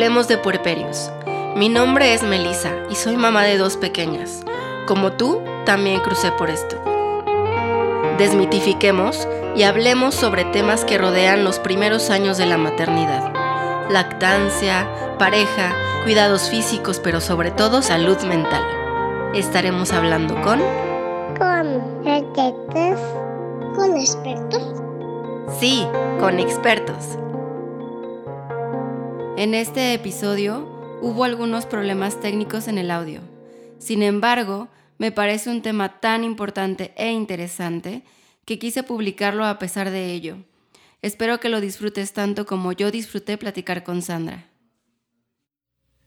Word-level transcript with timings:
Hablemos 0.00 0.28
de 0.28 0.38
puerperios. 0.38 1.10
Mi 1.56 1.68
nombre 1.68 2.14
es 2.14 2.22
Melissa 2.22 2.70
y 2.88 2.94
soy 2.94 3.18
mamá 3.18 3.42
de 3.42 3.58
dos 3.58 3.76
pequeñas. 3.76 4.42
Como 4.86 5.12
tú, 5.12 5.42
también 5.66 6.00
crucé 6.00 6.32
por 6.32 6.48
esto. 6.48 6.82
Desmitifiquemos 8.16 9.28
y 9.54 9.64
hablemos 9.64 10.14
sobre 10.14 10.46
temas 10.46 10.86
que 10.86 10.96
rodean 10.96 11.44
los 11.44 11.58
primeros 11.58 12.08
años 12.08 12.38
de 12.38 12.46
la 12.46 12.56
maternidad. 12.56 13.30
Lactancia, 13.90 14.88
pareja, 15.18 15.74
cuidados 16.04 16.48
físicos, 16.48 16.98
pero 16.98 17.20
sobre 17.20 17.50
todo 17.50 17.82
salud 17.82 18.18
mental. 18.22 18.64
Estaremos 19.34 19.92
hablando 19.92 20.34
con... 20.40 20.62
Con 21.36 22.06
expertos. 22.06 22.98
Con 23.76 23.98
expertos. 23.98 24.62
Sí, 25.58 25.86
con 26.18 26.40
expertos. 26.40 27.18
En 29.40 29.54
este 29.54 29.94
episodio 29.94 30.68
hubo 31.00 31.24
algunos 31.24 31.64
problemas 31.64 32.20
técnicos 32.20 32.68
en 32.68 32.76
el 32.76 32.90
audio. 32.90 33.22
Sin 33.78 34.02
embargo, 34.02 34.68
me 34.98 35.12
parece 35.12 35.48
un 35.48 35.62
tema 35.62 35.98
tan 35.98 36.24
importante 36.24 36.92
e 36.94 37.10
interesante 37.10 38.02
que 38.44 38.58
quise 38.58 38.82
publicarlo 38.82 39.46
a 39.46 39.58
pesar 39.58 39.88
de 39.88 40.12
ello. 40.12 40.36
Espero 41.00 41.40
que 41.40 41.48
lo 41.48 41.62
disfrutes 41.62 42.12
tanto 42.12 42.44
como 42.44 42.72
yo 42.72 42.90
disfruté 42.90 43.38
platicar 43.38 43.82
con 43.82 44.02
Sandra. 44.02 44.44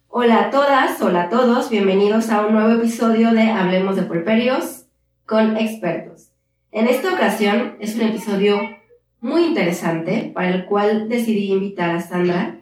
Hola 0.09 0.39
a 0.39 0.49
todas, 0.51 1.01
hola 1.01 1.23
a 1.23 1.29
todos, 1.29 1.71
bienvenidos 1.71 2.29
a 2.29 2.45
un 2.45 2.53
nuevo 2.53 2.79
episodio 2.79 3.31
de 3.31 3.49
Hablemos 3.49 3.95
de 3.95 4.03
Puerperios 4.03 4.85
con 5.25 5.57
expertos. 5.57 6.29
En 6.71 6.87
esta 6.87 7.11
ocasión 7.11 7.77
es 7.79 7.95
un 7.95 8.01
episodio 8.01 8.59
muy 9.21 9.43
interesante 9.45 10.31
para 10.35 10.49
el 10.49 10.65
cual 10.65 11.09
decidí 11.09 11.51
invitar 11.51 11.95
a 11.95 11.99
Sandra. 11.99 12.59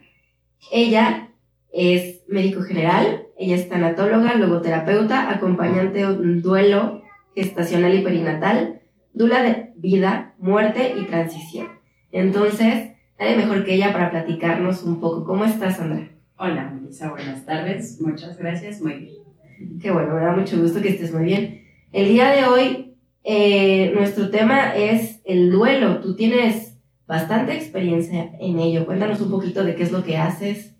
Ella 0.71 1.29
es 1.73 2.23
médico 2.27 2.61
general, 2.61 3.27
ella 3.37 3.55
es 3.55 3.69
tanatóloga, 3.69 4.35
logoterapeuta, 4.35 5.31
acompañante 5.31 6.01
en 6.01 6.41
duelo 6.41 7.01
gestacional 7.35 7.95
y 7.95 8.01
perinatal, 8.01 8.81
dula 9.13 9.41
de 9.41 9.71
vida, 9.75 10.35
muerte 10.37 10.95
y 10.99 11.05
transición. 11.05 11.67
Entonces, 12.11 12.91
nadie 13.19 13.37
mejor 13.37 13.63
que 13.63 13.75
ella 13.75 13.93
para 13.93 14.11
platicarnos 14.11 14.83
un 14.83 14.99
poco. 14.99 15.23
¿Cómo 15.23 15.45
estás, 15.45 15.77
Sandra? 15.77 16.09
Hola, 16.37 16.69
Melissa, 16.69 17.09
buenas 17.09 17.45
tardes. 17.45 17.99
Muchas 18.01 18.37
gracias, 18.37 18.81
muy 18.81 18.93
bien. 18.93 19.79
Qué 19.79 19.91
bueno, 19.91 20.15
me 20.15 20.21
da 20.21 20.35
mucho 20.35 20.59
gusto 20.59 20.81
que 20.81 20.89
estés 20.89 21.13
muy 21.13 21.25
bien. 21.25 21.63
El 21.91 22.09
día 22.09 22.31
de 22.31 22.45
hoy, 22.45 22.95
eh, 23.23 23.91
nuestro 23.95 24.29
tema 24.29 24.75
es 24.75 25.21
el 25.23 25.51
duelo. 25.51 25.99
Tú 26.01 26.15
tienes 26.15 26.70
bastante 27.11 27.53
experiencia 27.53 28.31
en 28.39 28.57
ello. 28.57 28.85
Cuéntanos 28.85 29.19
un 29.19 29.29
poquito 29.29 29.65
de 29.65 29.75
qué 29.75 29.83
es 29.83 29.91
lo 29.91 30.01
que 30.01 30.15
haces. 30.15 30.73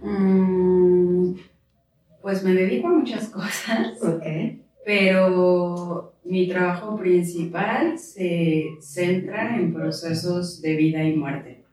Mm, 0.00 1.32
pues 2.22 2.44
me 2.44 2.54
dedico 2.54 2.86
a 2.86 2.92
muchas 2.92 3.28
cosas. 3.38 4.00
Ok. 4.00 4.22
Pero 4.86 6.14
mi 6.24 6.46
trabajo 6.46 6.96
principal 6.96 7.98
se 7.98 8.68
centra 8.80 9.56
en 9.56 9.74
procesos 9.74 10.62
de 10.62 10.76
vida 10.76 11.02
y 11.02 11.16
muerte. 11.16 11.64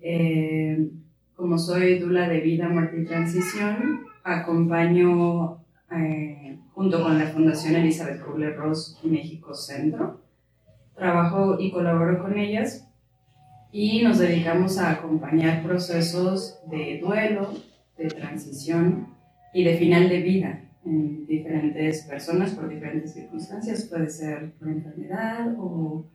Eh, 0.00 0.88
como 1.34 1.58
soy 1.58 1.98
dula 1.98 2.28
de 2.28 2.40
vida, 2.40 2.68
muerte 2.68 3.00
y 3.00 3.06
transición, 3.06 4.06
acompaño 4.22 5.64
eh, 5.90 6.60
junto 6.74 7.02
con 7.02 7.18
la 7.18 7.26
Fundación 7.26 7.74
Elizabeth 7.74 8.24
Kubler-Ross 8.24 9.00
México 9.02 9.52
Centro. 9.52 10.20
Trabajo 10.94 11.56
y 11.58 11.72
colaboro 11.72 12.22
con 12.22 12.38
ellas 12.38 12.85
y 13.72 14.02
nos 14.02 14.18
dedicamos 14.18 14.78
a 14.78 14.92
acompañar 14.92 15.62
procesos 15.62 16.58
de 16.70 17.00
duelo, 17.00 17.52
de 17.98 18.08
transición 18.08 19.08
y 19.52 19.64
de 19.64 19.76
final 19.76 20.08
de 20.08 20.20
vida 20.20 20.62
en 20.84 21.26
diferentes 21.26 22.02
personas 22.02 22.52
por 22.52 22.68
diferentes 22.68 23.12
circunstancias. 23.12 23.84
Puede 23.84 24.08
ser 24.08 24.52
por 24.58 24.68
enfermedad 24.68 25.54
o 25.58 26.06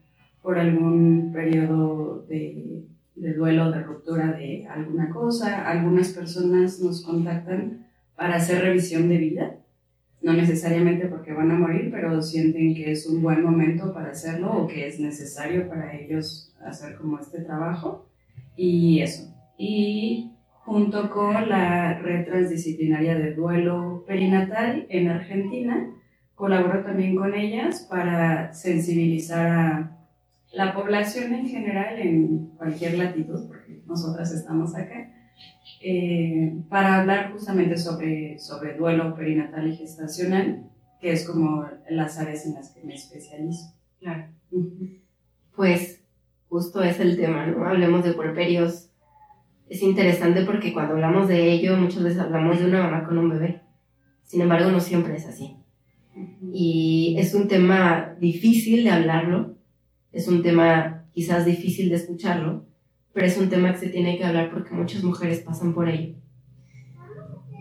por 0.42 0.58
algún 0.58 1.30
periodo 1.32 2.24
de, 2.28 2.84
de 3.14 3.34
duelo, 3.34 3.70
de 3.70 3.82
ruptura 3.82 4.32
de 4.32 4.66
alguna 4.66 5.10
cosa. 5.10 5.68
Algunas 5.68 6.08
personas 6.08 6.80
nos 6.80 7.04
contactan 7.04 7.86
para 8.16 8.36
hacer 8.36 8.62
revisión 8.62 9.08
de 9.08 9.18
vida, 9.18 9.56
no 10.22 10.32
necesariamente 10.32 11.06
porque 11.06 11.32
van 11.32 11.50
a 11.50 11.58
morir, 11.58 11.90
pero 11.90 12.22
sienten 12.22 12.74
que 12.74 12.92
es 12.92 13.06
un 13.06 13.22
buen 13.22 13.42
momento 13.42 13.92
para 13.92 14.10
hacerlo 14.10 14.52
o 14.52 14.66
que 14.66 14.86
es 14.86 15.00
necesario 15.00 15.68
para 15.68 15.96
ellos 15.96 16.51
hacer 16.64 16.96
como 16.96 17.18
este 17.18 17.42
trabajo. 17.42 18.08
Y 18.56 19.00
eso. 19.00 19.34
Y 19.56 20.32
junto 20.64 21.10
con 21.10 21.48
la 21.48 21.98
red 21.98 22.24
transdisciplinaria 22.24 23.16
de 23.16 23.34
duelo 23.34 24.04
perinatal 24.06 24.86
en 24.88 25.08
Argentina. 25.08 25.90
Colaboro 26.34 26.84
también 26.84 27.16
con 27.16 27.34
ellas 27.34 27.86
para 27.90 28.52
sensibilizar 28.52 29.50
a 29.50 29.96
la 30.52 30.74
población 30.74 31.34
en 31.34 31.48
general 31.48 31.98
en 31.98 32.46
cualquier 32.56 32.98
latitud, 32.98 33.46
porque 33.46 33.82
nosotras 33.86 34.32
estamos 34.32 34.74
acá, 34.74 35.10
eh, 35.82 36.54
para 36.68 37.00
hablar 37.00 37.32
justamente 37.32 37.76
sobre, 37.76 38.38
sobre 38.38 38.74
duelo 38.74 39.14
perinatal 39.14 39.68
y 39.68 39.76
gestacional, 39.76 40.70
que 41.00 41.12
es 41.12 41.26
como 41.26 41.66
las 41.90 42.18
áreas 42.18 42.46
en 42.46 42.54
las 42.54 42.70
que 42.72 42.84
me 42.84 42.94
especializo. 42.94 43.74
Claro. 43.98 44.26
Pues 45.56 46.01
justo 46.52 46.82
es 46.82 47.00
el 47.00 47.16
tema, 47.16 47.46
¿no? 47.46 47.64
Hablemos 47.66 48.04
de 48.04 48.12
puerperios 48.12 48.90
es 49.70 49.82
interesante 49.82 50.44
porque 50.44 50.74
cuando 50.74 50.92
hablamos 50.92 51.28
de 51.28 51.50
ello 51.50 51.78
muchas 51.78 52.02
veces 52.02 52.18
hablamos 52.18 52.58
de 52.58 52.66
una 52.66 52.82
mamá 52.82 53.06
con 53.06 53.16
un 53.16 53.30
bebé. 53.30 53.62
Sin 54.22 54.42
embargo, 54.42 54.70
no 54.70 54.80
siempre 54.80 55.16
es 55.16 55.26
así. 55.26 55.56
Y 56.52 57.16
es 57.18 57.34
un 57.34 57.48
tema 57.48 58.14
difícil 58.20 58.84
de 58.84 58.90
hablarlo, 58.90 59.56
es 60.12 60.28
un 60.28 60.42
tema 60.42 61.06
quizás 61.14 61.46
difícil 61.46 61.88
de 61.88 61.96
escucharlo, 61.96 62.66
pero 63.14 63.26
es 63.26 63.38
un 63.38 63.48
tema 63.48 63.72
que 63.72 63.78
se 63.78 63.88
tiene 63.88 64.18
que 64.18 64.24
hablar 64.24 64.50
porque 64.52 64.74
muchas 64.74 65.02
mujeres 65.02 65.40
pasan 65.40 65.72
por 65.72 65.88
ello. 65.88 66.16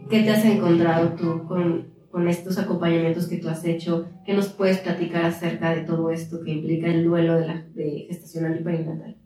¿Qué 0.09 0.23
te 0.23 0.31
has 0.31 0.44
encontrado 0.44 1.13
tú 1.13 1.46
con, 1.47 1.94
con 2.11 2.27
estos 2.27 2.57
acompañamientos 2.57 3.27
que 3.27 3.38
tú 3.38 3.49
has 3.49 3.63
hecho? 3.66 4.09
¿Qué 4.25 4.33
nos 4.33 4.49
puedes 4.49 4.79
platicar 4.79 5.25
acerca 5.25 5.73
de 5.73 5.83
todo 5.83 6.11
esto 6.11 6.44
que 6.44 6.51
implica 6.51 6.88
el 6.88 7.05
duelo 7.05 7.39
de, 7.39 7.47
la, 7.47 7.66
de 7.73 8.05
gestacional 8.07 8.59
y 8.59 8.63
perinatal? 8.63 9.17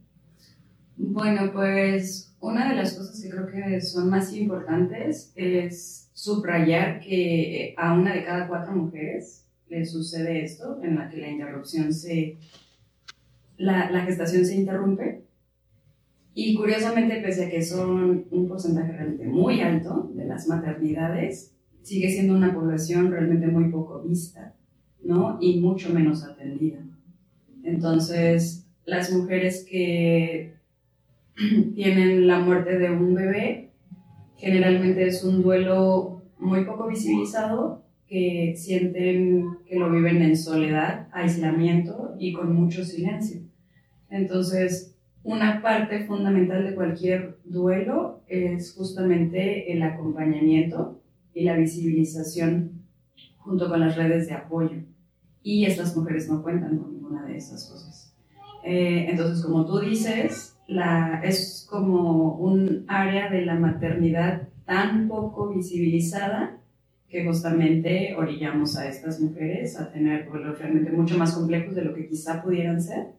Bueno, 0.97 1.51
pues 1.51 2.35
una 2.39 2.69
de 2.69 2.75
las 2.75 2.93
cosas 2.93 3.21
que 3.21 3.29
creo 3.29 3.47
que 3.47 3.81
son 3.81 4.09
más 4.09 4.33
importantes 4.33 5.33
es 5.35 6.09
subrayar 6.13 6.99
que 6.99 7.73
a 7.77 7.93
una 7.93 8.13
de 8.13 8.23
cada 8.23 8.47
cuatro 8.47 8.73
mujeres 8.73 9.45
le 9.67 9.85
sucede 9.85 10.43
esto, 10.43 10.79
en 10.83 10.95
la 10.95 11.09
que 11.09 11.17
la 11.17 11.29
interrupción 11.29 11.91
se, 11.91 12.37
la, 13.57 13.89
la 13.89 14.01
gestación 14.01 14.45
se 14.45 14.55
interrumpe. 14.55 15.25
Y 16.33 16.55
curiosamente, 16.55 17.21
pese 17.21 17.45
a 17.45 17.49
que 17.49 17.61
son 17.63 18.25
un 18.29 18.47
porcentaje 18.47 18.91
realmente 18.91 19.25
muy 19.25 19.61
alto 19.61 20.11
de 20.13 20.25
las 20.25 20.47
maternidades, 20.47 21.54
sigue 21.85 22.09
siendo 22.09 22.33
una 22.33 22.51
población 22.51 23.11
realmente 23.11 23.45
muy 23.45 23.69
poco 23.69 24.01
vista, 24.01 24.55
¿no? 25.03 25.37
Y 25.39 25.59
mucho 25.59 25.93
menos 25.93 26.23
atendida. 26.23 26.79
Entonces, 27.63 28.65
las 28.85 29.13
mujeres 29.13 29.65
que 29.69 30.55
tienen 31.75 32.25
la 32.25 32.39
muerte 32.39 32.79
de 32.79 32.89
un 32.89 33.13
bebé. 33.13 33.69
Generalmente 34.37 35.05
es 35.07 35.23
un 35.23 35.43
duelo 35.43 36.23
muy 36.39 36.65
poco 36.65 36.87
visibilizado, 36.87 37.83
que 38.07 38.55
sienten 38.57 39.57
que 39.67 39.77
lo 39.77 39.91
viven 39.91 40.21
en 40.23 40.35
soledad, 40.35 41.07
aislamiento 41.11 42.15
y 42.19 42.33
con 42.33 42.55
mucho 42.55 42.83
silencio. 42.83 43.41
Entonces, 44.09 44.95
una 45.23 45.61
parte 45.61 46.05
fundamental 46.05 46.65
de 46.65 46.75
cualquier 46.75 47.37
duelo 47.45 48.23
es 48.27 48.73
justamente 48.73 49.71
el 49.71 49.83
acompañamiento 49.83 51.01
y 51.35 51.43
la 51.43 51.55
visibilización 51.55 52.71
junto 53.37 53.69
con 53.69 53.81
las 53.81 53.95
redes 53.95 54.27
de 54.27 54.33
apoyo. 54.33 54.77
Y 55.43 55.65
estas 55.65 55.95
mujeres 55.95 56.27
no 56.27 56.41
cuentan 56.41 56.79
con 56.79 56.93
ninguna 56.93 57.23
de 57.25 57.37
esas 57.37 57.69
cosas. 57.69 58.15
Eh, 58.63 59.07
entonces, 59.09 59.45
como 59.45 59.65
tú 59.65 59.79
dices, 59.79 60.57
la, 60.67 61.21
es 61.23 61.67
como 61.69 62.37
un 62.37 62.85
área 62.87 63.29
de 63.29 63.45
la 63.45 63.55
maternidad 63.55 64.47
tan 64.65 65.07
poco 65.07 65.53
visibilizada 65.53 66.57
que 67.07 67.23
justamente 67.23 68.15
orillamos 68.17 68.75
a 68.77 68.87
estas 68.87 69.19
mujeres 69.19 69.79
a 69.79 69.91
tener 69.91 70.27
vuelos 70.27 70.57
realmente 70.57 70.91
mucho 70.91 71.17
más 71.17 71.33
complejos 71.33 71.75
de 71.75 71.83
lo 71.83 71.93
que 71.93 72.07
quizá 72.07 72.41
pudieran 72.41 72.81
ser 72.81 73.13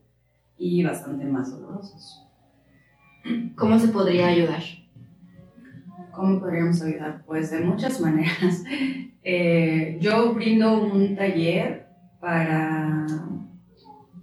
y 0.58 0.82
bastante 0.82 1.26
más 1.26 1.52
dolorosos. 1.52 2.26
¿Cómo 3.54 3.78
se 3.78 3.88
podría 3.88 4.28
ayudar? 4.28 4.62
¿Cómo 6.16 6.40
podríamos 6.40 6.82
ayudar? 6.82 7.22
Pues 7.26 7.50
de 7.50 7.60
muchas 7.60 8.00
maneras. 8.06 8.64
Eh, 9.22 9.98
yo 10.00 10.34
brindo 10.34 10.82
un 10.82 11.14
taller 11.14 11.86
para 12.18 13.06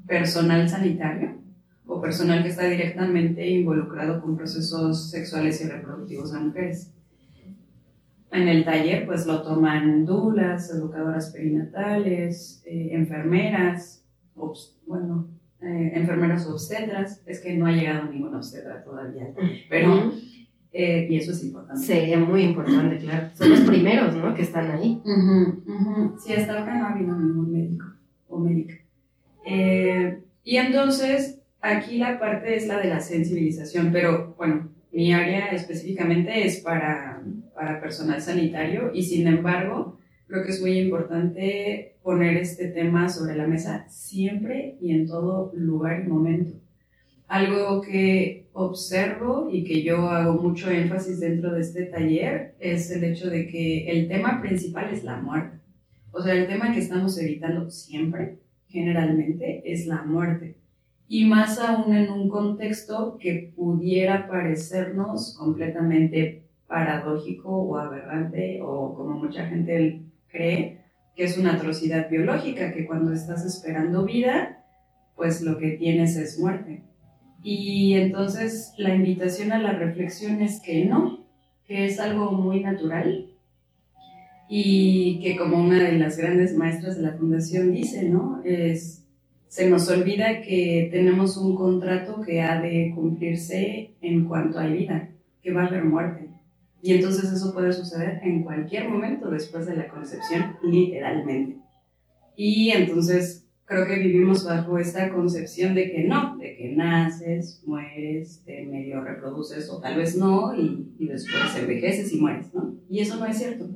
personal 0.05 0.67
sanitario 0.67 1.43
personal 2.03 2.43
que 2.43 2.49
está 2.49 2.65
directamente 2.65 3.49
involucrado 3.49 4.21
con 4.21 4.35
procesos 4.35 5.09
sexuales 5.09 5.61
y 5.61 5.69
reproductivos 5.69 6.33
de 6.33 6.39
mujeres. 6.39 6.93
En 8.31 8.47
el 8.47 8.65
taller 8.65 9.05
pues 9.05 9.25
lo 9.25 9.41
toman 9.41 10.05
dulas, 10.05 10.69
educadoras 10.69 11.31
perinatales, 11.31 12.61
eh, 12.65 12.89
enfermeras, 12.91 14.05
bueno, 14.85 15.29
eh, 15.61 15.91
enfermeras 15.95 16.45
obstetras. 16.47 17.21
Es 17.25 17.39
que 17.39 17.55
no 17.55 17.67
ha 17.67 17.71
llegado 17.71 18.11
ninguna 18.11 18.37
obstetra 18.37 18.83
todavía, 18.83 19.33
pero... 19.69 20.11
Eh, 20.73 21.07
y 21.09 21.17
eso 21.17 21.31
es 21.31 21.43
importante. 21.43 21.81
Sería 21.81 22.17
muy 22.17 22.41
importante, 22.41 22.97
claro. 22.97 23.29
Son 23.35 23.49
los 23.51 23.61
primeros, 23.61 24.15
¿no? 24.15 24.33
Que 24.33 24.41
están 24.41 24.71
ahí. 24.71 25.01
Sí, 26.19 26.33
hasta 26.33 26.59
ahora 26.59 26.79
no 26.79 26.85
ha 26.85 26.93
habido 26.93 27.15
ningún 27.15 27.51
médico 27.51 27.85
o 28.27 28.39
médica. 28.39 28.75
y 30.43 30.57
entonces, 30.57 31.39
aquí 31.61 31.97
la 31.97 32.19
parte 32.19 32.55
es 32.55 32.67
la 32.67 32.79
de 32.79 32.89
la 32.89 32.99
sensibilización, 32.99 33.91
pero 33.91 34.33
bueno, 34.37 34.69
mi 34.91 35.13
área 35.13 35.47
específicamente 35.47 36.45
es 36.45 36.59
para 36.59 37.23
para 37.53 37.79
personal 37.79 38.21
sanitario 38.21 38.91
y 38.93 39.03
sin 39.03 39.27
embargo 39.27 39.97
creo 40.27 40.43
que 40.43 40.51
es 40.51 40.61
muy 40.61 40.79
importante 40.79 41.95
poner 42.01 42.37
este 42.37 42.67
tema 42.67 43.09
sobre 43.09 43.35
la 43.35 43.47
mesa 43.47 43.85
siempre 43.89 44.77
y 44.81 44.91
en 44.91 45.07
todo 45.07 45.51
lugar 45.55 46.03
y 46.03 46.09
momento. 46.09 46.53
Algo 47.27 47.81
que 47.81 48.42
observo 48.53 49.49
y 49.51 49.63
que 49.63 49.83
yo 49.83 50.09
hago 50.09 50.41
mucho 50.41 50.69
énfasis 50.69 51.19
dentro 51.19 51.53
de 51.53 51.61
este 51.61 51.85
taller 51.85 52.55
es 52.59 52.89
el 52.91 53.03
hecho 53.03 53.29
de 53.29 53.47
que 53.47 53.89
el 53.89 54.07
tema 54.07 54.41
principal 54.41 54.93
es 54.93 55.03
la 55.03 55.19
muerte. 55.19 55.57
O 56.11 56.21
sea, 56.21 56.33
el 56.35 56.47
tema 56.47 56.71
que 56.71 56.79
estamos 56.79 57.17
evitando 57.17 57.69
siempre, 57.71 58.37
generalmente, 58.67 59.63
es 59.65 59.87
la 59.87 60.03
muerte. 60.03 60.57
Y 61.07 61.25
más 61.25 61.59
aún 61.59 61.93
en 61.95 62.11
un 62.11 62.29
contexto 62.29 63.17
que 63.19 63.51
pudiera 63.55 64.27
parecernos 64.27 65.35
completamente 65.37 66.43
paradójico 66.67 67.49
o 67.49 67.77
aberrante 67.77 68.59
o 68.61 68.93
como 68.95 69.17
mucha 69.17 69.47
gente 69.47 70.03
cree 70.27 70.81
que 71.15 71.23
es 71.23 71.37
una 71.37 71.53
atrocidad 71.53 72.09
biológica, 72.09 72.71
que 72.71 72.85
cuando 72.85 73.13
estás 73.13 73.45
esperando 73.45 74.05
vida, 74.05 74.65
pues 75.15 75.41
lo 75.41 75.57
que 75.57 75.71
tienes 75.71 76.15
es 76.15 76.39
muerte. 76.39 76.83
Y 77.43 77.95
entonces 77.95 78.73
la 78.77 78.95
invitación 78.95 79.51
a 79.51 79.59
la 79.59 79.73
reflexión 79.73 80.41
es 80.41 80.61
que 80.61 80.85
no, 80.85 81.25
que 81.67 81.85
es 81.85 81.99
algo 81.99 82.31
muy 82.31 82.61
natural 82.61 83.29
y 84.47 85.19
que 85.21 85.35
como 85.35 85.57
una 85.57 85.83
de 85.83 85.97
las 85.97 86.17
grandes 86.17 86.55
maestras 86.55 86.95
de 86.95 87.01
la 87.01 87.13
fundación 87.13 87.71
dice, 87.73 88.07
¿no? 88.07 88.41
Es, 88.45 89.03
se 89.47 89.69
nos 89.69 89.89
olvida 89.89 90.41
que 90.41 90.89
tenemos 90.91 91.37
un 91.37 91.55
contrato 91.55 92.21
que 92.21 92.41
ha 92.41 92.61
de 92.61 92.91
cumplirse 92.95 93.95
en 94.01 94.25
cuanto 94.25 94.59
hay 94.59 94.77
vida, 94.77 95.09
que 95.41 95.51
va 95.51 95.63
a 95.63 95.67
haber 95.67 95.83
muerte. 95.83 96.29
Y 96.81 96.93
entonces 96.93 97.31
eso 97.31 97.53
puede 97.53 97.73
suceder 97.73 98.19
en 98.23 98.43
cualquier 98.43 98.89
momento 98.89 99.29
después 99.29 99.65
de 99.65 99.75
la 99.75 99.87
concepción, 99.87 100.55
literalmente. 100.63 101.57
Y 102.35 102.71
entonces 102.71 103.42
creo 103.73 103.87
que 103.87 103.99
vivimos 103.99 104.45
bajo 104.45 104.77
esta 104.77 105.09
concepción 105.11 105.75
de 105.75 105.91
que 105.91 106.03
no, 106.03 106.37
de 106.37 106.55
que 106.55 106.75
naces, 106.75 107.63
mueres, 107.65 108.43
te 108.45 108.65
medio 108.65 109.01
reproduces 109.01 109.69
o 109.69 109.79
tal 109.81 109.97
vez 109.97 110.15
no, 110.15 110.55
y, 110.55 110.93
y 110.99 111.07
después 111.07 111.55
envejeces 111.59 112.13
y 112.13 112.19
mueres, 112.19 112.53
¿no? 112.53 112.75
Y 112.89 112.99
eso 112.99 113.17
no 113.17 113.25
es 113.25 113.37
cierto. 113.37 113.69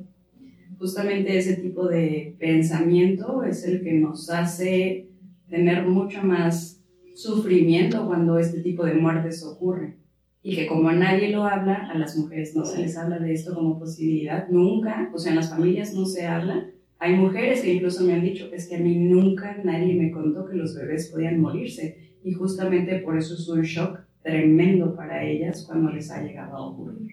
Justamente 0.78 1.36
ese 1.36 1.56
tipo 1.56 1.88
de 1.88 2.36
pensamiento 2.38 3.42
es 3.42 3.64
el 3.64 3.82
que 3.82 3.94
nos 3.94 4.30
hace 4.30 5.10
tener 5.48 5.84
mucho 5.86 6.22
más 6.22 6.80
sufrimiento 7.14 8.06
cuando 8.06 8.38
este 8.38 8.60
tipo 8.60 8.84
de 8.84 8.94
muertes 8.94 9.44
ocurren 9.44 9.98
y 10.42 10.54
que 10.54 10.66
como 10.66 10.88
a 10.88 10.94
nadie 10.94 11.30
lo 11.30 11.44
habla, 11.44 11.90
a 11.90 11.98
las 11.98 12.16
mujeres 12.16 12.54
no 12.54 12.64
se 12.64 12.80
les 12.80 12.96
habla 12.96 13.18
de 13.18 13.32
esto 13.32 13.54
como 13.54 13.78
posibilidad, 13.78 14.48
nunca, 14.48 15.10
o 15.12 15.18
sea, 15.18 15.32
en 15.32 15.36
las 15.36 15.50
familias 15.50 15.94
no 15.94 16.06
se 16.06 16.26
habla. 16.26 16.70
Hay 16.98 17.16
mujeres 17.16 17.62
que 17.62 17.74
incluso 17.74 18.04
me 18.04 18.14
han 18.14 18.22
dicho, 18.22 18.48
es 18.52 18.68
que 18.68 18.76
a 18.76 18.80
mí 18.80 18.96
nunca 18.96 19.56
nadie 19.62 19.94
me 19.94 20.10
contó 20.10 20.46
que 20.46 20.56
los 20.56 20.74
bebés 20.74 21.08
podían 21.08 21.40
morirse 21.40 22.16
y 22.24 22.32
justamente 22.32 22.98
por 22.98 23.16
eso 23.16 23.34
es 23.34 23.48
un 23.48 23.62
shock 23.62 24.00
tremendo 24.22 24.94
para 24.96 25.24
ellas 25.24 25.64
cuando 25.66 25.92
les 25.92 26.10
ha 26.10 26.22
llegado 26.22 26.56
a 26.56 26.66
ocurrir. 26.66 27.08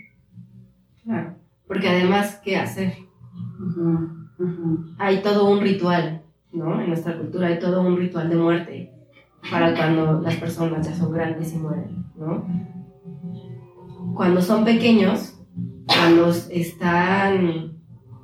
Claro, 1.03 1.35
porque 1.67 1.87
además, 1.87 2.41
¿qué 2.43 2.57
hacer? 2.57 2.93
Hay 4.97 5.21
todo 5.21 5.49
un 5.49 5.61
ritual, 5.61 6.23
¿no? 6.51 6.81
En 6.81 6.87
nuestra 6.87 7.17
cultura 7.17 7.47
hay 7.47 7.59
todo 7.59 7.81
un 7.81 7.97
ritual 7.97 8.29
de 8.29 8.35
muerte 8.35 8.91
para 9.51 9.75
cuando 9.75 10.21
las 10.21 10.35
personas 10.37 10.87
ya 10.87 10.95
son 10.95 11.13
grandes 11.13 11.53
y 11.53 11.57
mueren, 11.57 12.05
¿no? 12.17 12.43
cuando 14.15 14.41
son 14.41 14.63
pequeños, 14.63 15.37
cuando 15.85 16.29
están 16.29 17.73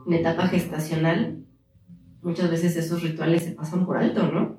en 0.07 0.13
etapa 0.13 0.47
gestacional, 0.47 1.40
muchas 2.21 2.49
veces 2.49 2.75
esos 2.75 3.01
rituales 3.03 3.43
se 3.43 3.51
pasan 3.51 3.85
por 3.85 3.97
alto, 3.97 4.31
¿no? 4.31 4.57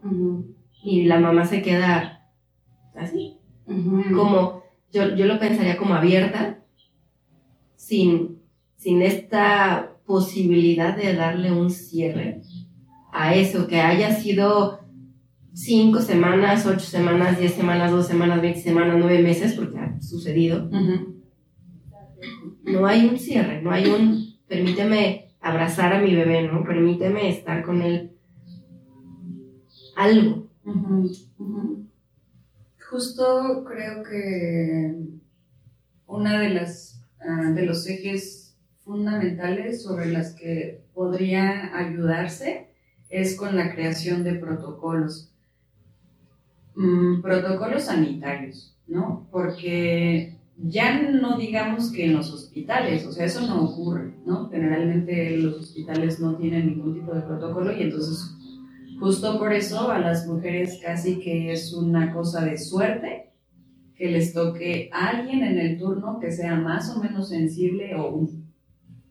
Y 0.83 1.05
la 1.05 1.21
mamá 1.21 1.45
se 1.45 1.63
queda 1.63 2.29
así, 2.95 3.39
como 4.15 4.63
yo, 4.93 5.15
yo, 5.15 5.27
lo 5.27 5.39
pensaría 5.39 5.77
como 5.77 5.95
abierta, 5.95 6.63
sin, 7.77 8.41
sin 8.77 9.03
esta 9.03 9.97
posibilidad 10.05 10.97
de 10.97 11.15
darle 11.15 11.53
un 11.53 11.71
cierre 11.71 12.43
a 13.13 13.35
eso, 13.35 13.67
que 13.67 13.81
haya 13.81 14.15
sido 14.15 14.81
cinco 15.53 16.01
semanas, 16.01 16.67
ocho 16.67 16.81
semanas, 16.81 17.39
diez 17.39 17.55
semanas, 17.55 17.91
dos 17.91 18.07
semanas, 18.07 18.41
veinte 18.41 18.61
semanas, 18.61 18.97
nueve 18.99 19.23
meses, 19.23 19.55
porque 19.55 19.79
ha 19.79 20.01
sucedido. 20.01 20.69
No 22.65 22.87
hay 22.87 23.07
un 23.07 23.19
cierre, 23.19 23.63
no 23.63 23.71
hay 23.71 23.87
un, 23.87 24.37
permíteme 24.49 25.22
abrazar 25.43 25.93
a 25.93 26.01
mi 26.01 26.15
bebé, 26.15 26.49
¿no? 26.49 26.65
Permíteme 26.65 27.29
estar 27.29 27.63
con 27.63 27.83
él. 27.83 28.13
Algo. 29.97 30.49
Justo 32.89 33.65
creo 33.65 34.03
que 34.05 34.95
una 36.07 36.41
de 36.41 36.51
las 36.51 37.05
ah, 37.21 37.51
de 37.51 37.67
los 37.67 37.87
ejes 37.87 38.57
fundamentales 38.85 39.83
sobre 39.83 40.07
las 40.07 40.35
que 40.35 40.85
podría 40.95 41.77
ayudarse 41.77 42.69
es 43.09 43.37
con 43.37 43.57
la 43.57 43.75
creación 43.75 44.25
de 44.25 44.35
protocolos. 44.35 45.31
Mm, 46.75 47.21
protocolos 47.21 47.85
sanitarios, 47.85 48.77
¿no? 48.87 49.29
Porque 49.31 50.39
ya 50.57 51.01
no 51.01 51.39
digamos 51.39 51.91
que 51.91 52.05
en 52.05 52.15
los 52.15 52.33
hospitales, 52.33 53.07
o 53.07 53.13
sea, 53.13 53.25
eso 53.25 53.47
no 53.47 53.65
ocurre, 53.65 54.15
¿no? 54.25 54.49
Generalmente 54.51 55.37
los 55.37 55.57
hospitales 55.57 56.21
no 56.21 56.37
tienen 56.37 56.67
ningún 56.69 56.95
tipo 56.95 57.15
de 57.15 57.23
protocolo 57.23 57.73
y 57.77 57.83
entonces 57.83 58.37
justo 59.01 59.39
por 59.39 59.53
eso 59.53 59.91
a 59.91 59.99
las 59.99 60.27
mujeres 60.27 60.79
casi 60.83 61.19
que 61.19 61.53
es 61.53 61.73
una 61.73 62.13
cosa 62.13 62.45
de 62.45 62.59
suerte 62.59 63.31
que 63.97 64.11
les 64.11 64.33
toque 64.33 64.91
a 64.93 65.09
alguien 65.09 65.43
en 65.43 65.59
el 65.59 65.79
turno 65.79 66.19
que 66.21 66.31
sea 66.31 66.57
más 66.57 66.95
o 66.95 67.01
menos 67.01 67.29
sensible 67.29 67.95
o 67.97 68.29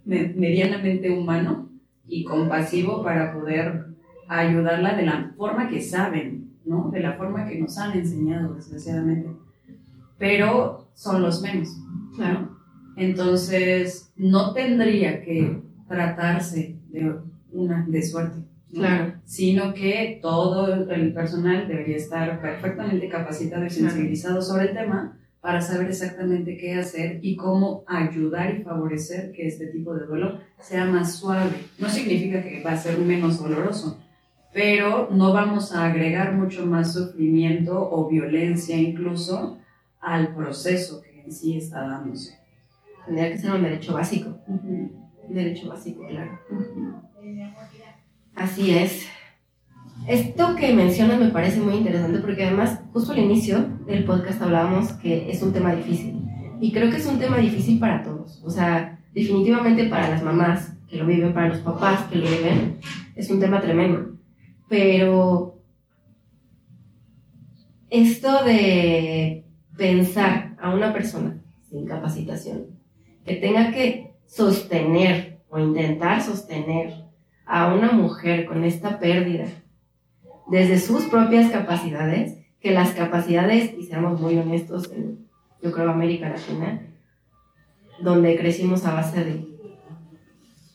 medianamente 0.06 1.10
humano 1.10 1.70
y 2.08 2.24
compasivo 2.24 3.04
para 3.04 3.34
poder 3.34 3.86
ayudarla 4.28 4.96
de 4.96 5.06
la 5.06 5.34
forma 5.38 5.70
que 5.70 5.82
saben, 5.82 6.52
¿no? 6.66 6.90
De 6.92 7.00
la 7.00 7.14
forma 7.14 7.48
que 7.48 7.60
nos 7.60 7.78
han 7.78 7.98
enseñado, 7.98 8.54
desgraciadamente. 8.54 9.30
Pero 10.18 10.91
son 11.02 11.24
los 11.24 11.42
menos. 11.42 11.70
Claro. 12.16 12.58
Entonces, 12.96 14.14
no 14.16 14.54
tendría 14.54 15.24
que 15.24 15.64
tratarse 15.88 16.78
de 16.90 17.16
una 17.52 17.86
de 17.88 18.04
suerte. 18.04 18.44
Claro. 18.72 19.14
Sino 19.26 19.74
que 19.74 20.20
todo 20.22 20.92
el 20.92 21.14
personal 21.14 21.68
debería 21.68 21.98
estar 21.98 22.40
perfectamente 22.40 23.10
capacitado 23.10 23.66
y 23.66 23.72
sensibilizado 23.72 24.42
sobre 24.44 24.70
el 24.70 24.74
tema 24.74 25.18
para 25.42 25.60
saber 25.60 25.88
exactamente 25.88 26.56
qué 26.56 26.76
hacer 26.76 27.20
y 27.24 27.36
cómo 27.36 27.84
ayudar 27.88 28.56
y 28.56 28.64
favorecer 28.64 29.32
que 29.32 29.48
este 29.48 29.68
tipo 29.68 29.96
de 29.96 30.06
duelo 30.06 30.40
sea 30.60 30.86
más 30.86 31.16
suave. 31.16 31.50
No 31.80 31.90
significa 31.90 32.44
que 32.44 32.62
va 32.64 32.74
a 32.74 32.78
ser 32.78 33.00
menos 33.00 33.40
doloroso, 33.40 34.00
pero 34.54 35.10
no 35.12 35.34
vamos 35.34 35.74
a 35.74 35.88
agregar 35.88 36.36
mucho 36.36 36.68
más 36.68 36.94
sufrimiento 36.94 37.90
o 37.92 38.08
violencia 38.08 38.78
incluso 38.78 39.58
al 40.02 40.34
proceso 40.36 41.02
que 41.02 41.22
en 41.22 41.32
sí 41.32 41.58
está 41.58 41.88
dándose. 41.88 42.38
Tendría 43.06 43.32
que 43.32 43.38
ser 43.38 43.52
un 43.52 43.64
derecho 43.64 43.94
básico. 43.94 44.38
Un 44.48 45.34
derecho 45.34 45.70
básico, 45.70 46.06
claro. 46.08 46.40
Así 48.36 48.72
es. 48.72 49.08
Esto 50.08 50.56
que 50.56 50.74
mencionas 50.74 51.20
me 51.20 51.30
parece 51.30 51.60
muy 51.60 51.76
interesante 51.76 52.20
porque 52.20 52.46
además 52.46 52.80
justo 52.92 53.12
al 53.12 53.20
inicio 53.20 53.68
del 53.86 54.04
podcast 54.04 54.42
hablábamos 54.42 54.94
que 54.94 55.30
es 55.30 55.42
un 55.44 55.54
tema 55.54 55.76
difícil. 55.76 56.28
Y 56.60 56.72
creo 56.72 56.90
que 56.90 56.98
es 56.98 57.06
un 57.06 57.20
tema 57.20 57.38
difícil 57.38 57.80
para 57.80 58.04
todos. 58.04 58.42
O 58.44 58.50
sea, 58.50 59.00
definitivamente 59.14 59.88
para 59.88 60.10
las 60.10 60.24
mamás 60.24 60.74
que 60.90 60.98
lo 60.98 61.06
viven, 61.06 61.34
para 61.34 61.50
los 61.50 61.60
papás 61.60 62.02
que 62.06 62.18
lo 62.18 62.28
viven, 62.28 62.80
es 63.16 63.30
un 63.30 63.40
tema 63.40 63.62
tremendo. 63.62 64.18
Pero 64.68 65.62
esto 67.90 68.44
de 68.44 69.41
pensar 69.82 70.56
a 70.62 70.76
una 70.76 70.94
persona 70.94 71.42
sin 71.68 71.88
capacitación 71.88 72.68
que 73.26 73.38
tenga 73.38 73.72
que 73.72 74.14
sostener 74.28 75.42
o 75.50 75.58
intentar 75.58 76.22
sostener 76.22 76.94
a 77.48 77.74
una 77.74 77.92
mujer 77.92 78.46
con 78.46 78.64
esta 78.64 79.00
pérdida 79.00 79.46
desde 80.48 80.78
sus 80.78 81.06
propias 81.06 81.50
capacidades, 81.50 82.38
que 82.60 82.70
las 82.70 82.92
capacidades, 82.92 83.74
y 83.76 83.86
seamos 83.86 84.22
muy 84.22 84.38
honestos, 84.38 84.92
en, 84.92 85.28
yo 85.64 85.72
creo 85.72 85.90
América 85.90 86.30
Latina, 86.30 86.88
donde 88.04 88.38
crecimos 88.38 88.86
a 88.86 88.94
base 88.94 89.24
de 89.24 89.48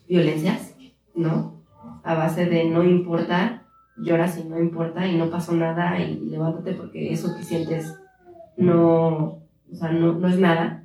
violencias, 0.08 0.74
¿no? 1.14 1.62
A 2.02 2.14
base 2.14 2.46
de 2.46 2.64
no 2.64 2.82
importa, 2.82 3.68
llora 3.98 4.26
si 4.26 4.42
no 4.42 4.58
importa 4.58 5.06
y 5.06 5.16
no 5.16 5.30
pasó 5.30 5.52
nada 5.52 5.96
y 6.00 6.16
levántate 6.24 6.72
porque 6.72 7.12
eso 7.12 7.36
que 7.36 7.44
sientes 7.44 7.94
no, 8.56 9.40
o 9.70 9.74
sea, 9.74 9.90
no, 9.90 10.12
no 10.12 10.28
es 10.28 10.38
nada. 10.38 10.84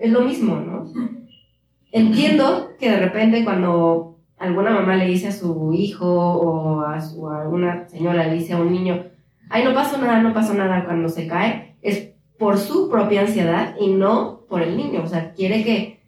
Es 0.00 0.10
lo 0.10 0.22
mismo, 0.22 0.56
¿no? 0.56 0.90
Entiendo 1.90 2.70
que 2.78 2.90
de 2.90 2.98
repente 2.98 3.44
cuando 3.44 4.16
alguna 4.38 4.70
mamá 4.70 4.96
le 4.96 5.06
dice 5.06 5.28
a 5.28 5.32
su 5.32 5.72
hijo 5.72 6.06
o 6.06 6.80
a, 6.80 7.00
su, 7.00 7.28
a 7.28 7.42
alguna 7.42 7.88
señora 7.88 8.26
le 8.26 8.34
dice 8.34 8.54
a 8.54 8.58
un 8.58 8.72
niño, 8.72 9.04
ay, 9.50 9.64
no 9.64 9.74
pasó 9.74 9.98
nada, 9.98 10.20
no 10.22 10.32
pasó 10.32 10.54
nada 10.54 10.84
cuando 10.84 11.08
se 11.08 11.26
cae, 11.26 11.76
es 11.82 12.12
por 12.38 12.58
su 12.58 12.88
propia 12.90 13.20
ansiedad 13.20 13.76
y 13.78 13.92
no 13.92 14.40
por 14.48 14.62
el 14.62 14.76
niño. 14.76 15.02
O 15.02 15.06
sea, 15.06 15.32
quiere 15.32 15.62
que 15.62 16.00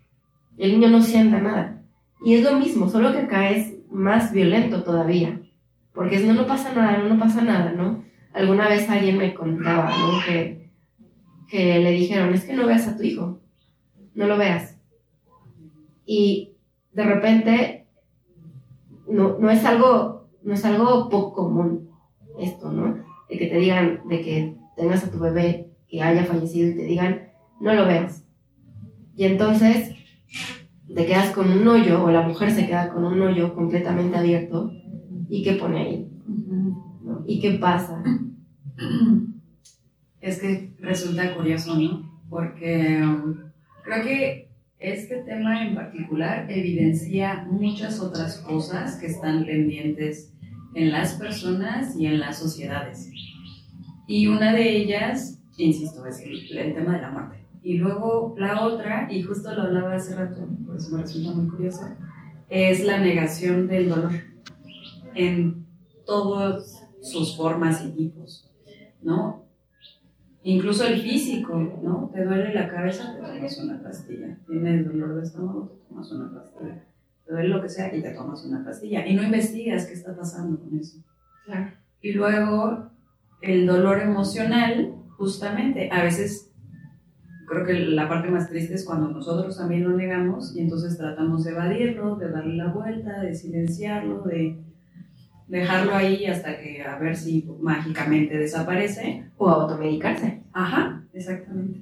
el 0.59 0.73
niño 0.73 0.89
no 0.89 1.03
sienta 1.03 1.39
nada. 1.39 1.83
Y 2.25 2.35
es 2.35 2.43
lo 2.43 2.59
mismo, 2.59 2.89
solo 2.89 3.13
que 3.13 3.19
acá 3.19 3.51
es 3.51 3.75
más 3.91 4.33
violento 4.33 4.83
todavía. 4.83 5.41
Porque 5.93 6.19
si 6.19 6.27
no, 6.27 6.35
no 6.35 6.47
pasa 6.47 6.73
nada, 6.73 6.99
no, 6.99 7.09
no 7.15 7.19
pasa 7.21 7.43
nada, 7.43 7.73
¿no? 7.73 8.03
Alguna 8.33 8.69
vez 8.69 8.89
alguien 8.89 9.19
me 9.19 9.35
contaba, 9.35 9.91
¿no? 9.91 10.19
Que, 10.27 10.64
que 11.49 11.79
le 11.79 11.91
dijeron, 11.91 12.35
es 12.35 12.45
que 12.45 12.55
no 12.55 12.67
veas 12.67 12.87
a 12.89 12.97
tu 12.97 13.03
hijo, 13.03 13.41
no 14.15 14.27
lo 14.27 14.37
veas. 14.37 14.79
Y 16.07 16.55
de 16.93 17.05
repente, 17.05 17.87
no, 19.09 19.39
no, 19.39 19.51
es, 19.51 19.65
algo, 19.65 20.29
no 20.43 20.55
es 20.55 20.65
algo 20.65 21.09
poco 21.09 21.35
común 21.35 21.91
esto, 22.39 22.71
¿no? 22.71 22.99
De 23.29 23.39
que 23.39 23.47
te 23.47 23.59
digan, 23.59 24.01
de 24.09 24.23
que 24.23 24.57
tengas 24.77 25.05
a 25.05 25.11
tu 25.11 25.19
bebé 25.19 25.71
que 25.89 26.03
haya 26.03 26.25
fallecido 26.25 26.71
y 26.71 26.77
te 26.77 26.85
digan, 26.85 27.29
no 27.61 27.75
lo 27.75 27.87
veas. 27.87 28.25
Y 29.17 29.25
entonces 29.25 29.95
te 30.93 31.07
quedas 31.07 31.31
con 31.31 31.51
un 31.51 31.67
hoyo, 31.67 32.05
o 32.05 32.11
la 32.11 32.23
mujer 32.23 32.51
se 32.51 32.67
queda 32.67 32.93
con 32.93 33.05
un 33.05 33.21
hoyo 33.23 33.55
completamente 33.55 34.17
abierto, 34.17 34.71
¿y 35.29 35.43
qué 35.43 35.53
pone 35.53 35.79
ahí? 35.79 36.09
¿No? 37.03 37.25
¿Y 37.27 37.41
qué 37.41 37.53
pasa? 37.53 38.03
Es 40.25 40.41
que 40.41 40.75
resulta 40.79 41.35
curioso, 41.35 41.77
¿no? 41.77 42.23
Porque 42.31 42.99
um, 43.03 43.37
creo 43.83 44.03
que 44.03 44.49
este 44.79 45.17
tema 45.17 45.67
en 45.67 45.75
particular 45.75 46.51
evidencia 46.51 47.47
muchas 47.51 48.01
otras 48.01 48.39
cosas 48.39 48.97
que 48.97 49.09
están 49.09 49.45
pendientes 49.45 50.33
en 50.75 50.93
las 50.93 51.13
personas 51.17 51.95
y 51.95 52.07
en 52.07 52.21
las 52.21 52.39
sociedades. 52.39 53.11
Y 54.09 54.27
una 54.27 54.55
de 54.55 54.67
ellas, 54.75 55.43
insisto, 55.59 56.07
es 56.07 56.21
el, 56.21 56.57
el 56.57 56.75
tema 56.75 56.95
de 56.95 57.03
la 57.03 57.11
muerte. 57.11 57.45
Y 57.63 57.75
luego 57.75 58.35
la 58.39 58.65
otra, 58.65 59.13
y 59.13 59.23
justo 59.23 59.55
lo 59.55 59.65
hablaba 59.65 59.95
hace 59.95 60.17
rato, 60.17 60.49
por 60.65 60.77
eso 60.77 60.97
me 60.97 61.03
resulta 61.03 61.33
muy 61.33 61.51
curioso, 61.51 61.83
es 62.49 62.83
la 62.83 62.99
negación 62.99 63.69
del 63.69 63.91
dolor 63.91 64.13
en 65.15 65.67
todas 66.07 66.83
sus 67.03 67.37
formas 67.37 67.85
y 67.85 67.91
tipos, 67.91 68.51
¿no? 69.03 69.44
Incluso 70.47 70.87
el 70.87 71.01
físico, 71.01 71.59
¿no? 71.83 72.11
Te 72.13 72.23
duele 72.23 72.53
la 72.53 72.69
cabeza, 72.69 73.15
te 73.15 73.23
tomas 73.23 73.59
una 73.65 73.83
pastilla. 73.83 74.37
Tienes 74.47 74.87
dolor 74.87 75.15
de 75.15 75.23
estómago, 75.23 75.69
te 75.69 75.89
tomas 75.89 76.13
una 76.13 76.35
pastilla. 76.35 76.85
Te 77.25 77.33
duele 77.33 77.49
lo 77.49 77.63
que 77.63 77.69
sea 77.71 77.95
y 77.97 78.03
te 78.03 78.11
tomas 78.11 78.45
una 78.45 78.63
pastilla. 78.63 79.07
Y 79.07 79.15
no 79.15 79.23
investigas 79.23 79.87
qué 79.87 79.95
está 79.95 80.15
pasando 80.15 80.61
con 80.61 80.79
eso. 80.79 80.99
Claro. 81.47 81.73
Y 82.03 82.13
luego 82.13 82.91
el 83.41 83.67
dolor 83.67 84.03
emocional, 84.03 84.95
justamente, 85.17 85.89
a 85.91 86.03
veces 86.03 86.53
creo 87.49 87.65
que 87.65 87.73
la 87.73 88.07
parte 88.07 88.31
más 88.31 88.51
triste 88.51 88.75
es 88.75 88.85
cuando 88.85 89.09
nosotros 89.09 89.57
también 89.57 89.85
lo 89.85 89.97
negamos 89.97 90.55
y 90.55 90.61
entonces 90.61 90.99
tratamos 90.99 91.45
de 91.45 91.53
evadirlo, 91.53 92.17
de 92.17 92.31
darle 92.31 92.57
la 92.57 92.69
vuelta, 92.69 93.21
de 93.21 93.35
silenciarlo, 93.35 94.23
de 94.25 94.63
dejarlo 95.49 95.95
ahí 95.95 96.27
hasta 96.27 96.59
que 96.59 96.83
a 96.83 96.99
ver 96.99 97.17
si 97.17 97.49
mágicamente 97.61 98.37
desaparece. 98.37 99.25
O 99.37 99.49
automedicarse. 99.49 100.43
Ajá, 100.53 101.05
exactamente. 101.13 101.81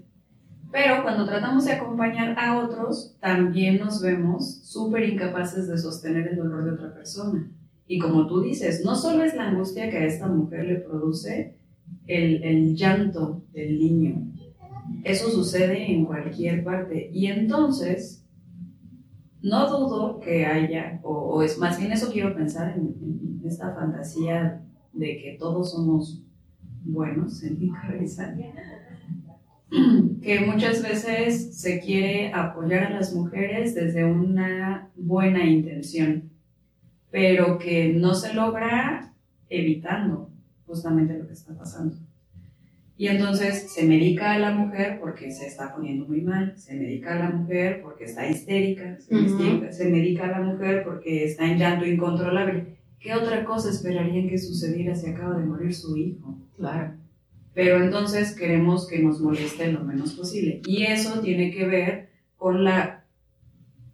Pero 0.71 1.03
cuando 1.03 1.27
tratamos 1.27 1.67
de 1.67 1.73
acompañar 1.73 2.39
a 2.39 2.59
otros, 2.59 3.15
también 3.21 3.79
nos 3.79 4.01
vemos 4.01 4.61
súper 4.63 5.09
incapaces 5.09 5.69
de 5.69 5.77
sostener 5.77 6.29
el 6.29 6.37
dolor 6.37 6.65
de 6.65 6.71
otra 6.73 6.95
persona. 6.95 7.47
Y 7.87 7.99
como 7.99 8.27
tú 8.27 8.41
dices, 8.41 8.83
no 8.85 8.97
solo 8.97 9.23
es 9.23 9.35
la 9.35 9.49
angustia 9.49 9.91
que 9.91 9.99
a 9.99 10.07
esta 10.07 10.27
mujer 10.29 10.65
le 10.65 10.77
produce 10.77 11.57
el, 12.07 12.43
el 12.43 12.75
llanto 12.75 13.43
del 13.53 13.79
niño, 13.79 14.33
eso 15.05 15.31
sucede 15.31 15.91
en 15.91 16.05
cualquier 16.05 16.63
parte. 16.65 17.11
Y 17.13 17.27
entonces, 17.27 18.22
no 19.43 19.69
dudo 19.69 20.21
que 20.21 20.47
haya, 20.47 21.01
o, 21.03 21.43
es 21.43 21.59
más 21.59 21.79
bien 21.79 21.93
eso 21.93 22.13
quiero 22.13 22.35
pensar 22.35 22.75
en, 22.77 22.95
en, 23.03 23.43
esta 23.45 23.75
fantasía 23.75 24.63
de 24.93 25.19
que 25.21 25.37
todos 25.39 25.73
somos 25.73 26.23
buenos 26.85 27.43
en 27.43 27.59
mi 27.59 27.71
cabeza, 27.71 28.35
que 30.23 30.41
muchas 30.47 30.83
veces 30.83 31.59
se 31.59 31.81
quiere 31.81 32.33
apoyar 32.33 32.85
a 32.85 32.91
las 32.91 33.13
mujeres 33.15 33.75
desde 33.75 34.05
una 34.05 34.91
buena 34.95 35.45
intención, 35.45 36.31
pero 37.11 37.59
que 37.59 37.93
no 37.93 38.15
se 38.15 38.33
logra 38.33 39.13
evitando 39.49 40.31
justamente 40.67 41.19
lo 41.19 41.27
que 41.27 41.33
está 41.33 41.55
pasando. 41.55 41.97
Y 42.97 43.09
entonces 43.09 43.73
se 43.73 43.85
medica 43.85 44.33
a 44.33 44.39
la 44.39 44.53
mujer 44.53 44.99
porque 45.01 45.31
se 45.31 45.47
está 45.47 45.75
poniendo 45.75 46.07
muy 46.07 46.21
mal, 46.21 46.57
se 46.57 46.75
medica 46.75 47.15
a 47.15 47.19
la 47.19 47.31
mujer 47.31 47.81
porque 47.83 48.05
está 48.05 48.29
histérica, 48.29 48.99
se, 49.01 49.85
medica 49.87 50.25
a 50.25 50.39
la 50.39 50.41
mujer 50.41 50.85
porque 50.85 51.25
está 51.25 51.47
en 51.47 51.59
llanto 51.59 51.87
incontrolable. 51.87 52.79
¿Qué 53.01 53.15
otra 53.15 53.45
cosa 53.45 53.71
esperarían 53.71 54.29
que 54.29 54.39
sucediera 54.39 54.95
si 54.95 55.11
acaba 55.11 55.37
de 55.37 55.45
morir 55.45 55.75
su 55.75 55.97
hijo? 55.97 56.39
Claro. 56.57 56.95
Pero 57.55 57.83
entonces 57.83 58.35
queremos 58.35 58.87
que 58.87 59.01
nos 59.01 59.21
moleste 59.21 59.73
lo 59.73 59.83
menos 59.85 60.13
posible. 60.13 60.61
Y 60.67 60.85
eso 60.85 61.21
tiene 61.21 61.51
que 61.51 61.67
ver 61.67 62.11
con 62.37 62.63
la 62.63 63.05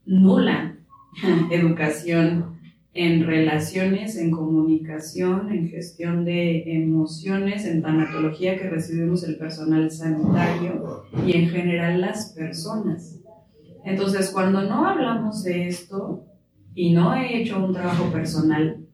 nula 0.04 0.76
educación 1.50 2.57
en 2.94 3.26
relaciones, 3.26 4.16
en 4.16 4.30
comunicación, 4.30 5.52
en 5.52 5.68
gestión 5.68 6.24
de 6.24 6.64
emociones, 6.74 7.64
en 7.64 7.82
tanatología 7.82 8.58
que 8.58 8.70
recibimos 8.70 9.24
el 9.24 9.36
personal 9.36 9.90
sanitario 9.90 11.04
y 11.26 11.36
en 11.36 11.48
general 11.48 12.00
las 12.00 12.32
personas. 12.32 13.20
Entonces, 13.84 14.30
cuando 14.30 14.62
no 14.62 14.86
hablamos 14.86 15.44
de 15.44 15.68
esto 15.68 16.24
y 16.74 16.92
no 16.92 17.14
he 17.14 17.40
hecho 17.40 17.64
un 17.64 17.72
trabajo 17.72 18.10
personal 18.10 18.84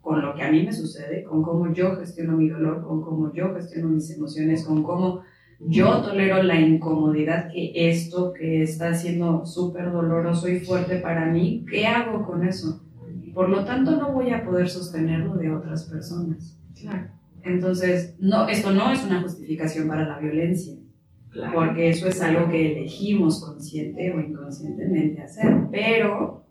con 0.00 0.22
lo 0.22 0.34
que 0.34 0.42
a 0.42 0.50
mí 0.50 0.62
me 0.62 0.72
sucede, 0.72 1.24
con 1.24 1.42
cómo 1.42 1.72
yo 1.72 1.96
gestiono 1.96 2.36
mi 2.36 2.48
dolor, 2.48 2.86
con 2.86 3.02
cómo 3.02 3.32
yo 3.32 3.54
gestiono 3.54 3.88
mis 3.88 4.10
emociones, 4.10 4.64
con 4.64 4.82
cómo 4.82 5.22
yo 5.60 6.00
tolero 6.02 6.42
la 6.42 6.58
incomodidad 6.58 7.50
que 7.52 7.90
esto 7.90 8.32
que 8.32 8.62
está 8.62 8.94
siendo 8.94 9.44
súper 9.44 9.92
doloroso 9.92 10.48
y 10.48 10.60
fuerte 10.60 10.96
para 10.96 11.26
mí, 11.26 11.66
¿qué 11.70 11.86
hago 11.86 12.24
con 12.26 12.46
eso? 12.46 12.82
Por 13.34 13.48
lo 13.48 13.64
tanto, 13.64 13.96
no 13.96 14.12
voy 14.12 14.30
a 14.30 14.44
poder 14.44 14.68
sostenerlo 14.68 15.36
de 15.36 15.50
otras 15.50 15.84
personas. 15.84 16.58
Claro. 16.78 17.08
Entonces, 17.42 18.16
no, 18.18 18.48
esto 18.48 18.70
no 18.72 18.90
es 18.92 19.04
una 19.04 19.22
justificación 19.22 19.88
para 19.88 20.06
la 20.06 20.18
violencia, 20.18 20.76
Claro. 21.30 21.52
porque 21.54 21.90
eso 21.90 22.08
es 22.08 22.20
algo 22.22 22.48
que 22.50 22.72
elegimos 22.72 23.42
consciente 23.44 24.12
o 24.12 24.20
inconscientemente 24.20 25.22
hacer, 25.22 25.68
pero, 25.70 26.44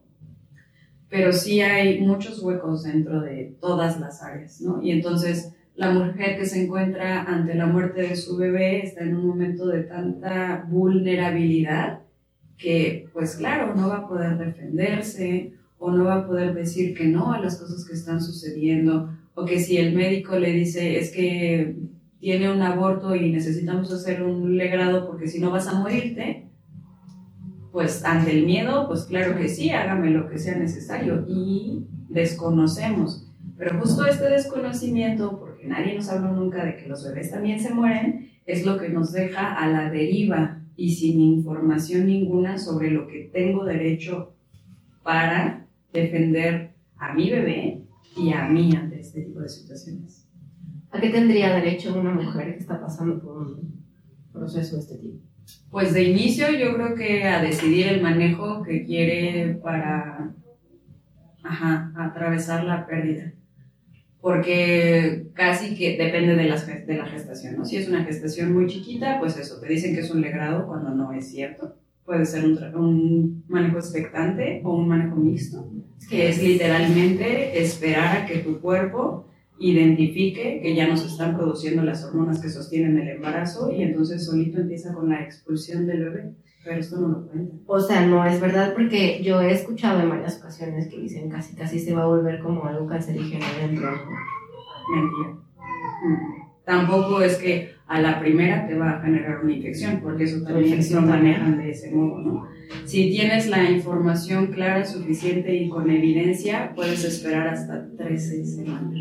pero 1.09 1.33
sí 1.33 1.59
hay 1.61 1.99
muchos 1.99 2.41
huecos 2.41 2.83
dentro 2.83 3.21
de 3.21 3.57
todas 3.59 3.99
las 3.99 4.23
áreas, 4.23 4.61
¿no? 4.61 4.81
Y 4.81 4.91
entonces 4.91 5.53
la 5.75 5.91
mujer 5.91 6.37
que 6.37 6.45
se 6.45 6.63
encuentra 6.63 7.23
ante 7.23 7.55
la 7.55 7.65
muerte 7.65 8.01
de 8.01 8.15
su 8.15 8.37
bebé 8.37 8.83
está 8.85 9.03
en 9.03 9.15
un 9.15 9.27
momento 9.27 9.67
de 9.67 9.83
tanta 9.83 10.65
vulnerabilidad 10.69 12.01
que, 12.57 13.07
pues 13.13 13.35
claro, 13.35 13.75
no 13.75 13.89
va 13.89 13.97
a 13.99 14.07
poder 14.07 14.37
defenderse 14.37 15.53
o 15.79 15.91
no 15.91 16.03
va 16.03 16.15
a 16.15 16.27
poder 16.27 16.53
decir 16.53 16.93
que 16.93 17.05
no 17.05 17.31
a 17.31 17.39
las 17.39 17.57
cosas 17.57 17.85
que 17.85 17.93
están 17.93 18.21
sucediendo 18.21 19.09
o 19.33 19.45
que 19.45 19.59
si 19.59 19.77
el 19.77 19.95
médico 19.95 20.37
le 20.37 20.51
dice 20.51 20.99
es 20.99 21.11
que 21.11 21.77
tiene 22.19 22.51
un 22.51 22.61
aborto 22.61 23.15
y 23.15 23.31
necesitamos 23.31 23.91
hacer 23.91 24.21
un 24.21 24.57
legrado 24.57 25.07
porque 25.07 25.27
si 25.27 25.39
no 25.39 25.51
vas 25.51 25.67
a 25.67 25.79
morirte, 25.79 26.49
pues 27.71 28.03
ante 28.03 28.31
el 28.31 28.45
miedo, 28.45 28.87
pues 28.87 29.05
claro 29.05 29.37
que 29.37 29.47
sí, 29.47 29.69
hágame 29.69 30.09
lo 30.09 30.29
que 30.29 30.37
sea 30.37 30.57
necesario 30.57 31.25
y 31.27 31.85
desconocemos. 32.09 33.25
Pero 33.57 33.79
justo 33.79 34.05
este 34.05 34.29
desconocimiento, 34.29 35.39
porque 35.39 35.67
nadie 35.67 35.95
nos 35.95 36.09
habló 36.09 36.33
nunca 36.33 36.65
de 36.65 36.75
que 36.75 36.87
los 36.87 37.03
bebés 37.05 37.31
también 37.31 37.59
se 37.59 37.73
mueren, 37.73 38.31
es 38.45 38.65
lo 38.65 38.77
que 38.77 38.89
nos 38.89 39.13
deja 39.13 39.53
a 39.53 39.67
la 39.67 39.89
deriva 39.89 40.61
y 40.75 40.91
sin 40.95 41.21
información 41.21 42.07
ninguna 42.07 42.57
sobre 42.57 42.89
lo 42.91 43.07
que 43.07 43.29
tengo 43.31 43.65
derecho 43.65 44.33
para 45.03 45.58
defender 45.93 46.75
a 46.97 47.13
mi 47.13 47.29
bebé 47.29 47.83
y 48.17 48.33
a 48.33 48.47
mí 48.47 48.71
ante 48.75 48.99
este 48.99 49.21
tipo 49.21 49.39
de 49.39 49.49
situaciones. 49.49 50.27
¿A 50.91 50.99
qué 50.99 51.09
tendría 51.09 51.55
derecho 51.55 51.99
una 51.99 52.11
mujer 52.11 52.53
que 52.53 52.59
está 52.59 52.79
pasando 52.79 53.21
por 53.21 53.37
un 53.37 53.85
proceso 54.31 54.75
de 54.75 54.81
este 54.81 54.97
tipo? 54.97 55.19
Pues 55.71 55.93
de 55.93 56.03
inicio 56.03 56.51
yo 56.51 56.73
creo 56.75 56.95
que 56.95 57.23
a 57.23 57.41
decidir 57.41 57.87
el 57.87 58.01
manejo 58.01 58.63
que 58.63 58.85
quiere 58.85 59.59
para 59.63 60.35
ajá, 61.43 61.91
atravesar 61.95 62.63
la 62.63 62.85
pérdida. 62.85 63.33
Porque 64.21 65.27
casi 65.33 65.77
que 65.77 65.97
depende 65.97 66.35
de, 66.35 66.49
las, 66.49 66.67
de 66.67 66.97
la 66.97 67.05
gestación, 67.05 67.55
¿no? 67.55 67.65
Si 67.65 67.77
es 67.77 67.87
una 67.87 68.03
gestación 68.03 68.53
muy 68.53 68.67
chiquita, 68.67 69.17
pues 69.19 69.37
eso, 69.37 69.61
te 69.61 69.67
dicen 69.67 69.95
que 69.95 70.01
es 70.01 70.11
un 70.11 70.21
legrado 70.21 70.67
cuando 70.67 70.89
no 70.89 71.13
es 71.13 71.31
cierto. 71.31 71.77
Puede 72.09 72.25
ser 72.25 72.43
un, 72.43 72.57
un 72.73 73.43
manejo 73.49 73.77
expectante 73.77 74.63
o 74.65 74.73
un 74.77 74.87
manejo 74.87 75.15
mixto, 75.15 75.71
que 76.09 76.29
es 76.29 76.41
literalmente 76.41 77.61
esperar 77.61 78.17
a 78.17 78.25
que 78.25 78.39
tu 78.39 78.59
cuerpo 78.59 79.27
identifique 79.59 80.59
que 80.59 80.73
ya 80.73 80.87
no 80.87 80.97
se 80.97 81.05
están 81.05 81.37
produciendo 81.37 81.83
las 81.83 82.03
hormonas 82.03 82.41
que 82.41 82.49
sostienen 82.49 82.97
el 82.97 83.09
embarazo 83.09 83.71
y 83.71 83.83
entonces 83.83 84.25
solito 84.25 84.59
empieza 84.59 84.91
con 84.91 85.09
la 85.09 85.21
expulsión 85.21 85.85
del 85.85 86.05
bebé. 86.05 86.33
Pero 86.63 86.79
esto 86.79 86.99
no 86.99 87.09
lo 87.09 87.27
cuenta. 87.27 87.55
O 87.67 87.79
sea, 87.79 88.03
no 88.03 88.25
es 88.25 88.41
verdad 88.41 88.73
porque 88.73 89.21
yo 89.21 89.39
he 89.41 89.51
escuchado 89.51 90.01
en 90.01 90.09
varias 90.09 90.39
ocasiones 90.39 90.87
que 90.87 90.97
dicen 90.97 91.29
casi 91.29 91.55
casi 91.55 91.77
se 91.77 91.93
va 91.93 92.05
a 92.05 92.07
volver 92.07 92.39
como 92.39 92.65
algo 92.65 92.87
cancerígeno 92.87 93.45
dentro. 93.61 93.87
Mentira. 94.95 95.29
Mm. 96.05 96.48
Tampoco 96.69 97.19
es 97.23 97.37
que 97.37 97.71
a 97.87 97.99
la 97.99 98.19
primera 98.19 98.67
te 98.67 98.75
va 98.75 98.91
a 98.91 99.01
generar 99.01 99.39
una 99.43 99.53
infección, 99.53 100.01
porque 100.03 100.25
eso 100.25 100.43
también 100.43 100.79
lo 100.91 101.01
manejan 101.01 101.57
de 101.57 101.71
ese 101.71 101.89
modo, 101.89 102.19
¿no? 102.19 102.47
Si 102.85 103.09
tienes 103.09 103.47
la 103.47 103.71
información 103.71 104.51
clara, 104.53 104.85
suficiente 104.85 105.55
y 105.55 105.67
con 105.67 105.89
evidencia, 105.89 106.71
puedes 106.75 107.03
esperar 107.03 107.47
hasta 107.47 107.89
13 107.97 108.45
semanas. 108.45 108.99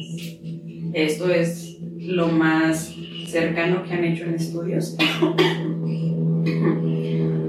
Esto 0.95 1.31
es 1.31 1.77
lo 1.99 2.29
más 2.29 2.97
cercano 3.27 3.83
que 3.83 3.93
han 3.93 4.05
hecho 4.05 4.25
en 4.25 4.37
estudios. 4.37 4.97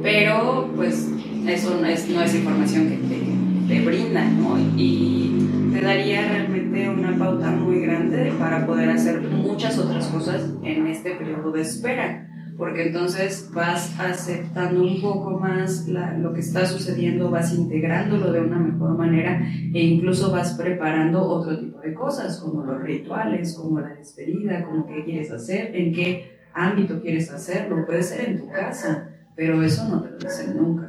Pero, 0.04 0.70
pues, 0.76 1.10
eso 1.48 1.80
no 1.80 1.88
es, 1.88 2.10
no 2.10 2.22
es 2.22 2.36
información 2.36 2.90
que 2.90 2.98
te, 2.98 3.28
te 3.70 3.82
brinda, 3.86 4.26
¿no? 4.26 4.58
Y 4.76 5.72
te 5.72 5.82
daría 5.82 6.28
realmente 6.28 6.90
una 6.90 7.18
pauta 7.18 7.52
muy 7.52 7.82
grande 7.82 8.34
para 8.40 8.66
poder 8.66 8.90
hacer 8.90 9.22
muchas 9.22 9.78
otras 9.78 10.08
cosas 10.08 10.50
en 10.64 10.88
este 10.88 11.12
periodo 11.12 11.52
de 11.52 11.62
espera 11.62 12.26
porque 12.60 12.88
entonces 12.88 13.50
vas 13.54 13.98
aceptando 13.98 14.84
un 14.84 15.02
poco 15.02 15.40
más 15.40 15.88
lo 15.88 16.34
que 16.34 16.42
está 16.42 16.66
sucediendo, 16.66 17.32
vas 17.32 17.54
integrándolo 17.54 18.34
de 18.34 18.42
una 18.42 18.60
mejor 18.60 18.98
manera 18.98 19.42
e 19.74 19.82
incluso 19.82 20.30
vas 20.30 20.56
preparando 20.56 21.24
otro 21.24 21.58
tipo 21.58 21.80
de 21.80 21.94
cosas, 21.94 22.38
como 22.40 22.66
los 22.66 22.82
rituales, 22.84 23.56
como 23.56 23.80
la 23.80 23.96
despedida, 23.96 24.66
como 24.66 24.86
qué 24.86 25.06
quieres 25.06 25.32
hacer, 25.32 25.74
en 25.74 25.94
qué 25.94 26.40
ámbito 26.54 27.02
quieres 27.02 27.32
hacerlo, 27.32 27.86
puede 27.86 28.04
ser 28.04 28.30
en 28.30 28.40
tu 28.40 28.50
casa, 28.50 29.10
pero 29.38 29.64
eso 29.64 29.88
no 29.88 30.02
te 30.02 30.12
lo 30.12 30.18
dicen 30.18 30.58
nunca. 30.58 30.88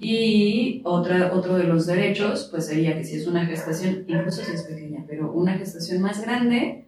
Y 0.00 0.80
otra, 0.84 1.32
otro 1.32 1.56
de 1.56 1.64
los 1.64 1.86
derechos, 1.86 2.48
pues 2.50 2.66
sería 2.66 2.96
que 2.96 3.04
si 3.04 3.16
es 3.16 3.26
una 3.26 3.44
gestación, 3.44 4.04
incluso 4.08 4.42
si 4.42 4.52
es 4.52 4.62
pequeña, 4.62 5.04
pero 5.06 5.30
una 5.32 5.58
gestación 5.58 6.00
más 6.00 6.22
grande, 6.22 6.86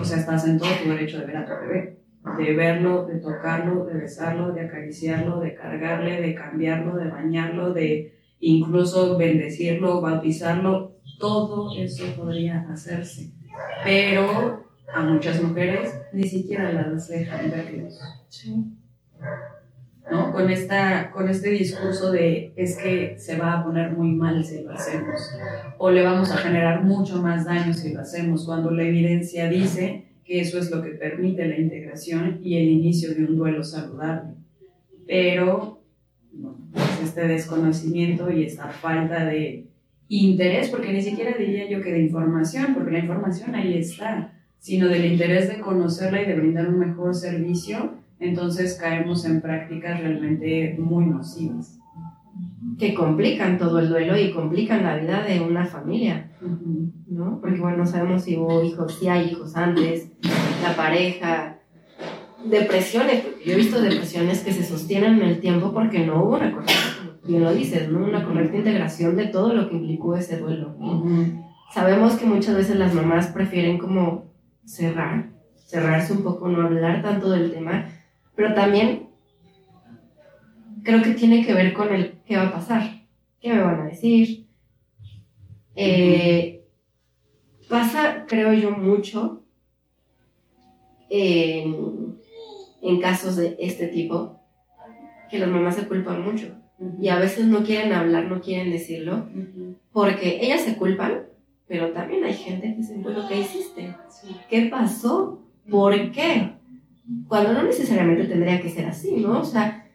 o 0.00 0.04
sea, 0.04 0.18
estás 0.18 0.46
en 0.46 0.58
todo 0.58 0.70
tu 0.82 0.88
derecho 0.88 1.18
de 1.18 1.26
ver 1.26 1.36
a 1.36 1.44
tu 1.44 1.52
bebé 1.66 1.98
de 2.36 2.54
verlo, 2.54 3.06
de 3.06 3.18
tocarlo, 3.18 3.84
de 3.86 3.94
besarlo, 3.94 4.52
de 4.52 4.62
acariciarlo, 4.62 5.40
de 5.40 5.54
cargarle, 5.54 6.20
de 6.20 6.34
cambiarlo, 6.34 6.96
de 6.96 7.08
bañarlo, 7.08 7.72
de 7.72 8.18
incluso 8.40 9.16
bendecirlo, 9.16 10.00
bautizarlo, 10.00 10.96
todo 11.18 11.76
eso 11.76 12.04
podría 12.16 12.66
hacerse. 12.70 13.32
Pero 13.84 14.64
a 14.92 15.02
muchas 15.02 15.42
mujeres 15.42 15.94
ni 16.12 16.24
siquiera 16.24 16.72
las 16.72 17.08
dejan 17.08 17.50
verlos. 17.50 17.98
¿No? 20.10 20.32
Con, 20.32 20.50
esta, 20.50 21.10
con 21.10 21.28
este 21.28 21.50
discurso 21.50 22.10
de 22.10 22.52
es 22.56 22.78
que 22.78 23.18
se 23.18 23.36
va 23.36 23.58
a 23.58 23.64
poner 23.64 23.92
muy 23.92 24.12
mal 24.12 24.42
si 24.42 24.62
lo 24.62 24.72
hacemos, 24.72 25.20
o 25.76 25.90
le 25.90 26.02
vamos 26.02 26.30
a 26.30 26.38
generar 26.38 26.82
mucho 26.82 27.20
más 27.20 27.44
daño 27.44 27.74
si 27.74 27.92
lo 27.92 28.00
hacemos, 28.00 28.46
cuando 28.46 28.70
la 28.70 28.84
evidencia 28.84 29.48
dice 29.48 30.06
que 30.24 30.40
eso 30.40 30.58
es 30.58 30.70
lo 30.70 30.82
que 30.82 30.90
permite 30.90 31.46
la 31.46 31.58
integración 31.58 32.40
y 32.42 32.56
el 32.56 32.68
inicio 32.68 33.14
de 33.14 33.24
un 33.24 33.36
duelo 33.36 33.62
saludable. 33.64 34.34
Pero 35.06 35.82
pues 36.72 37.00
este 37.02 37.26
desconocimiento 37.26 38.30
y 38.30 38.44
esta 38.44 38.68
falta 38.68 39.24
de 39.24 39.68
interés, 40.08 40.68
porque 40.68 40.92
ni 40.92 41.02
siquiera 41.02 41.36
diría 41.36 41.68
yo 41.68 41.82
que 41.82 41.92
de 41.92 42.00
información, 42.00 42.74
porque 42.74 42.92
la 42.92 42.98
información 42.98 43.54
ahí 43.54 43.76
está, 43.78 44.32
sino 44.58 44.88
del 44.88 45.04
interés 45.04 45.48
de 45.48 45.60
conocerla 45.60 46.22
y 46.22 46.26
de 46.26 46.34
brindar 46.34 46.68
un 46.68 46.78
mejor 46.78 47.14
servicio, 47.14 47.94
entonces 48.20 48.78
caemos 48.80 49.24
en 49.24 49.40
prácticas 49.40 50.00
realmente 50.00 50.76
muy 50.78 51.06
nocivas. 51.06 51.78
Que 52.78 52.94
complican 52.94 53.58
todo 53.58 53.78
el 53.78 53.88
duelo 53.88 54.16
y 54.16 54.32
complican 54.32 54.84
la 54.84 54.96
vida 54.96 55.22
de 55.22 55.40
una 55.40 55.64
familia. 55.64 56.30
¿no? 57.06 57.40
Porque 57.40 57.60
bueno, 57.60 57.78
no 57.78 57.86
sabemos 57.86 58.22
si 58.22 58.36
hubo 58.36 58.62
hijos, 58.62 58.98
si 58.98 59.08
hay 59.08 59.30
hijos 59.30 59.56
antes, 59.56 60.10
la 60.62 60.76
pareja, 60.76 61.58
depresiones, 62.44 63.24
yo 63.44 63.52
he 63.52 63.56
visto 63.56 63.80
depresiones 63.80 64.42
que 64.42 64.52
se 64.52 64.64
sostienen 64.64 65.20
en 65.20 65.28
el 65.28 65.40
tiempo 65.40 65.72
porque 65.72 66.06
no 66.06 66.22
hubo 66.22 66.36
una 66.36 66.52
correcta, 66.52 66.72
bien 67.26 67.42
lo 67.42 67.52
dices, 67.52 67.88
¿no? 67.90 68.04
Una 68.04 68.24
correcta 68.24 68.56
integración 68.56 69.16
de 69.16 69.26
todo 69.26 69.54
lo 69.54 69.68
que 69.68 69.76
implicó 69.76 70.16
ese 70.16 70.38
duelo. 70.38 70.76
Sabemos 71.72 72.14
que 72.14 72.26
muchas 72.26 72.56
veces 72.56 72.76
las 72.76 72.94
mamás 72.94 73.28
prefieren 73.28 73.78
como 73.78 74.32
cerrar, 74.64 75.30
cerrarse 75.56 76.12
un 76.12 76.22
poco, 76.22 76.48
no 76.48 76.62
hablar 76.62 77.02
tanto 77.02 77.30
del 77.30 77.52
tema, 77.52 77.86
pero 78.38 78.54
también 78.54 79.08
creo 80.84 81.02
que 81.02 81.14
tiene 81.14 81.44
que 81.44 81.54
ver 81.54 81.72
con 81.72 81.92
el 81.92 82.20
qué 82.24 82.36
va 82.36 82.44
a 82.44 82.52
pasar, 82.52 83.02
qué 83.40 83.52
me 83.52 83.60
van 83.60 83.80
a 83.80 83.86
decir, 83.86 84.46
eh, 85.74 86.64
pasa, 87.68 88.26
creo 88.28 88.52
yo, 88.52 88.70
mucho 88.70 89.42
en, 91.10 92.16
casos 93.02 93.34
de 93.34 93.56
este 93.58 93.88
tipo, 93.88 94.40
que 95.28 95.40
las 95.40 95.48
mamás 95.48 95.74
se 95.74 95.88
culpan 95.88 96.22
mucho. 96.22 96.54
Y 97.00 97.08
a 97.08 97.18
veces 97.18 97.46
no 97.46 97.64
quieren 97.64 97.92
hablar, 97.92 98.26
no 98.26 98.40
quieren 98.40 98.70
decirlo, 98.70 99.26
porque 99.90 100.38
ellas 100.42 100.60
se 100.60 100.76
culpan, 100.76 101.24
pero 101.66 101.90
también 101.90 102.22
hay 102.22 102.34
gente 102.34 102.76
que 102.76 102.84
se 102.84 102.98
lo 102.98 103.26
¿qué 103.26 103.40
hiciste? 103.40 103.96
¿Qué 104.48 104.66
pasó? 104.66 105.42
¿Por 105.68 106.12
qué? 106.12 106.57
Cuando 107.26 107.52
no 107.54 107.62
necesariamente 107.62 108.24
tendría 108.24 108.60
que 108.60 108.68
ser 108.68 108.86
así, 108.86 109.16
¿no? 109.16 109.40
O 109.40 109.44
sea, 109.44 109.86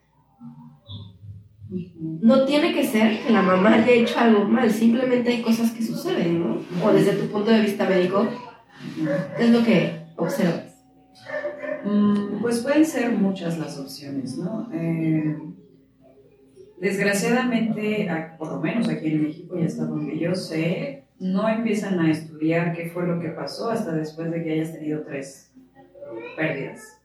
no 2.22 2.46
tiene 2.46 2.74
que 2.74 2.86
ser 2.86 3.20
que 3.24 3.32
la 3.32 3.42
mamá 3.42 3.76
haya 3.76 3.92
hecho 3.92 4.20
algo 4.20 4.46
mal, 4.46 4.70
simplemente 4.72 5.30
hay 5.30 5.42
cosas 5.42 5.72
que 5.72 5.84
suceden, 5.84 6.40
¿no? 6.40 6.58
O 6.84 6.92
desde 6.92 7.14
tu 7.14 7.28
punto 7.32 7.52
de 7.52 7.62
vista 7.62 7.88
médico, 7.88 8.28
¿qué 9.38 9.44
es 9.44 9.50
lo 9.52 9.64
que 9.64 10.06
observas? 10.16 10.84
Mm, 11.86 12.42
pues 12.42 12.62
pueden 12.62 12.86
ser 12.86 13.12
muchas 13.12 13.60
las 13.60 13.78
opciones, 13.78 14.38
¿no? 14.38 14.70
Eh, 14.74 15.38
desgraciadamente, 16.80 18.10
por 18.38 18.50
lo 18.50 18.60
menos 18.60 18.90
aquí 18.90 19.08
en 19.08 19.24
México 19.24 19.60
y 19.60 19.66
hasta 19.66 19.86
donde 19.86 20.18
yo 20.18 20.34
sé, 20.34 21.06
no 21.20 21.48
empiezan 21.48 22.00
a 22.00 22.10
estudiar 22.10 22.74
qué 22.74 22.90
fue 22.90 23.06
lo 23.06 23.20
que 23.20 23.30
pasó 23.30 23.70
hasta 23.70 23.94
después 23.94 24.32
de 24.32 24.44
que 24.44 24.54
hayas 24.54 24.74
tenido 24.74 25.04
tres 25.04 25.52
pérdidas 26.36 27.03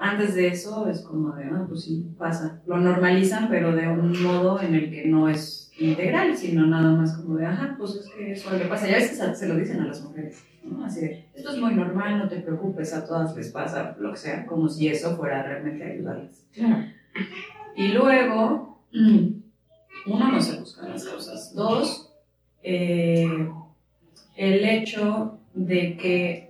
antes 0.00 0.34
de 0.34 0.48
eso 0.48 0.88
es 0.88 1.00
como 1.02 1.32
de, 1.34 1.44
ah, 1.44 1.64
pues 1.68 1.82
sí, 1.82 2.06
pasa. 2.18 2.60
Lo 2.66 2.78
normalizan, 2.78 3.48
pero 3.48 3.74
de 3.74 3.88
un 3.88 4.22
modo 4.22 4.60
en 4.60 4.74
el 4.74 4.90
que 4.90 5.06
no 5.06 5.28
es 5.28 5.72
integral, 5.78 6.36
sino 6.36 6.66
nada 6.66 6.92
más 6.92 7.16
como 7.16 7.36
de, 7.36 7.46
ajá, 7.46 7.76
pues 7.78 7.96
es 7.96 8.08
que 8.10 8.32
eso 8.32 8.48
es 8.48 8.52
lo 8.54 8.58
que 8.62 8.68
pasa. 8.68 8.88
Ya 8.88 8.96
ves 8.96 9.10
que 9.10 9.34
se 9.34 9.48
lo 9.48 9.56
dicen 9.56 9.80
a 9.80 9.86
las 9.86 10.02
mujeres, 10.02 10.42
¿no? 10.64 10.84
Así 10.84 11.00
de, 11.00 11.26
esto 11.34 11.52
es 11.52 11.60
muy 11.60 11.74
normal, 11.74 12.18
no 12.18 12.28
te 12.28 12.40
preocupes, 12.40 12.94
a 12.94 13.06
todas 13.06 13.36
les 13.36 13.50
pasa, 13.50 13.96
lo 13.98 14.12
que 14.12 14.16
sea, 14.16 14.46
como 14.46 14.68
si 14.68 14.88
eso 14.88 15.16
fuera 15.16 15.42
realmente 15.42 15.84
ayudarles. 15.84 16.46
Y 17.76 17.88
luego, 17.88 18.80
uno, 18.92 20.30
no 20.32 20.40
se 20.40 20.58
buscan 20.58 20.90
las 20.90 21.04
cosas. 21.04 21.54
Dos, 21.54 22.10
eh, 22.62 23.48
el 24.36 24.64
hecho 24.64 25.38
de 25.54 25.96
que 25.96 26.45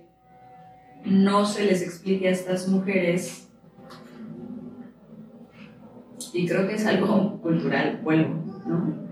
no 1.09 1.45
se 1.45 1.65
les 1.65 1.81
explique 1.81 2.27
a 2.27 2.31
estas 2.31 2.67
mujeres, 2.67 3.49
y 6.33 6.47
creo 6.47 6.67
que 6.67 6.75
es 6.75 6.85
algo 6.85 7.41
cultural, 7.41 8.01
vuelvo, 8.03 8.35
¿no? 8.67 9.07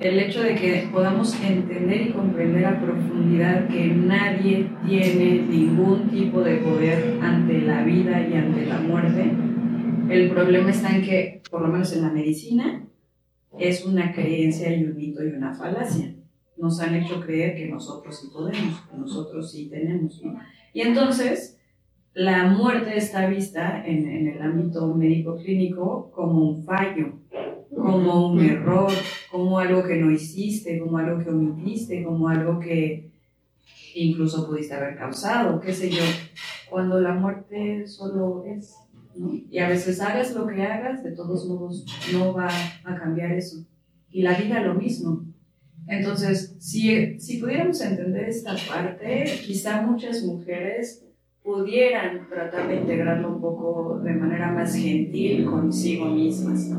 el 0.00 0.18
hecho 0.18 0.42
de 0.42 0.54
que 0.54 0.88
podamos 0.92 1.34
entender 1.40 2.08
y 2.08 2.12
comprender 2.12 2.66
a 2.66 2.80
profundidad 2.80 3.68
que 3.68 3.86
nadie 3.86 4.68
tiene 4.86 5.42
ningún 5.42 6.10
tipo 6.10 6.42
de 6.42 6.56
poder 6.56 7.18
ante 7.22 7.60
la 7.60 7.84
vida 7.84 8.26
y 8.28 8.34
ante 8.34 8.66
la 8.66 8.80
muerte, 8.80 9.32
el 10.10 10.30
problema 10.30 10.70
está 10.70 10.94
en 10.94 11.02
que, 11.02 11.42
por 11.50 11.62
lo 11.62 11.68
menos 11.68 11.92
en 11.94 12.02
la 12.02 12.10
medicina, 12.10 12.86
es 13.58 13.84
una 13.86 14.12
creencia 14.12 14.76
y 14.76 14.84
un 14.84 14.96
mito 14.96 15.24
y 15.24 15.28
una 15.28 15.54
falacia. 15.54 16.14
Nos 16.56 16.80
han 16.80 16.94
hecho 16.94 17.20
creer 17.20 17.56
que 17.56 17.68
nosotros 17.68 18.20
sí 18.20 18.28
podemos, 18.32 18.80
que 18.90 18.96
nosotros 18.96 19.50
sí 19.50 19.68
tenemos. 19.70 20.20
Y 20.74 20.82
entonces, 20.82 21.58
la 22.12 22.48
muerte 22.48 22.98
está 22.98 23.26
vista 23.26 23.82
en, 23.86 24.08
en 24.08 24.28
el 24.28 24.42
ámbito 24.42 24.92
médico-clínico 24.94 26.10
como 26.12 26.50
un 26.50 26.64
fallo, 26.64 27.20
como 27.74 28.32
un 28.32 28.44
error, 28.44 28.92
como 29.30 29.58
algo 29.58 29.84
que 29.84 29.96
no 29.96 30.10
hiciste, 30.10 30.78
como 30.78 30.98
algo 30.98 31.22
que 31.22 31.30
omitiste, 31.30 32.02
como 32.02 32.28
algo 32.28 32.58
que 32.58 33.10
incluso 33.94 34.46
pudiste 34.46 34.74
haber 34.74 34.96
causado, 34.96 35.60
qué 35.60 35.72
sé 35.72 35.90
yo, 35.90 36.02
cuando 36.68 37.00
la 37.00 37.14
muerte 37.14 37.86
solo 37.86 38.44
es. 38.44 38.74
¿no? 39.14 39.32
Y 39.32 39.58
a 39.58 39.68
veces 39.68 40.00
hagas 40.00 40.34
lo 40.34 40.46
que 40.46 40.60
hagas, 40.62 41.04
de 41.04 41.12
todos 41.12 41.48
modos 41.48 41.86
no 42.12 42.34
va 42.34 42.48
a 42.84 42.96
cambiar 42.96 43.32
eso. 43.32 43.64
Y 44.10 44.22
la 44.22 44.36
vida 44.36 44.60
lo 44.60 44.74
mismo. 44.74 45.24
Entonces, 45.86 46.56
si, 46.58 47.18
si 47.20 47.38
pudiéramos 47.38 47.80
entender 47.80 48.28
esta 48.28 48.54
parte, 48.68 49.24
quizá 49.44 49.82
muchas 49.82 50.22
mujeres 50.22 51.04
pudieran 51.42 52.26
tratar 52.28 52.68
de 52.68 52.76
integrarlo 52.76 53.28
un 53.28 53.40
poco 53.40 54.00
de 54.02 54.14
manera 54.14 54.50
más 54.50 54.74
gentil 54.74 55.44
consigo 55.44 56.06
mismas. 56.06 56.70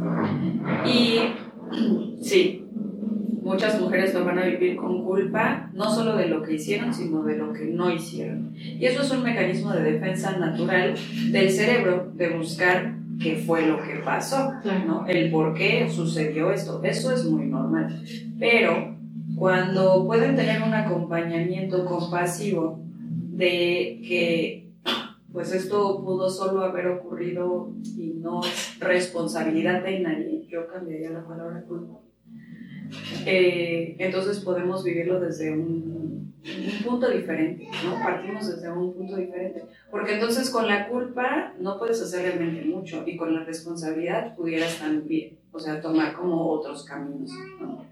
Y 0.88 1.20
sí, 2.22 2.66
muchas 3.44 3.80
mujeres 3.80 4.12
lo 4.16 4.26
van 4.26 4.40
a 4.40 4.46
vivir 4.46 4.76
con 4.76 5.06
culpa, 5.06 5.70
no 5.72 5.94
solo 5.94 6.18
de 6.18 6.28
lo 6.28 6.42
que 6.42 6.56
hicieron, 6.56 6.92
sino 6.92 7.24
de 7.24 7.38
lo 7.38 7.54
que 7.54 7.66
no 7.66 7.92
hicieron. 7.92 8.56
Y 8.56 8.84
eso 8.84 9.04
es 9.04 9.12
un 9.12 9.22
mecanismo 9.22 9.72
de 9.72 9.84
defensa 9.84 10.36
natural 10.38 10.96
del 11.32 11.52
cerebro, 11.52 12.12
de 12.16 12.30
buscar 12.30 12.96
qué 13.22 13.36
fue 13.36 13.68
lo 13.68 13.78
que 13.84 14.02
pasó, 14.04 14.52
¿no? 14.88 15.06
El 15.08 15.30
por 15.30 15.54
qué 15.54 15.88
sucedió 15.90 16.52
esto. 16.52 16.82
Eso 16.84 17.14
es 17.14 17.24
muy 17.26 17.46
normal. 17.46 18.04
Pero 18.40 18.95
cuando 19.36 20.06
pueden 20.06 20.36
tener 20.36 20.62
un 20.62 20.74
acompañamiento 20.74 21.86
compasivo, 21.86 22.80
de 23.36 24.02
que 24.08 24.66
pues 25.36 25.52
esto 25.52 26.02
pudo 26.02 26.30
solo 26.30 26.62
haber 26.62 26.88
ocurrido 26.88 27.74
y 27.98 28.14
no 28.22 28.42
es 28.42 28.80
responsabilidad 28.80 29.84
de 29.84 30.00
nadie, 30.00 30.48
yo 30.48 30.66
cambiaría 30.68 31.10
la 31.10 31.28
palabra 31.28 31.62
culpa. 31.64 32.00
Eh, 33.26 33.98
entonces 34.00 34.40
podemos 34.40 34.86
vivirlo 34.86 35.20
desde 35.20 35.52
un, 35.52 36.34
un, 36.42 36.84
punto 36.86 37.10
diferente, 37.10 37.68
¿no? 37.84 38.02
Partimos 38.02 38.48
desde 38.48 38.72
un 38.72 38.94
punto 38.94 39.18
diferente. 39.18 39.66
Porque 39.92 40.14
entonces 40.14 40.50
con 40.50 40.68
la 40.68 40.88
culpa 40.88 41.54
no 41.60 41.78
puedes 41.78 42.02
hacer 42.02 42.22
realmente 42.22 42.64
mucho 42.64 43.04
y 43.06 43.18
con 43.18 43.34
la 43.34 43.44
responsabilidad 43.44 44.38
pudieras 44.38 44.80
también, 44.80 45.38
o 45.52 45.60
sea, 45.60 45.82
tomar 45.82 46.14
como 46.14 46.50
otros 46.50 46.86
caminos, 46.86 47.32
¿no? 47.60 47.84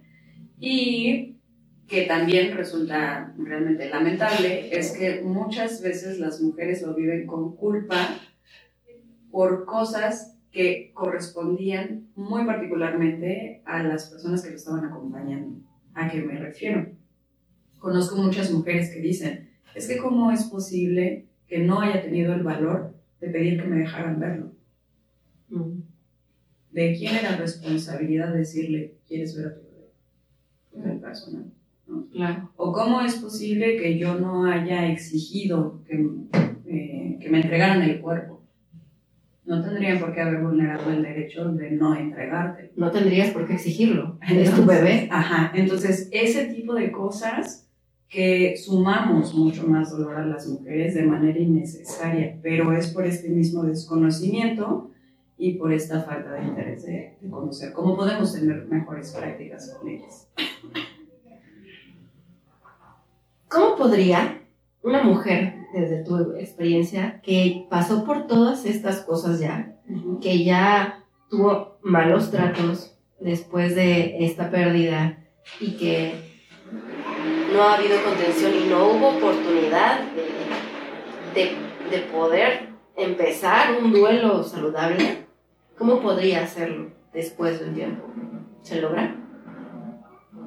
Y 0.66 1.42
que 1.90 2.04
también 2.04 2.56
resulta 2.56 3.34
realmente 3.38 3.90
lamentable, 3.90 4.70
es 4.72 4.94
que 4.94 5.22
muchas 5.22 5.82
veces 5.82 6.20
las 6.20 6.40
mujeres 6.40 6.82
lo 6.82 6.96
viven 6.96 7.28
con 7.28 7.58
culpa 7.58 8.18
por 9.30 9.66
cosas 9.66 10.40
que 10.52 10.92
correspondían 10.94 12.08
muy 12.16 12.46
particularmente 12.46 13.62
a 13.66 13.84
las 13.84 14.10
personas 14.10 14.42
que 14.42 14.52
lo 14.52 14.56
estaban 14.56 14.86
acompañando. 14.86 15.60
¿A 15.96 16.10
qué 16.10 16.22
me 16.22 16.40
refiero? 16.40 16.88
Conozco 17.80 18.16
muchas 18.16 18.50
mujeres 18.50 18.90
que 18.90 19.02
dicen, 19.02 19.50
es 19.76 19.86
que 19.86 19.98
cómo 19.98 20.32
es 20.32 20.46
posible 20.46 21.28
que 21.46 21.60
no 21.60 21.82
haya 21.82 22.02
tenido 22.02 22.34
el 22.34 22.44
valor 22.44 22.96
de 23.20 23.28
pedir 23.28 23.62
que 23.62 23.68
me 23.68 23.80
dejaran 23.80 24.18
verlo. 24.18 24.54
Mm. 25.50 25.82
¿De 26.72 26.96
quién 26.98 27.18
era 27.18 27.36
responsabilidad 27.36 28.34
decirle, 28.34 28.96
quieres 29.06 29.36
ver 29.36 29.48
a 29.48 29.56
tu 29.56 29.63
bebé? 30.76 30.94
El 30.94 31.00
personal. 31.00 31.46
Claro. 32.12 32.50
O 32.56 32.72
cómo 32.72 33.02
es 33.02 33.16
posible 33.16 33.78
que 33.78 33.98
yo 33.98 34.20
no 34.20 34.46
haya 34.46 34.88
exigido 34.92 35.82
que, 35.86 36.08
eh, 36.66 37.18
que 37.20 37.30
me 37.30 37.42
entregaran 37.42 37.82
el 37.82 38.00
cuerpo. 38.00 38.42
No 39.46 39.62
tendrían 39.62 40.00
por 40.00 40.14
qué 40.14 40.22
haber 40.22 40.42
vulnerado 40.42 40.90
el 40.90 41.04
derecho 41.04 41.52
de 41.52 41.72
no 41.72 41.96
entregarte. 41.96 42.72
No 42.78 42.92
tendrías 42.92 43.32
por 43.32 43.46
qué 43.46 43.56
exigirlo. 43.56 44.18
es 44.22 44.56
tu 44.56 44.66
bebé. 44.66 45.10
Ajá. 45.12 45.52
Entonces, 45.54 46.10
ese 46.12 46.46
tipo 46.46 46.74
de 46.74 46.92
cosas 46.92 47.68
que 48.08 48.56
sumamos 48.56 49.34
mucho 49.34 49.68
más 49.68 49.92
dolor 49.92 50.16
a 50.16 50.26
las 50.26 50.48
mujeres 50.48 50.94
de 50.94 51.04
manera 51.04 51.40
innecesaria, 51.40 52.38
pero 52.42 52.72
es 52.72 52.88
por 52.94 53.06
este 53.06 53.28
mismo 53.30 53.64
desconocimiento 53.64 54.92
y 55.38 55.54
por 55.54 55.74
esta 55.74 56.02
falta 56.02 56.34
de 56.34 56.44
interés 56.44 56.86
de, 56.86 57.18
de 57.20 57.30
conocer 57.30 57.74
cómo 57.74 57.96
podemos 57.96 58.34
tener 58.34 58.66
mejores 58.66 59.12
prácticas 59.12 59.76
con 59.78 59.90
ellas. 59.90 60.30
¿Cómo 63.48 63.76
podría 63.76 64.42
una 64.84 65.02
mujer, 65.02 65.56
desde 65.74 66.04
tu 66.04 66.34
experiencia, 66.36 67.22
que 67.22 67.66
pasó 67.70 68.04
por 68.04 68.28
todas 68.28 68.66
estas 68.66 69.02
cosas 69.02 69.40
ya, 69.40 69.76
que 70.22 70.44
ya 70.44 71.06
tuvo 71.30 71.78
malos 71.82 72.32
tratos 72.32 72.96
después 73.20 73.76
de 73.76 74.26
esta 74.26 74.52
pérdida 74.52 75.18
y 75.60 75.78
que 75.78 76.14
no 77.54 77.64
ha 77.64 77.76
habido 77.76 78.04
contención 78.04 78.52
y 78.54 78.70
no 78.70 78.90
hubo 78.90 79.18
oportunidad 79.18 80.02
de, 81.34 81.52
de 81.90 82.02
poder 82.12 82.73
empezar 82.96 83.82
un 83.82 83.92
duelo 83.92 84.44
saludable, 84.44 85.26
¿cómo 85.78 86.02
podría 86.02 86.44
hacerlo 86.44 86.92
después 87.14 87.60
de 87.60 87.70
un 87.70 87.76
tiempo? 87.76 88.04
¿Se 88.62 88.82
logra? 88.82 89.16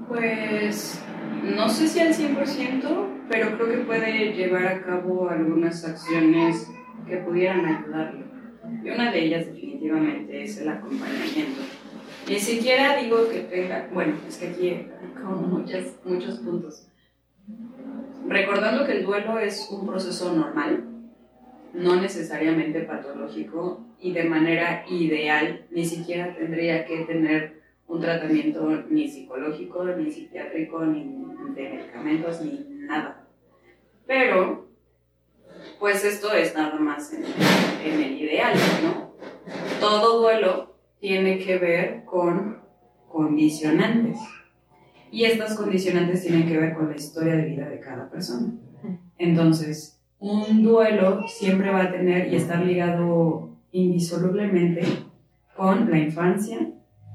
Pues 0.09 1.03
no 1.43 1.69
sé 1.69 1.89
si 1.89 2.01
al 2.01 2.15
100%, 2.15 3.07
pero 3.29 3.57
creo 3.57 3.69
que 3.69 3.85
puede 3.85 4.33
llevar 4.33 4.67
a 4.67 4.83
cabo 4.83 5.29
algunas 5.29 5.85
acciones 5.85 6.69
que 7.07 7.17
pudieran 7.19 7.67
ayudarlo. 7.67 8.27
Y 8.85 8.91
una 8.91 9.11
de 9.11 9.25
ellas 9.25 9.47
definitivamente 9.47 10.43
es 10.43 10.59
el 10.59 10.69
acompañamiento. 10.69 11.63
Ni 12.29 12.39
siquiera 12.41 12.97
digo 12.97 13.29
que 13.29 13.41
tenga, 13.41 13.89
bueno, 13.93 14.15
es 14.27 14.39
que 14.39 14.49
aquí 14.49 14.69
hay 14.69 14.91
como 15.23 15.37
muchos, 15.43 15.85
muchos 16.05 16.39
puntos. 16.39 16.89
Recordando 18.27 18.85
que 18.85 18.93
el 18.93 19.05
duelo 19.05 19.39
es 19.39 19.69
un 19.71 19.87
proceso 19.87 20.33
normal, 20.33 20.85
no 21.73 21.97
necesariamente 21.97 22.81
patológico 22.83 23.85
y 24.01 24.13
de 24.13 24.25
manera 24.25 24.85
ideal, 24.89 25.67
ni 25.71 25.85
siquiera 25.85 26.35
tendría 26.35 26.85
que 26.85 27.05
tener 27.05 27.63
un 27.89 28.01
tratamiento 28.01 28.69
ni 28.89 29.09
psicológico, 29.09 29.85
ni 29.85 30.11
psiquiátrico, 30.11 30.85
ni 30.85 31.27
de 31.55 31.69
medicamentos, 31.71 32.41
ni 32.43 32.67
nada. 32.87 33.27
Pero, 34.07 34.69
pues 35.79 36.05
esto 36.05 36.33
es 36.33 36.55
nada 36.55 36.79
más 36.79 37.13
en, 37.13 37.25
el 37.85 38.21
ideal, 38.21 38.55
¿no? 38.83 39.15
Todo 39.81 40.21
duelo 40.21 40.77
tiene 41.01 41.39
que 41.39 41.59
ver 41.59 42.05
con 42.05 42.63
condicionantes. 43.09 44.19
Y 45.11 45.25
estas 45.25 45.57
condicionantes 45.57 46.23
tienen 46.23 46.49
que 46.49 46.59
ver 46.59 46.75
con 46.75 46.89
la 46.89 46.97
historia 46.97 47.37
de 47.37 47.45
vida 47.45 47.69
de 47.69 47.81
cada 47.81 48.11
persona. 48.11 48.53
Entonces, 49.19 49.96
un 50.19 50.63
duelo 50.63 51.27
siempre 51.29 51.71
va 51.71 51.85
a 51.85 51.93
tener 51.93 52.33
y 52.33 52.37
estar 52.37 52.65
ligado 52.65 53.51
indisolublemente 53.73 54.83
con 55.55 55.91
la 55.91 55.99
infancia, 55.99 56.59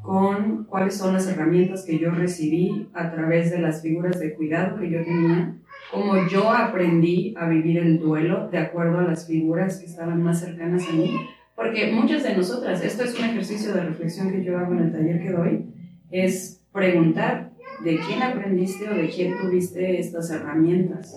con 0.01 0.65
cuáles 0.65 0.97
son 0.97 1.13
las 1.13 1.27
herramientas 1.27 1.85
que 1.85 1.99
yo 1.99 2.11
recibí 2.11 2.89
a 2.93 3.11
través 3.11 3.51
de 3.51 3.59
las 3.59 3.81
figuras 3.81 4.19
de 4.19 4.33
cuidado 4.33 4.79
que 4.79 4.89
yo 4.89 5.03
tenía, 5.03 5.55
cómo 5.91 6.27
yo 6.27 6.49
aprendí 6.49 7.35
a 7.37 7.47
vivir 7.47 7.77
el 7.77 7.99
duelo 7.99 8.49
de 8.49 8.57
acuerdo 8.57 8.99
a 8.99 9.03
las 9.03 9.27
figuras 9.27 9.79
que 9.79 9.85
estaban 9.85 10.21
más 10.23 10.39
cercanas 10.39 10.87
a 10.89 10.93
mí, 10.93 11.15
porque 11.55 11.91
muchas 11.91 12.23
de 12.23 12.35
nosotras, 12.35 12.83
esto 12.83 13.03
es 13.03 13.17
un 13.19 13.25
ejercicio 13.25 13.73
de 13.73 13.81
reflexión 13.81 14.31
que 14.31 14.43
yo 14.43 14.57
hago 14.57 14.73
en 14.73 14.79
el 14.79 14.91
taller 14.91 15.21
que 15.21 15.31
doy, 15.31 15.65
es 16.09 16.63
preguntar 16.71 17.50
de 17.83 17.99
quién 17.99 18.21
aprendiste 18.21 18.89
o 18.89 18.95
de 18.95 19.09
quién 19.09 19.37
tuviste 19.39 19.99
estas 19.99 20.29
herramientas. 20.29 21.15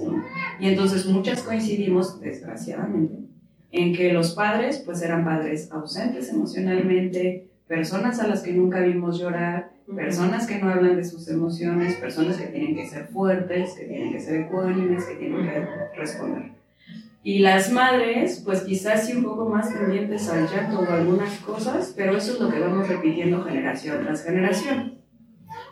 Y 0.58 0.68
entonces 0.68 1.06
muchas 1.06 1.42
coincidimos, 1.42 2.20
desgraciadamente, 2.20 3.16
en 3.70 3.94
que 3.94 4.12
los 4.12 4.32
padres 4.32 4.82
pues 4.84 5.02
eran 5.02 5.24
padres 5.24 5.70
ausentes 5.72 6.30
emocionalmente, 6.30 7.48
personas 7.66 8.20
a 8.20 8.28
las 8.28 8.42
que 8.42 8.52
nunca 8.52 8.80
vimos 8.80 9.18
llorar, 9.18 9.72
personas 9.94 10.46
que 10.46 10.58
no 10.58 10.70
hablan 10.70 10.96
de 10.96 11.04
sus 11.04 11.28
emociones, 11.28 11.94
personas 11.96 12.36
que 12.36 12.46
tienen 12.46 12.74
que 12.74 12.86
ser 12.86 13.06
fuertes, 13.08 13.72
que 13.72 13.84
tienen 13.84 14.12
que 14.12 14.20
ser 14.20 14.42
ecuánimes, 14.42 15.04
que 15.04 15.16
tienen 15.16 15.44
que 15.44 15.66
responder. 15.96 16.52
Y 17.22 17.38
las 17.38 17.72
madres, 17.72 18.42
pues 18.44 18.60
quizás 18.62 19.06
sí 19.06 19.16
un 19.16 19.24
poco 19.24 19.48
más 19.48 19.72
pendientes 19.72 20.28
al 20.28 20.46
llanto 20.46 20.80
o 20.80 20.92
algunas 20.92 21.38
cosas, 21.38 21.94
pero 21.96 22.16
eso 22.16 22.34
es 22.34 22.40
lo 22.40 22.50
que 22.50 22.60
vamos 22.60 22.86
repitiendo 22.86 23.42
generación 23.42 24.04
tras 24.04 24.24
generación. 24.24 24.93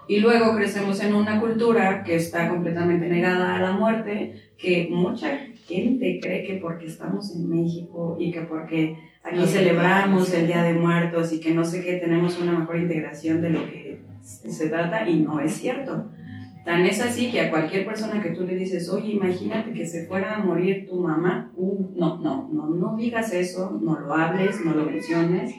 Y 0.09 0.21
luego 0.21 0.57
crecemos 0.57 1.01
en 1.01 1.15
una 1.15 1.41
cultura 1.41 2.03
que 2.03 2.17
está 2.17 2.49
completamente 2.49 3.09
negada 3.09 3.55
a 3.55 3.61
la 3.61 3.73
muerte, 3.73 4.53
que 4.59 4.89
mucha 4.91 5.39
gente 5.67 6.19
cree 6.21 6.45
que 6.45 6.55
porque 6.55 6.87
estamos 6.87 7.35
en 7.35 7.49
México 7.49 8.17
y 8.19 8.33
que 8.33 8.43
porque 8.43 8.97
aquí 9.23 9.47
celebramos 9.47 10.33
el 10.35 10.47
Día 10.47 10.63
de 10.63 10.75
Muertos 10.75 11.33
y 11.33 11.41
que 11.41 11.53
no 11.53 11.65
sé 11.65 11.85
qué, 11.85 11.95
tenemos 11.95 12.39
una 12.41 12.59
mejor 12.59 12.79
integración 12.79 13.41
de 13.41 13.51
lo 13.51 13.65
que 13.67 14.01
se 14.23 14.69
trata 14.69 15.09
y 15.09 15.21
no 15.21 15.41
es 15.41 15.53
cierto. 15.55 16.07
Tan 16.65 16.87
es 16.87 17.01
así 17.01 17.31
que 17.33 17.41
a 17.41 17.51
cualquier 17.51 17.85
persona 17.85 18.23
que 18.23 18.31
tú 18.31 18.45
le 18.45 18.55
dices, 18.55 18.89
oye, 18.89 19.13
imagínate 19.13 19.73
que 19.73 19.85
se 19.85 20.07
fuera 20.07 20.37
a 20.37 20.45
morir 20.45 20.87
tu 20.89 21.01
mamá, 21.01 21.51
uh, 21.57 21.91
no, 21.97 22.19
no, 22.19 22.49
no, 22.53 22.69
no 22.69 22.97
digas 22.97 23.33
eso, 23.33 23.79
no 23.83 23.99
lo 23.99 24.15
hables, 24.15 24.65
no 24.65 24.73
lo 24.73 24.85
menciones. 24.85 25.53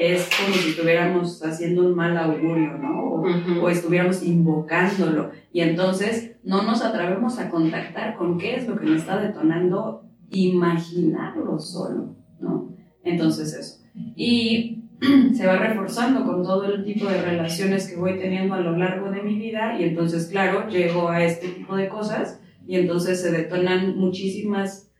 Es 0.00 0.28
como 0.36 0.54
si 0.54 0.70
estuviéramos 0.70 1.44
haciendo 1.44 1.86
un 1.86 1.94
mal 1.94 2.16
augurio, 2.16 2.78
¿no? 2.78 3.00
O, 3.00 3.24
o 3.62 3.68
estuviéramos 3.68 4.22
invocándolo. 4.22 5.32
Y 5.52 5.60
entonces 5.60 6.36
no 6.44 6.62
nos 6.62 6.82
atrevemos 6.82 7.38
a 7.38 7.50
contactar 7.50 8.16
con 8.16 8.38
qué 8.38 8.56
es 8.56 8.68
lo 8.68 8.78
que 8.78 8.86
nos 8.86 9.00
está 9.00 9.20
detonando 9.20 10.04
imaginarlo 10.30 11.58
solo, 11.58 12.14
¿no? 12.40 12.74
Entonces 13.02 13.54
eso. 13.54 13.84
Y 14.16 14.84
se 15.34 15.46
va 15.46 15.56
reforzando 15.56 16.24
con 16.24 16.42
todo 16.42 16.64
el 16.66 16.84
tipo 16.84 17.06
de 17.06 17.22
relaciones 17.22 17.88
que 17.88 17.96
voy 17.96 18.18
teniendo 18.18 18.54
a 18.54 18.60
lo 18.60 18.76
largo 18.76 19.10
de 19.10 19.22
mi 19.22 19.38
vida 19.38 19.78
y 19.78 19.84
entonces, 19.84 20.26
claro, 20.26 20.68
llego 20.68 21.08
a 21.08 21.24
este 21.24 21.48
tipo 21.48 21.76
de 21.76 21.88
cosas 21.88 22.40
y 22.66 22.76
entonces 22.76 23.20
se 23.22 23.30
detonan 23.30 23.96
muchísimas 23.96 24.90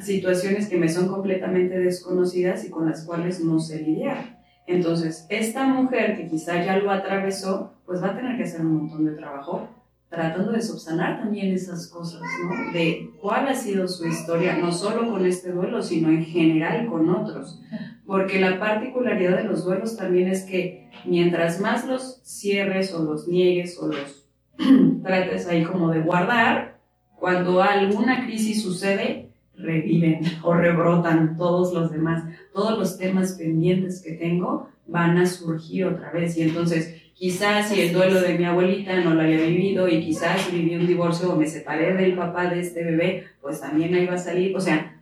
situaciones 0.00 0.68
que 0.68 0.78
me 0.78 0.88
son 0.88 1.08
completamente 1.08 1.78
desconocidas 1.78 2.64
y 2.64 2.70
con 2.70 2.86
las 2.88 3.04
cuales 3.04 3.44
no 3.44 3.60
sé 3.60 3.82
lidiar. 3.82 4.41
Entonces, 4.66 5.26
esta 5.28 5.64
mujer 5.64 6.16
que 6.16 6.28
quizá 6.28 6.64
ya 6.64 6.76
lo 6.78 6.90
atravesó, 6.90 7.74
pues 7.84 8.02
va 8.02 8.08
a 8.08 8.16
tener 8.16 8.36
que 8.36 8.44
hacer 8.44 8.60
un 8.60 8.76
montón 8.76 9.04
de 9.04 9.12
trabajo 9.12 9.68
tratando 10.12 10.52
de 10.52 10.60
subsanar 10.60 11.20
también 11.20 11.54
esas 11.54 11.88
cosas, 11.88 12.20
¿no? 12.44 12.72
De 12.72 13.10
cuál 13.20 13.48
ha 13.48 13.54
sido 13.54 13.88
su 13.88 14.06
historia, 14.06 14.58
no 14.58 14.70
solo 14.70 15.10
con 15.10 15.24
este 15.24 15.52
duelo, 15.52 15.82
sino 15.82 16.10
en 16.10 16.22
general 16.24 16.86
con 16.86 17.08
otros. 17.08 17.62
Porque 18.06 18.38
la 18.38 18.60
particularidad 18.60 19.38
de 19.38 19.44
los 19.44 19.64
duelos 19.64 19.96
también 19.96 20.28
es 20.28 20.42
que 20.42 20.90
mientras 21.06 21.60
más 21.60 21.86
los 21.86 22.20
cierres 22.24 22.92
o 22.92 23.02
los 23.02 23.26
niegues 23.26 23.78
o 23.80 23.88
los 23.88 24.28
trates 25.02 25.48
ahí 25.48 25.64
como 25.64 25.90
de 25.90 26.00
guardar, 26.00 26.78
cuando 27.18 27.62
alguna 27.62 28.26
crisis 28.26 28.62
sucede, 28.62 29.31
reviven 29.56 30.20
o 30.42 30.54
rebrotan 30.54 31.36
todos 31.36 31.72
los 31.72 31.90
demás. 31.90 32.24
Todos 32.52 32.78
los 32.78 32.98
temas 32.98 33.32
pendientes 33.32 34.02
que 34.02 34.12
tengo 34.12 34.68
van 34.86 35.18
a 35.18 35.26
surgir 35.26 35.86
otra 35.86 36.10
vez. 36.10 36.36
Y 36.36 36.42
entonces 36.42 37.02
Quizás 37.22 37.68
si 37.68 37.80
el 37.80 37.92
duelo 37.92 38.20
de 38.20 38.36
mi 38.36 38.44
abuelita 38.44 38.96
no 39.00 39.14
lo 39.14 39.20
había 39.20 39.46
vivido 39.46 39.86
y 39.86 40.02
quizás 40.02 40.50
viví 40.50 40.74
un 40.74 40.88
divorcio 40.88 41.32
o 41.32 41.36
me 41.36 41.46
separé 41.46 41.94
del 41.94 42.16
papá 42.16 42.48
de 42.48 42.58
este 42.58 42.82
bebé, 42.82 43.28
pues 43.40 43.60
también 43.60 43.94
ahí 43.94 44.06
va 44.06 44.14
a 44.14 44.18
salir. 44.18 44.56
O 44.56 44.60
sea, 44.60 45.00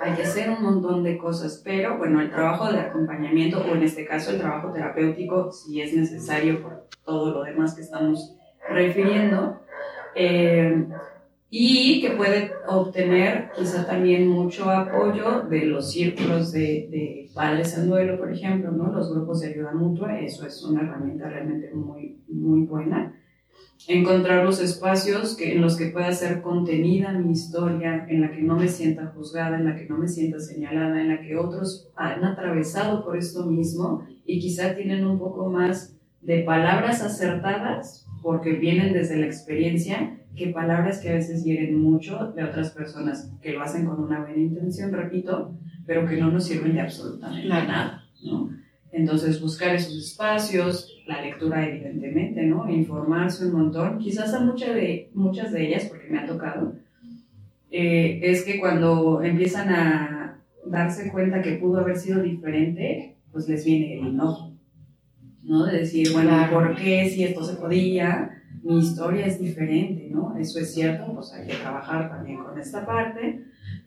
hay 0.00 0.12
que 0.12 0.22
hacer 0.22 0.50
un 0.50 0.62
montón 0.62 1.02
de 1.02 1.18
cosas, 1.18 1.60
pero 1.64 1.98
bueno, 1.98 2.20
el 2.20 2.30
trabajo 2.30 2.72
de 2.72 2.78
acompañamiento 2.78 3.60
o 3.60 3.74
en 3.74 3.82
este 3.82 4.04
caso 4.04 4.30
el 4.30 4.38
trabajo 4.38 4.72
terapéutico, 4.72 5.50
si 5.50 5.80
es 5.80 5.92
necesario 5.94 6.62
por 6.62 6.86
todo 7.04 7.32
lo 7.32 7.42
demás 7.42 7.74
que 7.74 7.82
estamos 7.82 8.36
refiriendo, 8.68 9.60
eh, 10.14 10.86
y 11.54 12.00
que 12.00 12.12
puede 12.12 12.50
obtener 12.66 13.50
quizá 13.54 13.84
también 13.84 14.26
mucho 14.26 14.70
apoyo 14.70 15.42
de 15.42 15.66
los 15.66 15.92
círculos 15.92 16.50
de, 16.50 16.88
de, 16.90 17.30
padres 17.34 17.76
en 17.76 17.90
duelo, 17.90 18.18
por 18.18 18.32
ejemplo, 18.32 18.70
¿no? 18.70 18.90
los 18.90 19.12
grupos 19.12 19.40
de 19.40 19.48
ayuda 19.48 19.74
mutua, 19.74 20.18
eso 20.18 20.46
es 20.46 20.64
una 20.64 20.80
herramienta 20.80 21.28
realmente 21.28 21.70
muy, 21.74 22.22
muy 22.26 22.62
buena. 22.62 23.14
Encontrar 23.86 24.46
los 24.46 24.62
espacios 24.62 25.38
en 25.42 25.60
los 25.60 25.76
que 25.76 25.88
pueda 25.88 26.10
ser 26.12 26.40
contenida 26.40 27.12
mi 27.12 27.32
historia, 27.32 28.06
en 28.08 28.22
la 28.22 28.30
que 28.30 28.40
no 28.40 28.56
me 28.56 28.68
sienta 28.68 29.12
juzgada, 29.14 29.58
en 29.58 29.66
la 29.66 29.76
que 29.76 29.84
no 29.84 29.98
me 29.98 30.08
sienta 30.08 30.40
señalada, 30.40 31.02
en 31.02 31.08
la 31.10 31.20
que 31.20 31.36
otros 31.36 31.90
han 31.96 32.24
atravesado 32.24 33.04
por 33.04 33.18
esto 33.18 33.44
mismo 33.44 34.06
y 34.24 34.40
quizá 34.40 34.74
tienen 34.74 35.04
un 35.04 35.18
poco 35.18 35.50
más 35.50 35.98
de 36.22 36.44
palabras 36.44 37.02
acertadas 37.02 38.06
porque 38.22 38.52
vienen 38.52 38.94
desde 38.94 39.16
la 39.16 39.26
experiencia 39.26 40.18
que 40.36 40.48
palabras 40.48 41.00
que 41.00 41.10
a 41.10 41.14
veces 41.14 41.44
hieren 41.44 41.80
mucho 41.80 42.32
de 42.34 42.44
otras 42.44 42.70
personas 42.70 43.30
que 43.40 43.52
lo 43.52 43.62
hacen 43.62 43.86
con 43.86 44.02
una 44.02 44.20
buena 44.20 44.38
intención, 44.38 44.92
repito, 44.92 45.54
pero 45.86 46.06
que 46.06 46.16
no 46.16 46.30
nos 46.30 46.44
sirven 46.44 46.74
de 46.74 46.80
absolutamente 46.80 47.48
nada, 47.48 48.04
¿no? 48.24 48.50
Entonces, 48.92 49.40
buscar 49.40 49.74
esos 49.74 49.96
espacios, 49.96 51.02
la 51.06 51.22
lectura 51.22 51.66
evidentemente, 51.66 52.42
¿no? 52.42 52.70
Informarse 52.70 53.46
un 53.46 53.52
montón, 53.52 53.98
quizás 53.98 54.34
a 54.34 54.40
muchas 54.40 54.74
de, 54.74 55.10
muchas 55.14 55.52
de 55.52 55.66
ellas, 55.66 55.86
porque 55.86 56.08
me 56.08 56.18
ha 56.18 56.26
tocado, 56.26 56.74
eh, 57.70 58.20
es 58.22 58.44
que 58.44 58.60
cuando 58.60 59.22
empiezan 59.22 59.70
a 59.70 60.38
darse 60.66 61.10
cuenta 61.10 61.42
que 61.42 61.52
pudo 61.52 61.80
haber 61.80 61.96
sido 61.96 62.22
diferente, 62.22 63.16
pues 63.32 63.48
les 63.48 63.64
viene 63.64 63.98
el 63.98 64.08
enojo, 64.08 64.52
¿no? 65.42 65.64
De 65.64 65.78
decir, 65.78 66.12
bueno, 66.12 66.46
¿por 66.52 66.76
qué 66.76 67.08
si 67.08 67.24
esto 67.24 67.42
se 67.42 67.56
podía? 67.56 68.41
Mi 68.62 68.78
historia 68.78 69.26
es 69.26 69.40
diferente, 69.40 70.08
¿no? 70.10 70.36
Eso 70.36 70.60
es 70.60 70.72
cierto, 70.72 71.12
pues 71.14 71.32
hay 71.32 71.46
que 71.46 71.54
trabajar 71.54 72.08
también 72.08 72.42
con 72.42 72.58
esta 72.58 72.86
parte. 72.86 73.44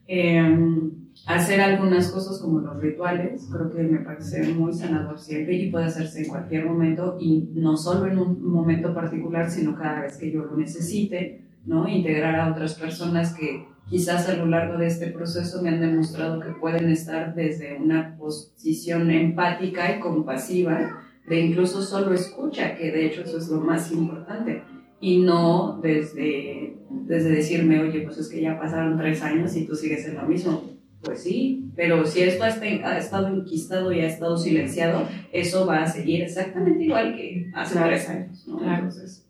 Em, 0.08 0.92
hacer 1.26 1.62
algunas 1.62 2.12
cosas 2.12 2.40
como 2.40 2.60
los 2.60 2.80
rituales, 2.80 3.48
creo 3.52 3.72
que 3.72 3.84
me 3.84 4.00
parece 4.00 4.54
muy 4.54 4.74
sanador 4.74 5.18
siempre 5.18 5.56
y 5.56 5.72
puede 5.72 5.86
hacerse 5.86 6.24
en 6.24 6.30
cualquier 6.30 6.66
momento 6.66 7.18
y 7.20 7.50
no 7.56 7.78
solo 7.78 8.08
en 8.08 8.20
un 8.20 8.44
momento 8.44 8.94
particular, 8.94 9.50
sino 9.50 9.76
cada 9.76 10.02
vez 10.02 10.18
que 10.18 10.32
yo 10.32 10.44
lo 10.44 10.58
necesite, 10.58 11.42
¿no? 11.66 11.88
Integrar 11.88 12.36
a 12.36 12.52
otras 12.52 12.76
personas 12.76 13.34
que 13.34 13.66
quizás 13.90 14.28
a 14.30 14.36
lo 14.36 14.46
largo 14.46 14.78
de 14.78 14.88
este 14.88 15.08
proceso 15.08 15.62
me 15.62 15.70
han 15.70 15.80
demostrado 15.80 16.40
que 16.40 16.52
pueden 16.52 16.90
estar 16.90 17.34
desde 17.34 17.78
una 17.78 18.16
posición 18.18 19.10
empática 19.10 19.96
y 19.96 20.00
compasiva 20.00 21.05
de 21.28 21.40
incluso 21.40 21.82
solo 21.82 22.14
escucha, 22.14 22.76
que 22.76 22.92
de 22.92 23.06
hecho 23.06 23.22
eso 23.22 23.38
es 23.38 23.50
lo 23.50 23.62
más 23.62 23.92
importante, 23.92 24.62
y 25.00 25.20
no 25.20 25.80
desde, 25.82 26.78
desde 26.90 27.30
decirme, 27.30 27.80
oye, 27.82 28.02
pues 28.02 28.18
es 28.18 28.30
que 28.30 28.42
ya 28.42 28.60
pasaron 28.60 28.98
tres 28.98 29.22
años 29.22 29.56
y 29.56 29.66
tú 29.66 29.76
sigues 29.76 30.06
en 30.08 30.16
lo 30.16 30.24
mismo. 30.24 30.64
Pues 31.02 31.22
sí, 31.22 31.70
pero 31.76 32.04
si 32.06 32.22
esto 32.22 32.44
ha 32.44 32.98
estado 32.98 33.28
enquistado 33.28 33.92
y 33.92 34.00
ha 34.00 34.08
estado 34.08 34.38
silenciado, 34.38 35.08
eso 35.32 35.68
va 35.68 35.84
a 35.84 35.88
seguir 35.88 36.24
exactamente 36.24 36.84
igual 36.84 37.16
que 37.16 37.52
hace 37.54 37.78
tres 37.80 38.10
años. 38.10 38.48
¿no? 38.48 38.74
Entonces, 38.74 39.24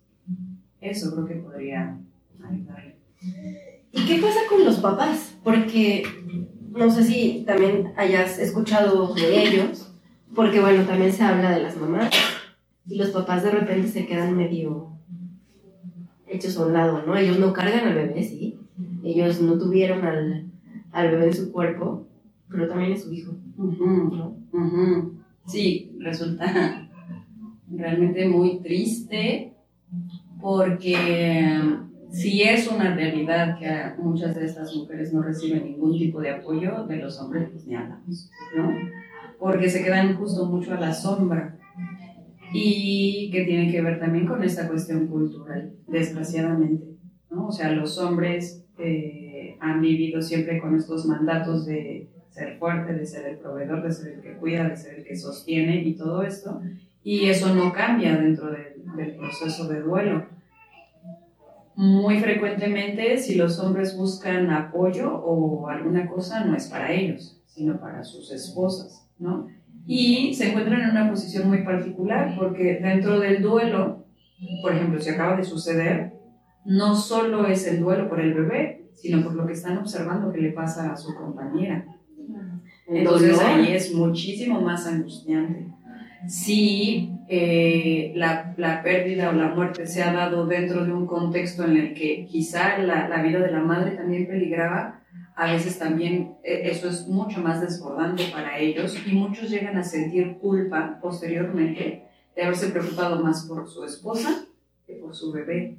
eso 0.80 1.12
creo 1.12 1.26
que 1.26 1.36
podría 1.36 1.98
ayudarle. 2.42 2.96
¿Y 3.92 4.06
qué 4.06 4.22
pasa 4.22 4.40
con 4.50 4.64
los 4.64 4.78
papás? 4.78 5.36
Porque 5.44 6.04
no 6.72 6.90
sé 6.90 7.04
si 7.04 7.44
también 7.46 7.94
hayas 7.98 8.40
escuchado 8.40 9.14
de 9.14 9.44
ellos, 9.44 9.85
porque 10.34 10.60
bueno, 10.60 10.84
también 10.84 11.12
se 11.12 11.24
habla 11.24 11.52
de 11.52 11.64
las 11.64 11.78
mamás 11.78 12.12
y 12.88 12.96
los 12.96 13.10
papás 13.10 13.44
de 13.44 13.52
repente 13.52 13.88
se 13.88 14.06
quedan 14.06 14.36
medio 14.36 14.90
hechos 16.28 16.58
a 16.58 16.66
un 16.66 16.74
lado, 16.74 17.04
¿no? 17.06 17.16
Ellos 17.18 17.40
no 17.40 17.54
cargan 17.54 17.88
al 17.88 17.96
bebé, 17.96 18.24
sí. 18.24 18.60
Ellos 19.04 19.42
no 19.42 19.58
tuvieron 19.58 20.04
al, 20.06 20.46
al 20.92 21.12
bebé 21.12 21.28
en 21.28 21.34
su 21.34 21.52
cuerpo, 21.52 22.08
pero 22.50 22.68
también 22.68 22.92
es 22.94 23.04
su 23.04 23.14
hijo. 23.14 23.34
Sí, 25.46 25.96
resulta 26.00 26.90
realmente 27.72 28.28
muy 28.28 28.60
triste 28.60 29.54
porque 30.42 30.96
si 32.12 32.44
es 32.44 32.68
una 32.68 32.96
realidad 32.96 33.58
que 33.58 34.02
muchas 34.02 34.36
de 34.36 34.46
estas 34.46 34.76
mujeres 34.76 35.14
no 35.14 35.22
reciben 35.22 35.66
ningún 35.66 35.98
tipo 35.98 36.20
de 36.22 36.32
apoyo 36.32 36.86
de 36.86 36.98
los 36.98 37.20
hombres, 37.20 37.50
pues 37.52 37.66
ni 37.66 37.76
hablamos, 37.76 38.32
¿no? 38.56 38.72
Porque 39.40 39.70
se 39.70 39.84
quedan 39.84 40.16
justo 40.16 40.46
mucho 40.46 40.74
a 40.74 40.80
la 40.80 40.94
sombra 40.94 41.58
y 42.54 43.30
que 43.32 43.44
tiene 43.44 43.72
que 43.72 43.82
ver 43.82 44.00
también 44.00 44.26
con 44.26 44.44
esta 44.44 44.68
cuestión 44.68 45.08
cultural, 45.08 45.74
desgraciadamente. 45.88 46.86
¿no? 47.30 47.48
O 47.48 47.52
sea, 47.52 47.72
los 47.72 47.98
hombres 47.98 48.66
eh, 48.78 49.58
han 49.60 49.82
vivido 49.82 50.22
siempre 50.22 50.60
con 50.60 50.76
estos 50.76 51.06
mandatos 51.06 51.66
de 51.66 52.10
ser 52.30 52.58
fuerte, 52.58 52.94
de 52.94 53.06
ser 53.06 53.28
el 53.28 53.38
proveedor, 53.38 53.84
de 53.84 53.92
ser 53.92 54.14
el 54.14 54.22
que 54.22 54.36
cuida, 54.36 54.68
de 54.68 54.76
ser 54.76 55.00
el 55.00 55.06
que 55.06 55.16
sostiene 55.16 55.84
y 55.84 55.96
todo 55.96 56.24
esto, 56.24 56.62
y 57.04 57.30
eso 57.30 57.54
no 57.54 57.72
cambia 57.72 58.18
dentro 58.18 58.52
del 58.52 59.16
proceso 59.16 59.68
de 59.68 59.82
duelo. 59.82 60.26
Muy 61.76 62.20
frecuentemente, 62.20 63.18
si 63.18 63.36
los 63.36 63.60
hombres 63.60 63.98
buscan 63.98 64.50
apoyo 64.50 65.14
o 65.14 65.68
alguna 65.68 66.08
cosa, 66.08 66.44
no 66.46 66.56
es 66.56 66.68
para 66.68 66.92
ellos, 66.92 67.42
sino 67.46 67.80
para 67.80 68.04
sus 68.04 68.32
esposas. 68.32 69.05
¿No? 69.20 69.48
Y 69.88 70.34
se 70.34 70.50
encuentran 70.50 70.82
en 70.82 70.90
una 70.92 71.10
posición 71.10 71.48
muy 71.48 71.64
particular 71.64 72.36
porque 72.38 72.80
dentro 72.82 73.20
del 73.20 73.42
duelo, 73.42 74.06
por 74.62 74.74
ejemplo, 74.74 75.00
si 75.00 75.10
acaba 75.10 75.38
de 75.38 75.44
suceder, 75.44 76.14
no 76.66 76.96
solo 76.96 77.46
es 77.46 77.68
el 77.68 77.80
duelo 77.80 78.10
por 78.10 78.20
el 78.20 78.34
bebé, 78.34 78.90
sino 78.94 79.24
por 79.24 79.36
lo 79.36 79.46
que 79.46 79.54
están 79.54 79.78
observando 79.78 80.32
que 80.32 80.42
le 80.42 80.52
pasa 80.52 80.92
a 80.92 80.98
su 80.98 81.14
compañera. 81.14 81.86
Entonces 82.88 83.40
ahí 83.40 83.74
es 83.74 83.94
muchísimo 83.94 84.62
más 84.62 84.88
angustiante. 84.88 85.68
si 86.28 87.12
eh, 87.28 88.14
la, 88.16 88.54
la, 88.58 88.84
pérdida 88.84 89.30
o 89.30 89.34
la 89.34 89.50
muerte 89.50 89.88
se 89.88 90.04
ha 90.04 90.14
dado 90.14 90.46
dentro 90.46 90.86
de 90.86 90.94
un 90.94 91.08
contexto 91.08 91.66
en 91.66 91.78
el 91.78 91.94
que 91.94 92.26
quizá 92.26 92.78
la, 92.80 93.08
la 93.08 93.22
vida 93.24 93.40
de 93.40 93.52
la 93.52 93.62
madre 93.62 93.92
también 93.92 94.28
peligraba, 94.28 95.02
a 95.36 95.52
veces 95.52 95.78
también 95.78 96.38
eh, 96.44 96.62
eso 96.66 96.90
es 96.90 97.08
mucho 97.08 97.42
más 97.42 97.62
desbordante 97.62 98.24
para 98.32 98.58
ellos 98.58 98.98
y 99.06 99.12
muchos 99.12 99.50
llegan 99.50 99.78
a 99.78 99.84
sentir 99.84 100.38
culpa 100.38 101.00
posteriormente 101.02 102.04
de 102.36 102.42
haberse 102.42 102.70
preocupado 102.70 103.22
más 103.22 103.46
por 103.46 103.70
su 103.70 103.84
esposa 103.84 104.46
que 104.88 104.94
por 104.94 105.16
su 105.16 105.32
bebé, 105.32 105.78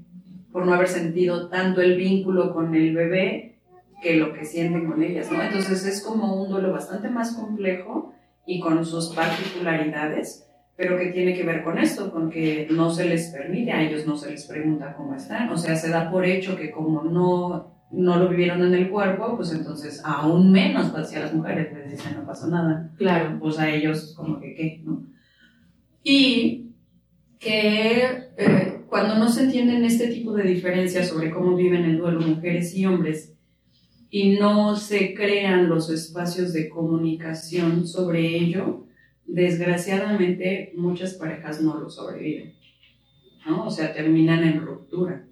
por 0.52 0.66
no 0.66 0.74
haber 0.74 0.88
sentido 0.88 1.48
tanto 1.48 1.80
el 1.80 1.96
vínculo 1.96 2.52
con 2.52 2.74
el 2.74 2.94
bebé 2.94 3.56
que 4.02 4.16
lo 4.16 4.34
que 4.34 4.44
sienten 4.44 4.90
con 4.90 5.02
ellas, 5.02 5.30
¿no? 5.32 5.42
Entonces 5.42 5.86
es 5.86 6.02
como 6.02 6.42
un 6.42 6.50
duelo 6.50 6.72
bastante 6.72 7.08
más 7.08 7.32
complejo 7.32 8.12
y 8.44 8.60
con 8.60 8.84
sus 8.84 9.14
particularidades, 9.14 10.46
pero 10.76 10.98
que 10.98 11.06
tiene 11.06 11.34
que 11.34 11.44
ver 11.44 11.64
con 11.64 11.78
esto, 11.78 12.12
con 12.12 12.30
que 12.30 12.68
no 12.70 12.90
se 12.90 13.06
les 13.06 13.28
permite, 13.28 13.72
a 13.72 13.82
ellos 13.82 14.06
no 14.06 14.16
se 14.16 14.30
les 14.30 14.44
pregunta 14.44 14.94
cómo 14.94 15.14
están, 15.14 15.48
o 15.48 15.56
sea, 15.56 15.76
se 15.76 15.88
da 15.88 16.10
por 16.10 16.26
hecho 16.26 16.56
que 16.56 16.70
como 16.70 17.02
no 17.04 17.75
no 17.90 18.18
lo 18.18 18.28
vivieron 18.28 18.62
en 18.62 18.74
el 18.74 18.90
cuerpo, 18.90 19.36
pues 19.36 19.52
entonces 19.52 20.00
aún 20.04 20.50
menos 20.50 20.90
pues, 20.90 21.08
si 21.08 21.16
a 21.16 21.20
las 21.20 21.34
mujeres 21.34 21.72
les 21.72 21.92
dicen 21.92 22.16
no 22.16 22.26
pasó 22.26 22.48
nada. 22.48 22.92
Claro. 22.96 23.38
Pues 23.38 23.58
a 23.58 23.70
ellos 23.70 24.14
como 24.16 24.40
que 24.40 24.54
qué, 24.54 24.82
¿no? 24.84 25.04
Y 26.02 26.70
que 27.38 28.02
eh, 28.36 28.84
cuando 28.88 29.16
no 29.16 29.28
se 29.28 29.44
entienden 29.44 29.84
este 29.84 30.08
tipo 30.08 30.32
de 30.32 30.44
diferencias 30.44 31.08
sobre 31.08 31.30
cómo 31.30 31.56
viven 31.56 31.84
el 31.84 31.98
duelo 31.98 32.20
mujeres 32.20 32.74
y 32.74 32.86
hombres 32.86 33.34
y 34.10 34.36
no 34.38 34.76
se 34.76 35.14
crean 35.14 35.68
los 35.68 35.90
espacios 35.90 36.52
de 36.52 36.68
comunicación 36.68 37.86
sobre 37.86 38.36
ello, 38.36 38.86
desgraciadamente 39.26 40.72
muchas 40.76 41.14
parejas 41.14 41.60
no 41.60 41.78
lo 41.78 41.90
sobreviven, 41.90 42.54
¿no? 43.46 43.66
O 43.66 43.70
sea, 43.70 43.92
terminan 43.92 44.44
en 44.44 44.60
ruptura. 44.60 45.26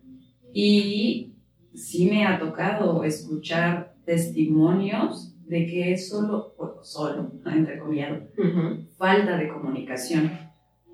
Y 0.53 1.34
sí 1.75 2.09
me 2.11 2.27
ha 2.27 2.39
tocado 2.39 3.05
escuchar 3.05 3.95
testimonios 4.05 5.35
de 5.47 5.67
que 5.67 5.93
es 5.93 6.09
solo, 6.09 6.55
solo, 6.83 7.33
entre 7.47 7.79
comillas, 7.79 8.23
falta 8.97 9.37
de 9.37 9.49
comunicación. 9.49 10.33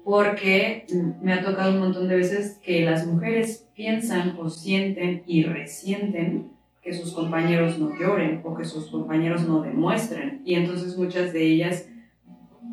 Porque 0.02 0.86
me 1.22 1.34
ha 1.34 1.44
tocado 1.44 1.74
un 1.74 1.80
montón 1.80 2.08
de 2.08 2.16
veces 2.16 2.58
que 2.64 2.84
las 2.84 3.06
mujeres 3.06 3.68
piensan 3.74 4.36
o 4.40 4.48
sienten 4.48 5.22
y 5.26 5.44
resienten 5.44 6.52
que 6.82 6.94
sus 6.94 7.12
compañeros 7.12 7.78
no 7.78 7.90
lloren 7.98 8.40
o 8.42 8.56
que 8.56 8.64
sus 8.64 8.90
compañeros 8.90 9.46
no 9.46 9.60
demuestren. 9.60 10.40
Y 10.46 10.54
entonces 10.54 10.96
muchas 10.96 11.34
de 11.34 11.44
ellas 11.44 11.86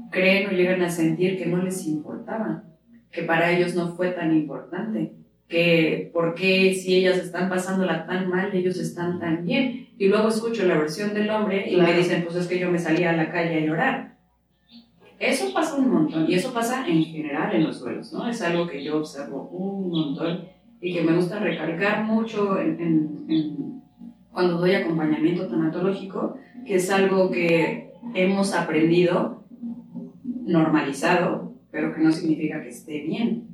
creen 0.10 0.48
o 0.48 0.52
llegan 0.52 0.82
a 0.82 0.89
sentir 0.89 1.38
que 1.38 1.46
no 1.46 1.58
les 1.58 1.86
importaba, 1.86 2.63
que 3.12 3.24
para 3.24 3.52
ellos 3.52 3.76
no 3.76 3.96
fue 3.96 4.12
tan 4.12 4.36
importante 4.36 5.17
que 5.48 6.10
por 6.14 6.36
qué 6.36 6.74
si 6.74 6.96
ellas 6.96 7.18
están 7.18 7.50
pasándola 7.50 8.06
tan 8.06 8.30
mal, 8.30 8.54
ellos 8.54 8.78
están 8.78 9.20
tan 9.20 9.46
bien. 9.46 9.88
Y 9.98 10.08
luego 10.08 10.28
escucho 10.28 10.66
la 10.66 10.78
versión 10.78 11.14
del 11.14 11.30
hombre 11.30 11.70
y 11.70 11.78
me 11.78 11.94
dicen, 11.94 12.24
pues 12.24 12.36
es 12.36 12.48
que 12.48 12.60
yo 12.60 12.70
me 12.70 12.80
salía 12.80 13.12
a 13.12 13.16
la 13.16 13.32
calle 13.32 13.58
a 13.58 13.66
llorar. 13.66 14.18
Eso 15.20 15.52
pasa 15.54 15.76
un 15.76 15.90
montón 15.90 16.30
y 16.30 16.36
eso 16.36 16.54
pasa 16.54 16.88
en 16.88 17.04
general 17.04 17.56
en 17.56 17.64
los 17.64 17.80
duelos, 17.80 18.14
¿no? 18.14 18.30
Es 18.30 18.42
algo 18.42 18.68
que 18.68 18.84
yo 18.84 18.98
observo 18.98 19.50
un 19.52 19.90
montón 19.90 20.46
y 20.80 20.94
que 20.94 21.02
me 21.02 21.16
gusta 21.16 21.40
recalcar 21.40 22.04
mucho 22.04 22.60
en, 22.60 23.82
cuando 24.32 24.60
doy 24.60 24.76
acompañamiento 24.76 25.48
tanatológico, 25.48 26.38
que 26.68 26.76
es 26.76 26.92
algo 26.92 27.32
que 27.32 27.94
hemos 28.14 28.54
aprendido, 28.54 29.44
normalizado, 30.24 31.54
pero 31.72 31.96
que 31.96 32.02
no 32.02 32.12
significa 32.12 32.62
que 32.62 32.70
esté 32.70 33.02
bien 33.02 33.47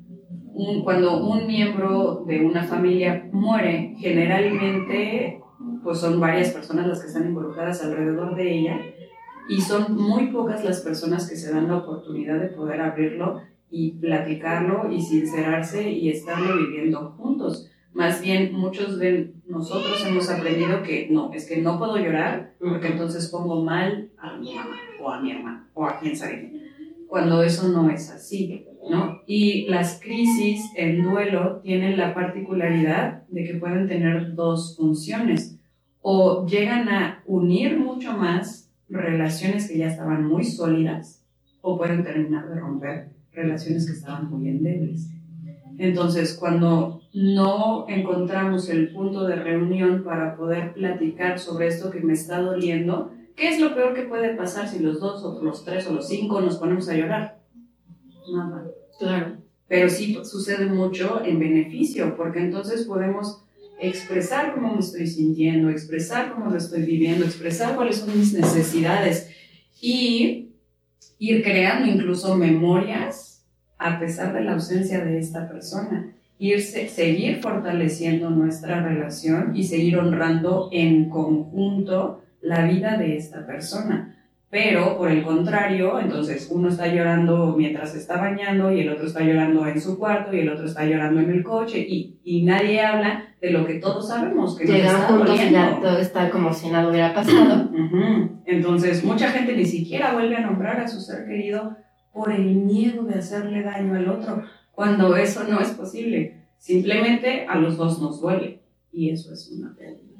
cuando 0.83 1.25
un 1.25 1.47
miembro 1.47 2.23
de 2.27 2.45
una 2.45 2.63
familia 2.63 3.27
muere, 3.31 3.95
generalmente 3.97 5.41
pues 5.83 5.99
son 5.99 6.19
varias 6.19 6.51
personas 6.51 6.87
las 6.87 7.01
que 7.01 7.07
están 7.07 7.27
involucradas 7.27 7.83
alrededor 7.83 8.35
de 8.35 8.59
ella 8.59 8.79
y 9.49 9.59
son 9.61 9.95
muy 9.95 10.27
pocas 10.27 10.63
las 10.63 10.81
personas 10.81 11.29
que 11.29 11.35
se 11.35 11.51
dan 11.51 11.67
la 11.67 11.77
oportunidad 11.77 12.39
de 12.39 12.49
poder 12.49 12.81
abrirlo 12.81 13.41
y 13.69 13.93
platicarlo 13.93 14.91
y 14.91 15.01
sincerarse 15.01 15.89
y 15.89 16.09
estarlo 16.09 16.57
viviendo 16.57 17.15
juntos. 17.17 17.69
Más 17.93 18.21
bien, 18.21 18.53
muchos 18.53 18.99
de 18.99 19.33
nosotros 19.47 20.03
hemos 20.07 20.29
aprendido 20.29 20.83
que 20.83 21.07
no, 21.09 21.31
es 21.33 21.47
que 21.47 21.61
no 21.61 21.77
puedo 21.77 21.97
llorar 21.97 22.55
porque 22.59 22.87
entonces 22.87 23.29
pongo 23.29 23.63
mal 23.63 24.11
a 24.17 24.37
mi 24.37 24.55
mamá 24.55 24.77
o 25.01 25.09
a 25.09 25.19
mi 25.19 25.31
hermano 25.31 25.67
o 25.73 25.85
a 25.85 25.99
quien 25.99 26.15
sabe 26.15 26.53
cuando 27.13 27.43
eso 27.43 27.67
no 27.67 27.91
es 27.91 28.09
así. 28.09 28.65
¿No? 28.89 29.21
Y 29.25 29.67
las 29.67 29.99
crisis, 30.01 30.61
el 30.75 31.03
duelo, 31.03 31.61
tienen 31.63 31.97
la 31.97 32.13
particularidad 32.13 33.23
de 33.27 33.43
que 33.45 33.55
pueden 33.55 33.87
tener 33.87 34.35
dos 34.35 34.75
funciones. 34.77 35.57
O 36.01 36.45
llegan 36.45 36.89
a 36.89 37.23
unir 37.25 37.79
mucho 37.79 38.13
más 38.13 38.69
relaciones 38.89 39.69
que 39.69 39.77
ya 39.77 39.87
estaban 39.87 40.25
muy 40.25 40.43
sólidas, 40.43 41.23
o 41.61 41.77
pueden 41.77 42.03
terminar 42.03 42.49
de 42.49 42.59
romper 42.59 43.09
relaciones 43.31 43.85
que 43.85 43.93
estaban 43.93 44.29
muy 44.29 44.49
endebles. 44.49 45.09
Entonces, 45.77 46.37
cuando 46.39 47.01
no 47.13 47.85
encontramos 47.87 48.69
el 48.69 48.91
punto 48.91 49.25
de 49.25 49.35
reunión 49.35 50.03
para 50.03 50.35
poder 50.35 50.73
platicar 50.73 51.39
sobre 51.39 51.67
esto 51.67 51.89
que 51.89 52.01
me 52.01 52.13
está 52.13 52.41
doliendo, 52.41 53.11
¿qué 53.35 53.49
es 53.49 53.59
lo 53.59 53.73
peor 53.73 53.93
que 53.93 54.03
puede 54.03 54.35
pasar 54.35 54.67
si 54.67 54.79
los 54.79 54.99
dos 54.99 55.23
o 55.23 55.41
los 55.43 55.65
tres 55.65 55.87
o 55.87 55.93
los 55.93 56.07
cinco 56.07 56.41
nos 56.41 56.57
ponemos 56.57 56.87
a 56.89 56.95
llorar? 56.95 57.42
Nada. 58.31 58.65
Claro. 58.99 59.38
Pero 59.67 59.89
sí 59.89 60.17
sucede 60.23 60.65
mucho 60.67 61.23
en 61.23 61.39
beneficio, 61.39 62.15
porque 62.15 62.39
entonces 62.39 62.86
podemos 62.86 63.43
expresar 63.79 64.53
cómo 64.53 64.73
me 64.73 64.79
estoy 64.79 65.07
sintiendo, 65.07 65.69
expresar 65.69 66.33
cómo 66.33 66.49
lo 66.49 66.57
estoy 66.57 66.83
viviendo, 66.83 67.25
expresar 67.25 67.75
cuáles 67.75 67.97
son 67.97 68.17
mis 68.17 68.33
necesidades 68.33 69.29
y 69.81 70.51
ir 71.19 71.43
creando 71.43 71.89
incluso 71.89 72.36
memorias 72.36 73.45
a 73.77 73.99
pesar 73.99 74.33
de 74.33 74.41
la 74.41 74.53
ausencia 74.53 75.03
de 75.03 75.19
esta 75.19 75.49
persona. 75.49 76.13
Irse, 76.39 76.89
seguir 76.89 77.41
fortaleciendo 77.41 78.29
nuestra 78.29 78.81
relación 78.81 79.55
y 79.55 79.63
seguir 79.63 79.97
honrando 79.97 80.69
en 80.71 81.09
conjunto 81.09 82.21
la 82.41 82.65
vida 82.65 82.97
de 82.97 83.17
esta 83.17 83.45
persona. 83.45 84.22
Pero 84.53 84.95
por 84.99 85.09
el 85.09 85.23
contrario, 85.23 85.99
entonces 85.99 86.47
uno 86.51 86.69
está 86.69 86.85
llorando 86.85 87.55
mientras 87.57 87.93
se 87.93 87.97
está 87.97 88.17
bañando 88.17 88.71
y 88.71 88.81
el 88.81 88.89
otro 88.89 89.07
está 89.07 89.21
llorando 89.21 89.65
en 89.65 89.81
su 89.81 89.97
cuarto 89.97 90.31
y 90.31 90.41
el 90.41 90.49
otro 90.49 90.67
está 90.67 90.85
llorando 90.85 91.21
en 91.21 91.31
el 91.31 91.43
coche 91.43 91.79
y, 91.79 92.19
y 92.23 92.43
nadie 92.43 92.79
habla 92.79 93.33
de 93.41 93.49
lo 93.49 93.65
que 93.65 93.79
todos 93.79 94.09
sabemos 94.09 94.55
que 94.55 94.67
Llegan 94.67 95.01
juntos 95.07 95.39
y 95.43 95.49
ya 95.51 95.79
todo 95.81 95.97
está 95.97 96.29
como 96.29 96.53
si 96.53 96.69
nada 96.69 96.87
hubiera 96.87 97.15
pasado. 97.15 97.71
Entonces 98.45 99.03
mucha 99.03 99.31
gente 99.31 99.57
ni 99.57 99.65
siquiera 99.65 100.13
vuelve 100.13 100.35
a 100.35 100.41
nombrar 100.41 100.79
a 100.81 100.87
su 100.87 101.01
ser 101.01 101.25
querido 101.25 101.75
por 102.13 102.31
el 102.31 102.45
miedo 102.53 103.05
de 103.05 103.15
hacerle 103.15 103.63
daño 103.63 103.95
al 103.95 104.07
otro, 104.07 104.43
cuando 104.71 105.15
eso 105.17 105.45
no 105.45 105.61
es 105.61 105.69
posible. 105.69 106.43
Simplemente 106.59 107.47
a 107.49 107.55
los 107.55 107.75
dos 107.75 107.99
nos 107.99 108.21
duele 108.21 108.59
y 108.91 109.09
eso 109.09 109.33
es 109.33 109.51
una 109.51 109.73
pérdida 109.75 110.19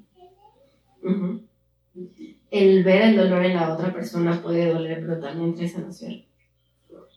el 2.54 2.84
ver 2.84 3.02
el 3.02 3.18
dolor 3.18 3.44
en 3.44 3.56
la 3.56 3.74
otra 3.74 3.92
persona 3.92 4.40
puede 4.44 4.72
doler, 4.72 5.00
pero 5.02 5.20
también 5.20 5.56
trae 5.56 5.68
sanación. 5.68 6.22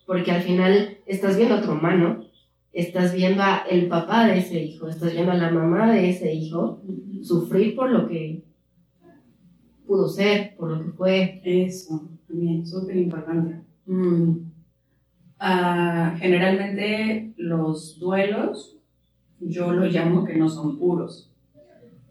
Porque 0.07 0.33
al 0.33 0.41
final 0.41 0.97
estás 1.05 1.37
viendo 1.37 1.57
a 1.57 1.63
tu 1.63 1.73
humano, 1.73 2.25
estás 2.73 3.15
viendo 3.15 3.43
a 3.43 3.59
el 3.69 3.87
papá 3.87 4.27
de 4.27 4.39
ese 4.39 4.63
hijo, 4.63 4.89
estás 4.89 5.13
viendo 5.13 5.33
a 5.33 5.37
la 5.37 5.51
mamá 5.51 5.93
de 5.93 6.09
ese 6.09 6.33
hijo 6.33 6.81
sufrir 7.23 7.77
por 7.77 7.91
lo 7.91 8.09
que 8.09 8.45
pudo 9.87 10.09
ser, 10.09 10.57
por 10.57 10.71
lo 10.71 10.83
que 10.83 10.93
fue. 10.93 11.43
Eso, 11.45 12.09
también, 12.27 12.67
súper 12.67 12.97
importante. 12.97 13.61
Mm. 13.85 14.37
Ah, 15.39 16.17
generalmente 16.19 17.35
los 17.37 17.99
duelos, 17.99 18.79
yo 19.39 19.71
lo 19.71 19.85
llamo 19.85 20.25
que 20.25 20.35
no 20.35 20.49
son 20.49 20.79
puros. 20.79 21.31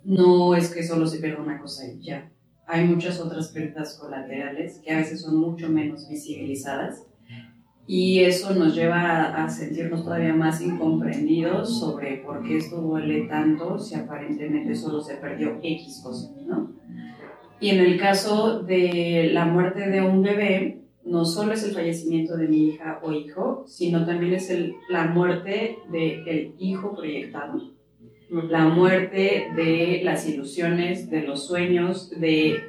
No 0.04 0.54
es 0.54 0.72
que 0.72 0.84
solo 0.84 1.08
se 1.08 1.18
pierda 1.18 1.42
una 1.42 1.60
cosa 1.60 1.92
y 1.92 2.00
ya 2.04 2.30
hay 2.68 2.86
muchas 2.86 3.20
otras 3.20 3.50
pérdidas 3.50 3.98
colaterales 4.00 4.80
que 4.84 4.92
a 4.92 4.98
veces 4.98 5.22
son 5.22 5.38
mucho 5.38 5.70
menos 5.70 6.10
visibilizadas 6.10 7.06
y 7.88 8.22
eso 8.22 8.56
nos 8.56 8.74
lleva 8.74 9.44
a, 9.44 9.48
sentirnos 9.50 10.04
todavía 10.04 10.34
más 10.34 10.60
incomprendidos 10.62 11.80
sobre 11.80 12.18
por 12.18 12.44
qué 12.44 12.58
esto 12.58 12.82
duele 12.82 13.28
tanto 13.28 13.78
si 13.78 13.94
aparentemente 13.94 14.74
solo 14.74 15.02
se 15.02 15.16
perdió 15.16 15.60
X 15.62 16.02
cosa, 16.04 16.32
¿no? 16.48 16.74
Y 17.60 17.70
en 17.70 17.80
el 17.80 18.00
caso 18.00 18.64
de 18.64 19.30
la 19.32 19.46
muerte 19.46 19.90
de 19.90 20.02
un 20.02 20.24
bebé, 20.24 20.82
no 21.06 21.26
solo 21.26 21.54
es 21.54 21.64
el 21.64 21.74
fallecimiento 21.74 22.36
de 22.36 22.48
mi 22.48 22.70
hija 22.70 23.00
o 23.04 23.12
hijo, 23.12 23.64
sino 23.68 24.06
también 24.06 24.34
es 24.34 24.50
el, 24.50 24.74
la 24.90 25.06
muerte 25.06 25.78
del 25.90 26.56
hijo 26.58 26.96
proyectado, 26.96 27.75
la 28.30 28.66
muerte 28.66 29.48
de 29.56 30.02
las 30.04 30.28
ilusiones, 30.28 31.10
de 31.10 31.22
los 31.22 31.48
sueños, 31.48 32.10
de 32.10 32.64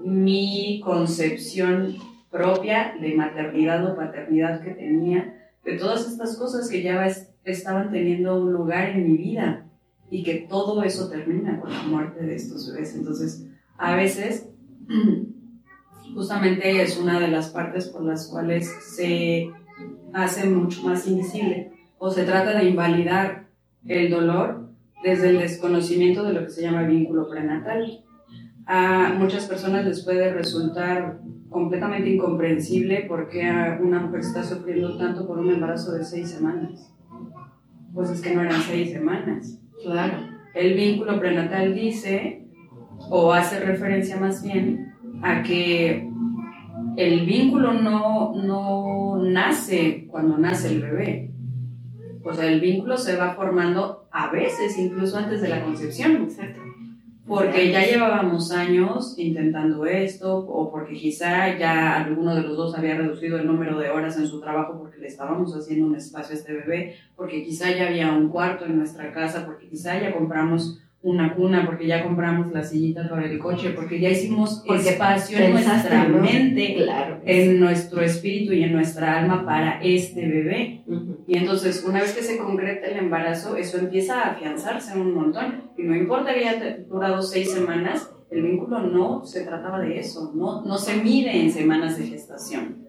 mi 0.00 0.80
concepción 0.84 1.96
propia 2.30 2.94
de 3.00 3.14
maternidad 3.14 3.84
o 3.90 3.96
paternidad 3.96 4.62
que 4.62 4.72
tenía, 4.72 5.52
de 5.64 5.76
todas 5.76 6.06
estas 6.06 6.36
cosas 6.36 6.68
que 6.68 6.82
ya 6.82 7.06
estaban 7.44 7.90
teniendo 7.90 8.40
un 8.40 8.52
lugar 8.52 8.90
en 8.90 9.10
mi 9.10 9.16
vida 9.16 9.66
y 10.10 10.22
que 10.22 10.46
todo 10.48 10.82
eso 10.82 11.08
termina 11.08 11.60
con 11.60 11.72
la 11.72 11.82
muerte 11.82 12.24
de 12.24 12.36
estos 12.36 12.70
bebés. 12.72 12.94
Entonces, 12.94 13.46
a 13.76 13.96
veces, 13.96 14.48
justamente 16.14 16.82
es 16.82 16.96
una 16.96 17.18
de 17.18 17.28
las 17.28 17.50
partes 17.50 17.88
por 17.88 18.02
las 18.02 18.28
cuales 18.28 18.68
se 18.94 19.50
hace 20.12 20.48
mucho 20.48 20.82
más 20.82 21.06
invisible 21.06 21.72
o 21.98 22.10
se 22.10 22.24
trata 22.24 22.58
de 22.58 22.68
invalidar 22.70 23.48
el 23.84 24.10
dolor 24.10 24.65
desde 25.06 25.30
el 25.30 25.38
desconocimiento 25.38 26.24
de 26.24 26.32
lo 26.32 26.40
que 26.40 26.50
se 26.50 26.62
llama 26.62 26.82
vínculo 26.82 27.28
prenatal. 27.30 28.02
A 28.66 29.14
muchas 29.16 29.46
personas 29.46 29.84
les 29.84 30.04
puede 30.04 30.32
resultar 30.32 31.20
completamente 31.48 32.10
incomprensible 32.10 33.04
por 33.06 33.28
qué 33.28 33.48
una 33.80 34.00
mujer 34.00 34.20
está 34.20 34.42
sufriendo 34.42 34.98
tanto 34.98 35.24
por 35.24 35.38
un 35.38 35.48
embarazo 35.48 35.92
de 35.92 36.04
seis 36.04 36.28
semanas. 36.30 36.92
Pues 37.94 38.10
es 38.10 38.20
que 38.20 38.34
no 38.34 38.42
eran 38.42 38.60
seis 38.62 38.90
semanas. 38.90 39.60
Claro. 39.80 40.26
El 40.54 40.74
vínculo 40.74 41.20
prenatal 41.20 41.72
dice, 41.72 42.44
o 43.08 43.32
hace 43.32 43.60
referencia 43.60 44.16
más 44.16 44.42
bien, 44.42 44.92
a 45.22 45.44
que 45.44 46.10
el 46.96 47.24
vínculo 47.24 47.74
no, 47.74 48.34
no 48.34 49.22
nace 49.22 50.08
cuando 50.10 50.36
nace 50.36 50.74
el 50.74 50.82
bebé. 50.82 51.30
O 52.24 52.34
sea, 52.34 52.46
el 52.46 52.60
vínculo 52.60 52.96
se 52.98 53.16
va 53.16 53.34
formando 53.34 54.05
a 54.24 54.30
veces, 54.30 54.78
incluso 54.78 55.18
antes 55.18 55.40
de 55.40 55.48
la 55.48 55.62
concepción. 55.62 56.24
Exacto 56.24 56.60
porque 57.26 57.72
ya 57.72 57.84
llevábamos 57.84 58.52
años 58.52 59.14
intentando 59.18 59.84
esto 59.84 60.38
o 60.38 60.70
porque 60.70 60.94
quizá 60.94 61.58
ya 61.58 61.96
alguno 61.96 62.36
de 62.36 62.42
los 62.42 62.56
dos 62.56 62.78
había 62.78 62.96
reducido 62.96 63.38
el 63.38 63.46
número 63.46 63.78
de 63.78 63.90
horas 63.90 64.16
en 64.16 64.28
su 64.28 64.40
trabajo 64.40 64.78
porque 64.78 64.98
le 64.98 65.08
estábamos 65.08 65.52
haciendo 65.52 65.86
un 65.86 65.96
espacio 65.96 66.34
a 66.34 66.38
este 66.38 66.52
bebé, 66.52 66.94
porque 67.16 67.44
quizá 67.44 67.72
ya 67.72 67.88
había 67.88 68.12
un 68.12 68.28
cuarto 68.28 68.64
en 68.64 68.78
nuestra 68.78 69.12
casa, 69.12 69.44
porque 69.44 69.68
quizá 69.68 70.00
ya 70.00 70.14
compramos 70.14 70.78
una 71.06 71.36
cuna, 71.36 71.64
porque 71.64 71.86
ya 71.86 72.02
compramos 72.02 72.52
la 72.52 72.64
sillita 72.64 73.08
para 73.08 73.26
el 73.26 73.38
coche, 73.38 73.70
porque 73.70 74.00
ya 74.00 74.10
hicimos 74.10 74.64
espacio 74.66 75.38
en 75.38 75.52
nuestra 75.52 76.08
mente, 76.08 76.76
en 77.24 77.60
nuestro 77.60 78.00
espíritu 78.00 78.52
y 78.52 78.64
en 78.64 78.72
nuestra 78.72 79.20
alma 79.20 79.46
para 79.46 79.80
este 79.80 80.26
bebé. 80.26 80.82
Y 81.28 81.38
entonces, 81.38 81.84
una 81.88 82.00
vez 82.00 82.12
que 82.12 82.24
se 82.24 82.38
concreta 82.38 82.88
el 82.88 82.98
embarazo, 82.98 83.56
eso 83.56 83.78
empieza 83.78 84.20
a 84.20 84.32
afianzarse 84.32 84.98
un 84.98 85.14
montón. 85.14 85.70
Y 85.78 85.84
no 85.84 85.94
importa 85.94 86.34
que 86.34 86.48
haya 86.48 86.78
durado 86.88 87.22
seis 87.22 87.52
semanas, 87.52 88.12
el 88.28 88.42
vínculo 88.42 88.80
no 88.80 89.24
se 89.24 89.44
trataba 89.44 89.78
de 89.78 90.00
eso, 90.00 90.32
no, 90.34 90.62
no 90.62 90.76
se 90.76 90.96
mide 90.96 91.40
en 91.40 91.52
semanas 91.52 91.96
de 91.98 92.08
gestación, 92.08 92.84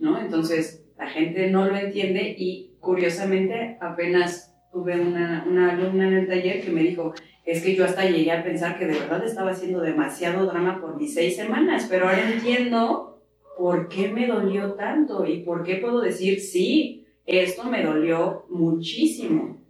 ¿no? 0.00 0.18
Entonces, 0.18 0.86
la 0.98 1.06
gente 1.06 1.50
no 1.50 1.66
lo 1.66 1.76
entiende 1.76 2.34
y 2.38 2.72
curiosamente 2.80 3.76
apenas 3.82 4.54
tuve 4.72 4.98
una, 4.98 5.44
una 5.46 5.72
alumna 5.72 6.08
en 6.08 6.14
el 6.14 6.28
taller 6.28 6.62
que 6.62 6.70
me 6.70 6.82
dijo, 6.82 7.12
es 7.50 7.62
que 7.62 7.74
yo 7.74 7.84
hasta 7.86 8.04
llegué 8.04 8.30
a 8.30 8.44
pensar 8.44 8.78
que 8.78 8.86
de 8.86 8.98
verdad 8.98 9.24
estaba 9.24 9.52
haciendo 9.52 9.80
demasiado 9.80 10.44
drama 10.44 10.82
por 10.82 10.96
mis 10.96 11.14
seis 11.14 11.34
semanas, 11.34 11.86
pero 11.88 12.06
ahora 12.06 12.30
entiendo 12.30 13.22
por 13.56 13.88
qué 13.88 14.10
me 14.12 14.26
dolió 14.26 14.74
tanto 14.74 15.24
y 15.24 15.44
por 15.44 15.62
qué 15.62 15.76
puedo 15.76 16.02
decir, 16.02 16.40
sí, 16.40 17.06
esto 17.24 17.64
me 17.64 17.82
dolió 17.82 18.44
muchísimo. 18.50 19.62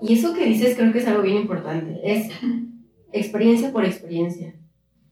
Y 0.00 0.14
eso 0.14 0.32
que 0.34 0.46
dices 0.46 0.74
creo 0.74 0.92
que 0.92 1.00
es 1.00 1.06
algo 1.06 1.22
bien 1.22 1.36
importante, 1.36 2.00
es 2.02 2.30
experiencia 3.12 3.70
por 3.70 3.84
experiencia. 3.84 4.54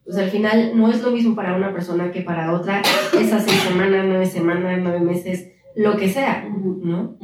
Pues 0.04 0.16
al 0.16 0.30
final 0.30 0.72
no 0.74 0.90
es 0.90 1.02
lo 1.02 1.10
mismo 1.10 1.36
para 1.36 1.54
una 1.54 1.74
persona 1.74 2.10
que 2.10 2.22
para 2.22 2.54
otra, 2.54 2.80
esas 3.20 3.44
seis 3.44 3.60
semanas, 3.60 4.06
nueve 4.08 4.24
semanas, 4.24 4.80
nueve 4.82 5.00
meses, 5.00 5.52
lo 5.76 5.96
que 5.98 6.08
sea, 6.08 6.48
¿no? 6.48 7.18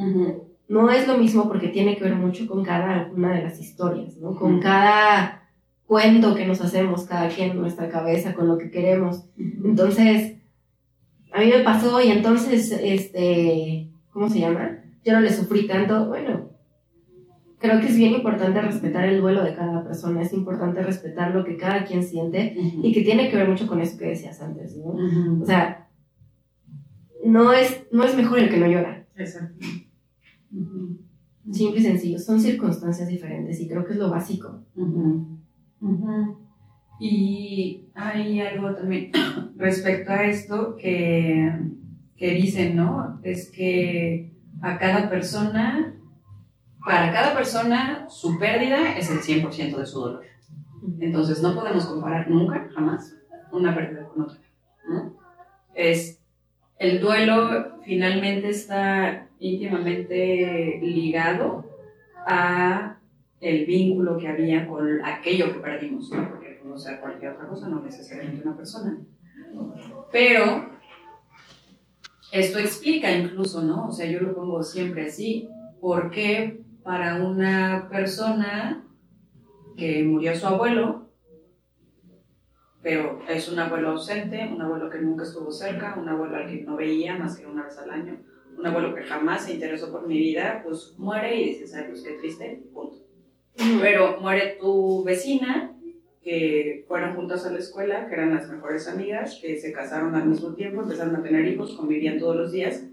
No 0.68 0.90
es 0.90 1.06
lo 1.06 1.16
mismo 1.18 1.48
porque 1.48 1.68
tiene 1.68 1.96
que 1.96 2.04
ver 2.04 2.16
mucho 2.16 2.46
con 2.46 2.64
cada 2.64 3.10
una 3.14 3.34
de 3.34 3.42
las 3.42 3.60
historias, 3.60 4.16
¿no? 4.18 4.34
Con 4.34 4.60
cada 4.60 5.42
cuento 5.86 6.34
que 6.34 6.46
nos 6.46 6.60
hacemos, 6.60 7.04
cada 7.04 7.28
quien 7.28 7.52
en 7.52 7.60
nuestra 7.60 7.88
cabeza, 7.88 8.34
con 8.34 8.48
lo 8.48 8.58
que 8.58 8.70
queremos. 8.70 9.24
Entonces, 9.64 10.36
a 11.32 11.40
mí 11.40 11.46
me 11.46 11.60
pasó 11.60 12.00
y 12.02 12.08
entonces, 12.08 12.72
este, 12.72 13.90
¿cómo 14.10 14.28
se 14.28 14.40
llama? 14.40 14.78
Yo 15.04 15.12
no 15.12 15.20
le 15.20 15.32
sufrí 15.32 15.68
tanto. 15.68 16.08
Bueno, 16.08 16.50
creo 17.58 17.80
que 17.80 17.86
es 17.86 17.96
bien 17.96 18.14
importante 18.14 18.60
respetar 18.60 19.08
el 19.08 19.20
duelo 19.20 19.44
de 19.44 19.54
cada 19.54 19.84
persona, 19.84 20.22
es 20.22 20.32
importante 20.32 20.82
respetar 20.82 21.34
lo 21.34 21.44
que 21.44 21.56
cada 21.56 21.84
quien 21.84 22.02
siente 22.02 22.56
y 22.82 22.92
que 22.92 23.02
tiene 23.02 23.30
que 23.30 23.36
ver 23.36 23.48
mucho 23.48 23.66
con 23.66 23.80
eso 23.80 23.98
que 23.98 24.06
decías 24.06 24.40
antes, 24.42 24.76
¿no? 24.76 24.96
O 25.42 25.46
sea, 25.46 25.88
no 27.24 27.52
es, 27.52 27.86
no 27.92 28.04
es 28.04 28.16
mejor 28.16 28.40
el 28.40 28.50
que 28.50 28.58
no 28.58 28.66
llora. 28.66 29.06
Exacto. 29.16 29.64
Simple 31.52 31.80
y 31.80 31.82
sencillo, 31.82 32.18
son 32.18 32.40
circunstancias 32.40 33.08
diferentes 33.08 33.60
y 33.60 33.68
creo 33.68 33.84
que 33.84 33.92
es 33.92 33.98
lo 33.98 34.10
básico. 34.10 34.62
Y 36.98 37.88
hay 37.94 38.40
algo 38.40 38.74
también 38.74 39.12
respecto 39.56 40.12
a 40.12 40.24
esto 40.24 40.76
que, 40.76 41.52
que 42.16 42.30
dicen, 42.32 42.76
¿no? 42.76 43.20
Es 43.22 43.50
que 43.50 44.32
a 44.62 44.78
cada 44.78 45.08
persona, 45.08 45.94
para 46.84 47.12
cada 47.12 47.34
persona, 47.34 48.08
su 48.08 48.38
pérdida 48.38 48.96
es 48.96 49.10
el 49.10 49.18
100% 49.18 49.76
de 49.76 49.86
su 49.86 50.00
dolor. 50.00 50.24
Entonces 51.00 51.42
no 51.42 51.54
podemos 51.54 51.86
comparar 51.86 52.30
nunca, 52.30 52.68
jamás, 52.74 53.14
una 53.52 53.74
pérdida 53.74 54.08
con 54.08 54.22
otra. 54.22 54.38
Es, 55.74 56.20
el 56.78 57.00
duelo 57.00 57.78
finalmente 57.84 58.50
está 58.50 59.28
íntimamente 59.38 60.80
ligado 60.82 61.64
a 62.26 62.98
el 63.40 63.66
vínculo 63.66 64.18
que 64.18 64.28
había 64.28 64.66
con 64.66 65.04
aquello 65.04 65.52
que 65.52 65.60
perdimos, 65.60 66.10
¿no? 66.10 66.28
porque 66.30 66.60
no 66.64 66.76
sea 66.78 67.00
cualquier 67.00 67.32
otra 67.32 67.48
cosa, 67.48 67.68
no 67.68 67.80
necesariamente 67.80 68.46
una 68.46 68.56
persona. 68.56 68.98
Pero 70.10 70.70
esto 72.32 72.58
explica 72.58 73.10
incluso, 73.12 73.62
¿no? 73.62 73.88
O 73.88 73.92
sea, 73.92 74.06
yo 74.06 74.20
lo 74.20 74.34
pongo 74.34 74.62
siempre 74.62 75.06
así, 75.06 75.48
porque 75.80 76.60
para 76.82 77.22
una 77.24 77.88
persona 77.90 78.84
que 79.76 80.02
murió 80.02 80.34
su 80.34 80.46
abuelo, 80.46 81.05
pero 82.86 83.18
es 83.28 83.48
un 83.48 83.58
abuelo 83.58 83.88
ausente, 83.88 84.48
un 84.54 84.62
abuelo 84.62 84.88
que 84.88 85.00
nunca 85.00 85.24
estuvo 85.24 85.50
cerca, 85.50 85.96
un 86.00 86.08
abuelo 86.08 86.36
al 86.36 86.46
que 86.46 86.62
no 86.62 86.76
veía 86.76 87.18
más 87.18 87.36
que 87.36 87.44
una 87.44 87.64
vez 87.64 87.76
al 87.78 87.90
año, 87.90 88.16
un 88.56 88.64
abuelo 88.64 88.94
que 88.94 89.02
jamás 89.02 89.44
se 89.44 89.54
interesó 89.54 89.90
por 89.90 90.06
mi 90.06 90.16
vida, 90.16 90.62
pues 90.64 90.94
muere 90.96 91.34
y 91.34 91.48
dices, 91.48 91.74
ay, 91.74 91.86
pues 91.88 92.04
qué 92.04 92.12
triste, 92.12 92.62
punto. 92.72 92.98
Pero 93.80 94.20
muere 94.20 94.56
tu 94.60 95.02
vecina, 95.02 95.76
que 96.22 96.84
fueron 96.86 97.16
juntas 97.16 97.44
a 97.44 97.50
la 97.50 97.58
escuela, 97.58 98.06
que 98.06 98.14
eran 98.14 98.32
las 98.32 98.48
mejores 98.48 98.86
amigas, 98.86 99.40
que 99.42 99.56
se 99.56 99.72
casaron 99.72 100.14
al 100.14 100.28
mismo 100.28 100.54
tiempo, 100.54 100.82
empezaron 100.82 101.16
a 101.16 101.24
tener 101.24 101.44
hijos, 101.48 101.74
convivían 101.74 102.20
todos 102.20 102.36
los 102.36 102.52
días, 102.52 102.84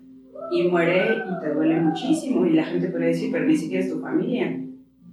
y 0.52 0.70
muere 0.70 1.18
y 1.18 1.40
te 1.40 1.54
duele 1.54 1.80
muchísimo. 1.80 2.48
Y 2.48 2.54
la 2.54 2.66
gente 2.66 2.88
puede 2.88 3.10
decir, 3.10 3.32
pero 3.32 3.46
ni 3.46 3.56
siquiera 3.56 3.84
es 3.84 3.92
tu 3.92 4.00
familia. 4.00 4.60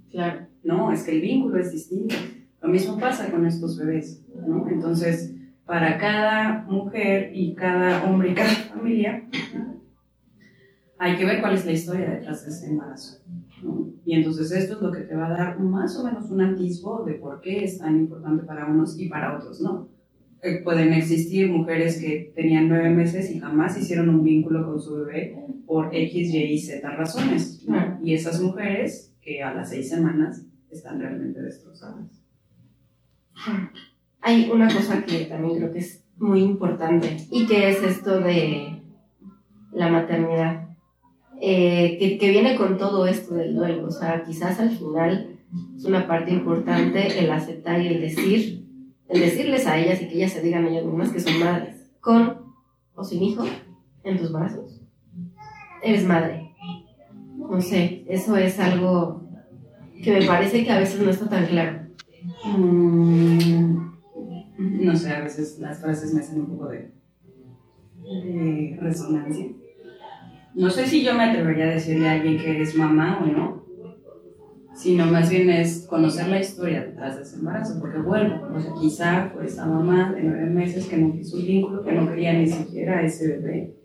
Claro. 0.09 0.47
No, 0.63 0.91
es 0.91 1.03
que 1.03 1.11
el 1.11 1.21
vínculo 1.21 1.59
es 1.59 1.71
distinto. 1.71 2.15
Lo 2.61 2.69
mismo 2.69 2.99
pasa 2.99 3.31
con 3.31 3.45
estos 3.45 3.77
bebés, 3.77 4.23
¿no? 4.47 4.67
Entonces, 4.69 5.35
para 5.65 5.97
cada 5.97 6.63
mujer 6.69 7.31
y 7.33 7.55
cada 7.55 8.03
hombre 8.03 8.31
y 8.31 8.33
cada 8.35 8.49
familia, 8.49 9.23
hay 10.97 11.17
que 11.17 11.25
ver 11.25 11.41
cuál 11.41 11.55
es 11.55 11.65
la 11.65 11.71
historia 11.71 12.09
detrás 12.09 12.45
de 12.45 12.51
ese 12.51 12.67
embarazo. 12.67 13.23
Y 14.05 14.15
entonces 14.15 14.51
esto 14.51 14.75
es 14.75 14.81
lo 14.81 14.91
que 14.91 15.01
te 15.01 15.15
va 15.15 15.27
a 15.27 15.37
dar 15.37 15.59
más 15.59 15.97
o 15.97 16.03
menos 16.03 16.29
un 16.29 16.41
atisbo 16.41 17.03
de 17.05 17.13
por 17.13 17.41
qué 17.41 17.63
es 17.63 17.79
tan 17.79 17.97
importante 17.97 18.43
para 18.43 18.67
unos 18.67 18.99
y 18.99 19.07
para 19.09 19.37
otros 19.37 19.61
no. 19.61 19.89
Eh, 20.43 20.61
pueden 20.63 20.91
existir 20.93 21.49
mujeres 21.49 22.01
que 22.01 22.31
tenían 22.35 22.67
nueve 22.67 22.89
meses 22.89 23.29
y 23.31 23.39
jamás 23.39 23.77
hicieron 23.77 24.09
un 24.09 24.23
vínculo 24.23 24.65
con 24.65 24.81
su 24.81 24.95
bebé 24.95 25.37
por 25.65 25.95
X, 25.95 26.33
Y 26.33 26.37
y 26.37 26.59
Z 26.59 26.89
razones. 26.89 27.65
Y 28.03 28.13
esas 28.13 28.41
mujeres 28.41 29.15
que 29.21 29.41
a 29.43 29.53
las 29.53 29.69
seis 29.69 29.89
semanas 29.89 30.45
están 30.71 30.99
realmente 30.99 31.41
destrozadas. 31.41 32.20
Hay 34.21 34.49
una 34.51 34.67
cosa 34.73 35.03
que 35.03 35.25
también 35.25 35.57
creo 35.57 35.71
que 35.71 35.79
es 35.79 36.03
muy 36.17 36.41
importante 36.41 37.17
y 37.31 37.47
que 37.47 37.69
es 37.69 37.81
esto 37.81 38.19
de 38.19 38.81
la 39.73 39.89
maternidad 39.89 40.69
eh, 41.43 42.17
que, 42.19 42.29
viene 42.29 42.55
con 42.55 42.77
todo 42.77 43.07
esto 43.07 43.33
del 43.33 43.55
duelo. 43.55 43.87
O 43.87 43.91
sea, 43.91 44.23
quizás 44.23 44.59
al 44.59 44.69
final 44.69 45.39
es 45.75 45.85
una 45.85 46.07
parte 46.07 46.31
importante 46.31 47.19
el 47.19 47.31
aceptar 47.31 47.81
y 47.81 47.87
el 47.87 48.01
decir, 48.01 48.63
el 49.09 49.19
decirles 49.19 49.65
a 49.65 49.79
ellas 49.79 50.01
y 50.01 50.07
que 50.07 50.15
ellas 50.15 50.33
se 50.33 50.43
digan 50.43 50.65
a 50.65 50.69
ellas 50.69 50.85
mismas 50.85 51.09
que 51.09 51.19
son 51.19 51.39
madres, 51.39 51.91
con 51.99 52.41
o 52.93 53.03
sin 53.03 53.23
hijo, 53.23 53.43
en 54.03 54.17
tus 54.19 54.31
brazos. 54.31 54.81
Eres 55.81 56.05
madre. 56.05 56.53
No 57.37 57.59
sé, 57.59 58.05
eso 58.07 58.37
es 58.37 58.59
algo 58.59 59.23
que 60.03 60.11
me 60.11 60.25
parece 60.25 60.63
que 60.63 60.71
a 60.71 60.79
veces 60.79 61.01
no 61.01 61.09
está 61.09 61.27
tan 61.27 61.47
claro. 61.47 61.80
Mm, 62.45 63.91
no 64.57 64.95
sé, 64.95 65.11
a 65.11 65.21
veces 65.21 65.59
las 65.59 65.79
frases 65.79 66.13
me 66.13 66.21
hacen 66.21 66.41
un 66.41 66.47
poco 66.47 66.69
de 66.69 67.01
de 68.03 68.77
resonancia. 68.79 69.47
No 70.53 70.69
sé 70.69 70.85
si 70.85 71.03
yo 71.03 71.13
me 71.13 71.23
atrevería 71.23 71.65
a 71.65 71.69
decirle 71.69 72.09
a 72.09 72.13
alguien 72.13 72.37
que 72.37 72.61
es 72.61 72.75
mamá 72.75 73.21
o 73.23 73.25
no, 73.25 73.65
sino 74.73 75.05
más 75.05 75.29
bien 75.29 75.49
es 75.49 75.85
conocer 75.87 76.27
la 76.27 76.39
historia 76.39 76.83
detrás 76.83 77.15
de 77.15 77.21
ese 77.23 77.37
embarazo, 77.37 77.79
porque 77.79 77.99
vuelvo, 77.99 78.47
o 78.53 78.59
sea, 78.59 78.73
quizá 78.79 79.31
fue 79.33 79.45
esa 79.45 79.65
mamá 79.65 80.11
de 80.13 80.23
nueve 80.23 80.49
meses 80.49 80.87
que 80.87 80.97
no 80.97 81.13
quiso 81.13 81.37
un 81.37 81.45
vínculo, 81.45 81.83
que 81.83 81.91
no 81.93 82.07
quería 82.07 82.33
ni 82.33 82.47
siquiera 82.47 82.99
a 82.99 83.03
ese 83.03 83.27
bebé, 83.27 83.75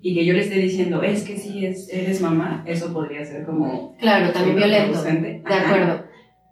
y 0.00 0.14
que 0.14 0.24
yo 0.24 0.32
le 0.32 0.40
esté 0.40 0.56
diciendo, 0.56 1.02
es 1.02 1.24
que 1.24 1.36
si 1.36 1.66
es, 1.66 1.88
eres 1.92 2.20
mamá, 2.20 2.64
eso 2.66 2.92
podría 2.92 3.24
ser 3.24 3.44
como... 3.44 3.96
Claro, 3.98 4.32
también 4.32 4.56
violento. 4.56 5.02
De 5.02 5.42
acuerdo. 5.44 6.04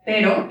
Pero, 0.04 0.48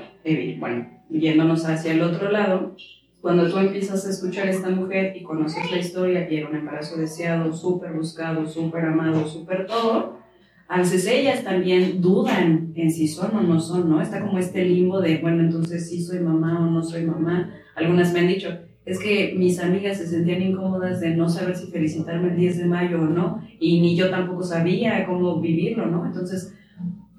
bueno, 0.58 0.86
yéndonos 1.10 1.64
hacia 1.64 1.92
el 1.92 2.02
otro 2.02 2.30
lado, 2.30 2.76
cuando 3.20 3.50
tú 3.50 3.58
empiezas 3.58 4.06
a 4.06 4.10
escuchar 4.10 4.46
a 4.46 4.50
esta 4.50 4.70
mujer 4.70 5.16
y 5.16 5.22
conoces 5.22 5.70
la 5.70 5.78
historia 5.78 6.30
y 6.30 6.36
era 6.36 6.48
un 6.48 6.56
embarazo 6.56 6.96
deseado, 6.96 7.52
súper 7.52 7.92
buscado, 7.92 8.46
súper 8.46 8.84
amado, 8.84 9.26
súper 9.26 9.66
todo, 9.66 10.18
a 10.68 10.78
veces 10.78 11.06
ellas 11.06 11.42
también 11.44 12.00
dudan 12.02 12.72
en 12.74 12.90
si 12.90 13.08
son 13.08 13.34
o 13.34 13.40
no 13.40 13.58
son, 13.58 13.88
¿no? 13.88 14.02
Está 14.02 14.20
como 14.20 14.38
este 14.38 14.64
limbo 14.66 15.00
de, 15.00 15.16
bueno, 15.16 15.42
entonces 15.42 15.88
sí 15.88 16.02
soy 16.02 16.20
mamá 16.20 16.60
o 16.60 16.70
no 16.70 16.82
soy 16.82 17.06
mamá. 17.06 17.54
Algunas 17.74 18.12
me 18.12 18.20
han 18.20 18.28
dicho, 18.28 18.50
es 18.84 18.98
que 18.98 19.34
mis 19.36 19.58
amigas 19.60 19.96
se 19.96 20.06
sentían 20.06 20.42
incómodas 20.42 21.00
de 21.00 21.16
no 21.16 21.28
saber 21.28 21.56
si 21.56 21.70
felicitarme 21.70 22.28
el 22.28 22.36
10 22.36 22.58
de 22.58 22.64
mayo 22.66 23.00
o 23.00 23.06
no, 23.06 23.42
y 23.58 23.80
ni 23.80 23.96
yo 23.96 24.10
tampoco 24.10 24.42
sabía 24.42 25.06
cómo 25.06 25.40
vivirlo, 25.40 25.86
¿no? 25.86 26.04
Entonces, 26.04 26.54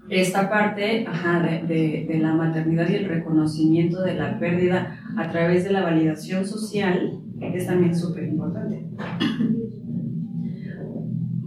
esta 0.10 0.49
parte 0.49 1.05
ajá, 1.07 1.39
de, 1.39 2.05
de, 2.07 2.20
la 2.20 2.34
maternidad 2.34 2.89
y 2.89 2.95
el 2.95 3.05
reconocimiento 3.05 4.01
de 4.01 4.16
la 4.16 4.39
pérdida 4.39 4.99
a 5.18 5.30
través 5.30 5.64
de 5.64 5.72
la 5.72 5.84
validación 5.84 6.45
social 6.45 7.20
es 7.41 7.68
también 7.68 7.95
súper 7.95 8.24
importante. 8.24 8.86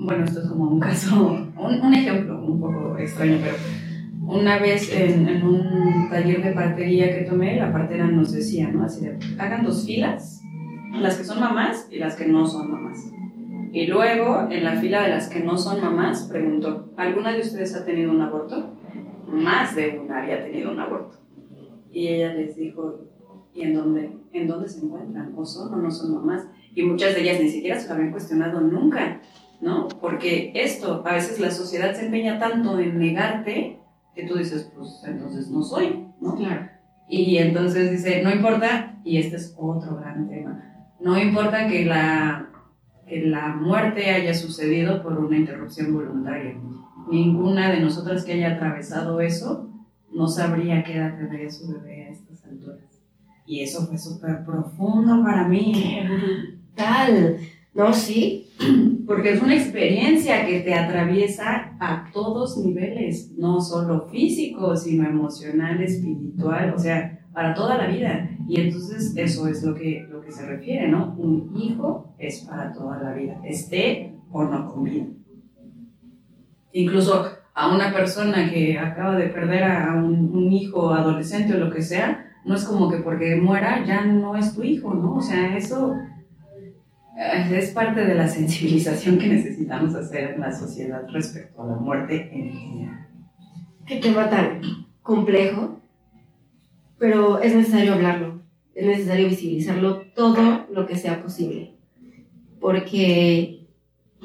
Bueno, 0.05 0.25
esto 0.25 0.41
es 0.41 0.49
como 0.49 0.69
un 0.69 0.81
caso, 0.81 1.53
un, 1.57 1.81
un, 1.81 1.95
ejemplo 1.95 2.45
un 2.45 2.61
poco 2.61 2.99
extraño, 2.99 3.39
pero 3.41 3.55
una 4.27 4.59
vez 4.59 4.93
en, 4.93 5.29
en, 5.29 5.43
un 5.45 6.09
taller 6.11 6.43
de 6.43 6.53
partería 6.53 7.17
que 7.17 7.25
tomé, 7.25 7.57
la 7.57 7.73
partera 7.73 8.09
nos 8.09 8.33
decía, 8.33 8.69
¿no? 8.69 8.85
Así 8.85 9.05
de, 9.05 9.17
hagan 9.39 9.65
dos 9.65 9.87
filas, 9.87 10.43
las 11.01 11.17
que 11.17 11.25
son 11.25 11.39
mamás 11.39 11.89
y 11.91 11.99
las 11.99 12.17
que 12.17 12.27
no 12.27 12.47
son 12.47 12.71
mamás. 12.71 13.13
Y 13.73 13.87
luego, 13.87 14.49
en 14.51 14.65
la 14.65 14.77
fila 14.77 15.03
de 15.03 15.09
las 15.09 15.31
que 15.31 15.41
no 15.41 15.57
son 15.57 15.81
mamás, 15.81 16.29
preguntó, 16.31 16.93
¿alguna 16.99 17.33
de 17.33 17.41
ustedes 17.41 17.75
ha 17.75 17.87
tenido 17.87 18.11
un 18.11 18.21
aborto? 18.21 18.75
Más 19.27 19.75
de 19.75 19.99
una 19.99 20.23
había 20.23 20.45
tenido 20.45 20.71
un 20.73 20.79
aborto. 20.79 21.17
Y 21.91 22.09
ella 22.09 22.35
les 22.35 22.55
dijo, 22.55 23.01
¿y 23.55 23.63
en 23.63 23.75
dónde, 23.75 24.13
en 24.35 24.47
dónde 24.47 24.69
se 24.69 24.85
encuentran? 24.85 25.33
¿O 25.39 25.47
son 25.47 25.73
o 25.73 25.79
no 25.79 25.91
son 25.91 26.15
mamás? 26.15 26.47
Y 26.75 26.83
muchas 26.83 27.15
de 27.15 27.23
ellas 27.23 27.41
ni 27.41 27.49
siquiera 27.49 27.81
se 27.81 27.89
lo 27.89 27.95
habían 27.95 28.11
cuestionado 28.11 28.61
nunca, 28.61 29.23
¿no? 29.63 29.89
Porque 29.89 30.53
esto, 30.55 31.03
a 31.07 31.15
veces 31.15 31.41
la 31.41 31.51
sociedad 31.51 31.95
se 31.95 32.05
empeña 32.05 32.39
tanto 32.39 32.79
en 32.79 32.99
negarte 32.99 33.79
que 34.15 34.27
tú 34.27 34.37
dices, 34.37 34.71
pues 34.77 35.03
entonces 35.07 35.49
no 35.49 35.63
soy, 35.63 36.09
¿no? 36.21 36.35
Claro. 36.35 36.69
Y 37.09 37.39
entonces 37.39 37.91
dice, 37.91 38.23
no 38.23 38.31
importa, 38.31 39.01
y 39.03 39.17
este 39.17 39.37
es 39.37 39.55
otro 39.59 39.97
gran 39.97 40.29
tema, 40.29 40.63
no 41.01 41.19
importa 41.19 41.69
que 41.69 41.87
la 41.87 42.52
que 43.07 43.27
la 43.27 43.49
muerte 43.49 44.11
haya 44.11 44.35
sucedido 44.35 45.03
por 45.03 45.19
una 45.19 45.37
interrupción 45.37 45.93
voluntaria. 45.93 46.57
Ninguna 47.11 47.71
de 47.71 47.81
nosotras 47.81 48.25
que 48.25 48.33
haya 48.33 48.55
atravesado 48.55 49.21
eso 49.21 49.69
no 50.13 50.29
sabría 50.29 50.85
qué 50.85 50.97
edad 50.97 51.17
tendría 51.17 51.51
su 51.51 51.73
bebé 51.73 52.07
a 52.07 52.11
estas 52.11 52.45
alturas. 52.45 53.03
Y 53.47 53.61
eso 53.61 53.87
fue 53.87 53.99
súper 53.99 54.45
profundo 54.45 55.23
para 55.23 55.49
mí. 55.49 55.75
Tal, 56.75 57.39
¿no? 57.75 57.93
Sí. 57.93 58.49
Porque 59.07 59.33
es 59.33 59.43
una 59.43 59.57
experiencia 59.57 60.47
que 60.47 60.61
te 60.61 60.75
atraviesa 60.75 61.77
a 61.81 62.11
todos 62.13 62.57
niveles, 62.59 63.33
no 63.37 63.61
solo 63.61 64.09
físico, 64.09 64.77
sino 64.77 65.09
emocional, 65.09 65.83
espiritual, 65.83 66.73
o 66.75 66.79
sea, 66.79 67.12
para 67.33 67.55
toda 67.55 67.79
la 67.79 67.87
vida. 67.87 68.29
Y 68.49 68.61
entonces 68.61 69.15
eso 69.17 69.49
es 69.49 69.63
lo 69.63 69.75
que, 69.75 70.07
lo 70.11 70.21
que 70.21 70.33
se 70.33 70.47
refiere, 70.47 70.89
¿no? 70.89 71.15
Un 71.17 71.53
hijo 71.57 72.15
es 72.19 72.41
para 72.41 72.73
toda 72.73 73.03
la 73.03 73.13
vida, 73.13 73.41
esté 73.45 74.15
o 74.31 74.45
no 74.45 74.73
con 74.73 74.85
vida. 74.85 75.07
Incluso 76.73 77.27
a 77.55 77.75
una 77.75 77.93
persona 77.93 78.51
que 78.51 78.79
acaba 78.79 79.17
de 79.17 79.29
perder 79.29 79.65
a 79.65 79.95
un, 79.95 80.35
un, 80.35 80.53
hijo 80.53 80.93
adolescente 80.93 81.55
o 81.55 81.59
lo 81.59 81.71
que 81.71 81.83
sea, 81.83 82.33
no 82.45 82.55
es 82.55 82.65
como 82.65 82.91
que 82.91 82.99
porque 82.99 83.37
muera 83.37 83.85
ya 83.85 84.05
no 84.05 84.37
es 84.37 84.55
tu 84.55 84.63
hijo, 84.63 84.95
¿no? 84.95 85.17
O 85.17 85.23
sea, 85.23 85.57
eso 85.57 85.95
eh, 87.17 87.59
es 87.59 87.71
parte 87.71 88.05
de 88.05 88.15
la 88.15 88.27
sensibilización 88.27 89.19
que 89.19 89.29
necesitamos 89.29 89.95
hacer 89.95 90.33
en 90.33 90.41
la 90.41 90.53
sociedad 90.53 91.03
respecto 91.09 91.63
a 91.63 91.67
la 91.67 91.77
muerte 91.77 92.31
en 92.33 92.53
general. 92.53 93.09
Qué 93.87 93.97
tema 93.97 94.31
tan 94.31 94.61
complejo, 95.03 95.82
pero 97.03 97.43
es 97.43 97.53
necesario 97.53 97.95
hablarlo 97.95 98.43
es 98.75 98.87
necesario 98.87 99.29
visibilizarlo 99.29 100.03
todo 100.15 100.67
lo 100.71 100.87
que 100.87 100.97
sea 100.97 101.23
posible. 101.23 101.75
Porque 102.61 103.67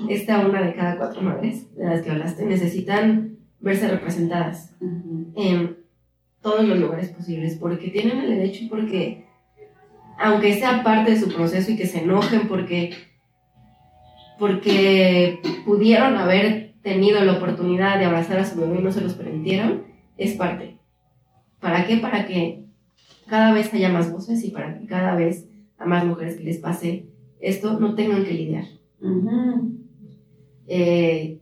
esta 0.09 0.45
una 0.45 0.61
de 0.61 0.75
cada 0.75 0.97
cuatro 0.97 1.21
madres 1.21 1.73
de 1.75 1.85
las 1.85 2.01
que 2.01 2.11
hablaste 2.11 2.45
necesitan 2.45 3.37
verse 3.59 3.87
representadas 3.87 4.75
en 5.35 5.77
todos 6.41 6.65
los 6.65 6.79
lugares 6.79 7.09
posibles, 7.09 7.55
porque 7.55 7.89
tienen 7.89 8.19
el 8.19 8.29
derecho 8.29 8.63
y 8.63 8.67
porque, 8.67 9.25
aunque 10.19 10.53
sea 10.53 10.83
parte 10.83 11.11
de 11.11 11.19
su 11.19 11.33
proceso 11.33 11.71
y 11.71 11.77
que 11.77 11.87
se 11.87 12.03
enojen 12.03 12.47
porque, 12.47 12.93
porque 14.37 15.39
pudieron 15.65 16.15
haber 16.15 16.75
tenido 16.83 17.19
la 17.25 17.33
oportunidad 17.33 17.97
de 17.97 18.05
abrazar 18.05 18.39
a 18.39 18.45
su 18.45 18.59
bebé 18.59 18.79
y 18.79 18.83
no 18.83 18.91
se 18.91 19.01
los 19.01 19.15
permitieron, 19.15 19.87
es 20.15 20.35
parte. 20.35 20.77
¿Para 21.59 21.87
qué? 21.87 21.97
Para 21.97 22.27
que 22.27 22.66
cada 23.27 23.53
vez 23.53 23.73
haya 23.73 23.89
más 23.89 24.11
voces 24.11 24.43
y 24.43 24.51
para 24.51 24.79
que 24.79 24.85
cada 24.85 25.15
vez 25.15 25.47
a 25.77 25.85
más 25.85 26.05
mujeres 26.05 26.37
que 26.37 26.43
les 26.43 26.57
pase 26.57 27.07
esto 27.39 27.79
no 27.79 27.95
tengan 27.95 28.23
que 28.23 28.33
lidiar. 28.33 28.65
Eh, 30.67 31.39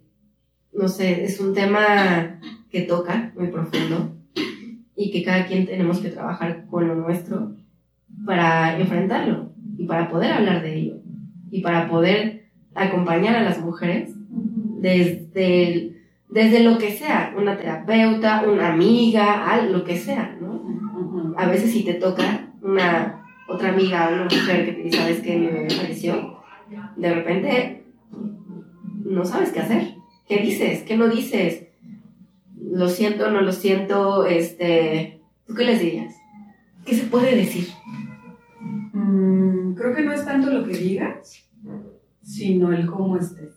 no 0.73 0.87
sé, 0.87 1.23
es 1.23 1.39
un 1.39 1.53
tema 1.53 2.39
que 2.69 2.81
toca 2.81 3.31
muy 3.35 3.47
profundo 3.47 4.15
y 4.95 5.11
que 5.11 5.23
cada 5.23 5.45
quien 5.45 5.65
tenemos 5.65 5.99
que 5.99 6.09
trabajar 6.09 6.65
con 6.69 6.87
lo 6.87 6.95
nuestro 6.95 7.55
para 8.25 8.77
enfrentarlo 8.79 9.51
y 9.77 9.85
para 9.85 10.09
poder 10.09 10.31
hablar 10.33 10.61
de 10.61 10.75
ello 10.75 10.95
y 11.49 11.61
para 11.61 11.89
poder 11.89 12.49
acompañar 12.73 13.35
a 13.35 13.43
las 13.43 13.61
mujeres 13.61 14.13
desde, 14.81 15.95
desde 16.29 16.63
lo 16.63 16.77
que 16.77 16.91
sea, 16.91 17.33
una 17.37 17.57
terapeuta, 17.57 18.43
una 18.47 18.73
amiga, 18.73 19.61
lo 19.69 19.83
que 19.83 19.97
sea, 19.97 20.37
¿no? 20.39 20.84
A 21.37 21.47
veces 21.47 21.71
si 21.71 21.83
te 21.83 21.95
toca 21.95 22.53
una 22.61 23.25
otra 23.47 23.69
amiga, 23.69 24.09
una 24.11 24.23
mujer 24.23 24.65
que 24.65 24.73
te 24.73 24.83
dice, 24.83 24.97
¿sabes 24.97 25.21
que 25.21 25.37
mi 25.37 25.47
bebé 25.47 25.69
falleció? 25.69 26.39
De 26.95 27.13
repente 27.13 27.85
no 29.03 29.23
sabes 29.23 29.51
qué 29.51 29.59
hacer. 29.59 29.95
¿Qué 30.27 30.39
dices? 30.39 30.83
¿Qué 30.83 30.97
no 30.97 31.07
dices? 31.07 31.67
Lo 32.59 32.89
siento, 32.89 33.29
no 33.31 33.41
lo 33.41 33.51
siento, 33.51 34.25
este... 34.25 35.21
¿Tú 35.45 35.53
qué 35.53 35.63
les 35.63 35.79
dirías? 35.79 36.15
¿Qué 36.83 36.95
se 36.95 37.03
puede 37.03 37.35
decir? 37.35 37.67
Mm, 38.93 39.75
creo 39.75 39.95
que 39.95 40.01
no 40.01 40.11
es 40.11 40.25
tanto 40.25 40.49
lo 40.49 40.65
que 40.65 40.75
digas, 40.75 41.47
sino 42.23 42.73
el 42.73 42.87
cómo 42.87 43.17
estés. 43.17 43.53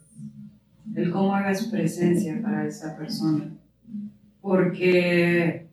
El 0.95 1.11
cómo 1.11 1.35
hagas 1.35 1.65
presencia 1.69 2.39
para 2.43 2.67
esa 2.67 2.97
persona. 2.97 3.55
Porque 4.43 5.68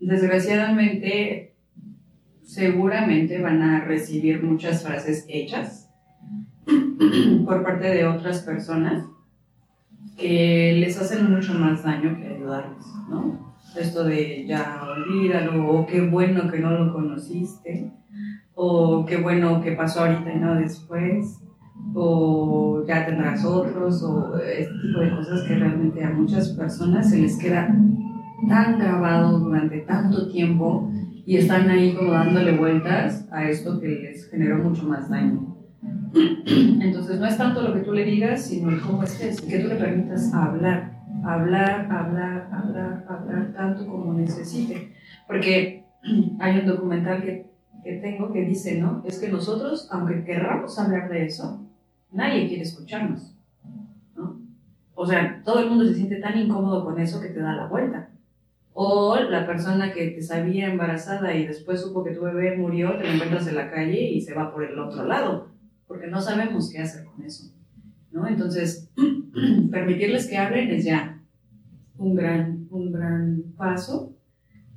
desgraciadamente, 0.00 1.54
seguramente 2.42 3.40
van 3.40 3.62
a 3.62 3.84
recibir 3.84 4.42
muchas 4.42 4.82
frases 4.82 5.24
hechas 5.28 5.90
por 7.44 7.62
parte 7.62 7.88
de 7.88 8.06
otras 8.06 8.40
personas 8.42 9.04
que 10.16 10.76
les 10.78 11.00
hacen 11.00 11.30
mucho 11.30 11.54
más 11.54 11.82
daño 11.82 12.16
que 12.18 12.26
ayudarles, 12.26 12.84
¿no? 13.08 13.54
Esto 13.78 14.04
de 14.04 14.46
ya 14.46 14.82
olvídalo, 14.82 15.70
o 15.70 15.86
qué 15.86 16.00
bueno 16.00 16.50
que 16.50 16.58
no 16.58 16.72
lo 16.72 16.92
conociste, 16.92 17.90
o 18.54 19.06
qué 19.06 19.16
bueno 19.16 19.62
que 19.62 19.72
pasó 19.72 20.00
ahorita 20.00 20.32
y 20.32 20.38
no 20.38 20.56
después, 20.56 21.40
o 21.94 22.84
ya 22.86 23.06
tendrás 23.06 23.44
otros, 23.44 24.02
o 24.02 24.36
este 24.38 24.74
tipo 24.82 25.00
de 25.00 25.10
cosas 25.10 25.42
que 25.44 25.54
realmente 25.54 26.04
a 26.04 26.10
muchas 26.10 26.50
personas 26.50 27.08
se 27.08 27.20
les 27.20 27.38
queda 27.38 27.74
tan 28.48 28.78
grabado 28.78 29.38
durante 29.38 29.78
tanto 29.80 30.28
tiempo 30.28 30.90
y 31.26 31.36
están 31.36 31.68
ahí 31.68 31.94
como 31.94 32.12
dándole 32.12 32.56
vueltas 32.56 33.28
a 33.30 33.48
esto 33.48 33.80
que 33.80 33.88
les 33.88 34.30
generó 34.30 34.58
mucho 34.58 34.84
más 34.84 35.08
daño. 35.08 35.56
Entonces 36.46 37.18
no 37.20 37.26
es 37.26 37.36
tanto 37.36 37.62
lo 37.62 37.74
que 37.74 37.80
tú 37.80 37.92
le 37.92 38.04
digas, 38.04 38.46
sino 38.46 38.70
el 38.70 38.80
cómo 38.80 39.02
estés, 39.02 39.40
que 39.40 39.58
tú 39.60 39.68
le 39.68 39.76
permitas 39.76 40.32
hablar, 40.34 40.92
hablar, 41.24 41.86
hablar, 41.90 42.48
hablar, 42.52 43.04
hablar 43.08 43.52
tanto 43.52 43.86
como 43.86 44.12
necesite. 44.14 44.92
Porque 45.26 45.84
hay 46.40 46.58
un 46.58 46.66
documental 46.66 47.22
que 47.22 47.50
que 47.82 47.94
tengo 47.94 48.32
que 48.32 48.44
dice, 48.44 48.80
¿no? 48.80 49.02
Es 49.06 49.18
que 49.18 49.28
nosotros, 49.28 49.88
aunque 49.90 50.24
querramos 50.24 50.78
hablar 50.78 51.08
de 51.08 51.26
eso, 51.26 51.66
nadie 52.12 52.48
quiere 52.48 52.62
escucharnos, 52.62 53.34
¿no? 54.16 54.40
O 54.94 55.06
sea, 55.06 55.42
todo 55.44 55.60
el 55.60 55.70
mundo 55.70 55.86
se 55.86 55.94
siente 55.94 56.16
tan 56.16 56.38
incómodo 56.38 56.84
con 56.84 56.98
eso 57.00 57.20
que 57.20 57.28
te 57.28 57.40
da 57.40 57.54
la 57.54 57.66
vuelta. 57.66 58.10
O 58.82 59.14
la 59.14 59.46
persona 59.46 59.92
que 59.92 60.06
te 60.06 60.22
sabía 60.22 60.72
embarazada 60.72 61.34
y 61.34 61.46
después 61.46 61.82
supo 61.82 62.02
que 62.02 62.12
tu 62.12 62.22
bebé 62.22 62.56
murió, 62.56 62.96
te 62.96 63.04
lo 63.04 63.10
encuentras 63.10 63.46
en 63.46 63.56
la 63.56 63.70
calle 63.70 64.00
y 64.00 64.22
se 64.22 64.32
va 64.32 64.50
por 64.50 64.64
el 64.64 64.78
otro 64.78 65.04
lado, 65.04 65.48
porque 65.86 66.06
no 66.06 66.18
sabemos 66.18 66.70
qué 66.72 66.78
hacer 66.78 67.04
con 67.04 67.22
eso, 67.22 67.52
¿no? 68.10 68.26
Entonces, 68.26 68.88
permitirles 69.70 70.26
que 70.26 70.38
hablen 70.38 70.70
es 70.70 70.86
ya 70.86 71.20
un 71.98 72.14
gran, 72.14 72.68
un 72.70 72.90
gran 72.90 73.42
paso, 73.54 74.14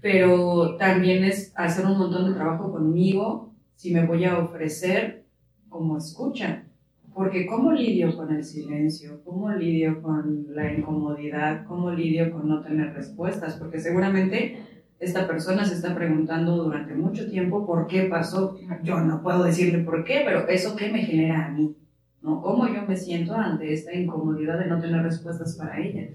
pero 0.01 0.75
también 0.75 1.23
es 1.23 1.53
hacer 1.55 1.85
un 1.85 1.97
montón 1.97 2.27
de 2.27 2.35
trabajo 2.35 2.73
conmigo 2.73 3.53
si 3.77 3.93
me 3.93 4.05
voy 4.05 4.25
a 4.25 4.37
ofrecer 4.37 5.23
como 5.69 5.97
escucha. 5.97 6.65
Porque 7.13 7.45
¿cómo 7.45 7.71
lidio 7.71 8.15
con 8.15 8.33
el 8.33 8.43
silencio? 8.43 9.21
¿Cómo 9.23 9.51
lidio 9.51 10.01
con 10.01 10.47
la 10.49 10.73
incomodidad? 10.73 11.65
¿Cómo 11.67 11.91
lidio 11.91 12.31
con 12.31 12.47
no 12.47 12.61
tener 12.61 12.93
respuestas? 12.93 13.55
Porque 13.57 13.79
seguramente 13.79 14.57
esta 14.99 15.27
persona 15.27 15.63
se 15.65 15.75
está 15.75 15.93
preguntando 15.93 16.55
durante 16.63 16.95
mucho 16.95 17.29
tiempo 17.29 17.67
por 17.67 17.85
qué 17.87 18.03
pasó. 18.03 18.57
Yo 18.83 18.99
no 19.01 19.21
puedo 19.21 19.43
decirle 19.43 19.83
por 19.83 20.03
qué, 20.03 20.23
pero 20.25 20.47
eso 20.47 20.75
qué 20.75 20.91
me 20.91 21.03
genera 21.03 21.45
a 21.45 21.51
mí, 21.51 21.75
¿no? 22.21 22.41
¿Cómo 22.41 22.67
yo 22.67 22.81
me 22.87 22.95
siento 22.95 23.35
ante 23.35 23.71
esta 23.71 23.93
incomodidad 23.93 24.57
de 24.57 24.67
no 24.67 24.79
tener 24.79 25.03
respuestas 25.03 25.55
para 25.55 25.79
ella? 25.79 26.07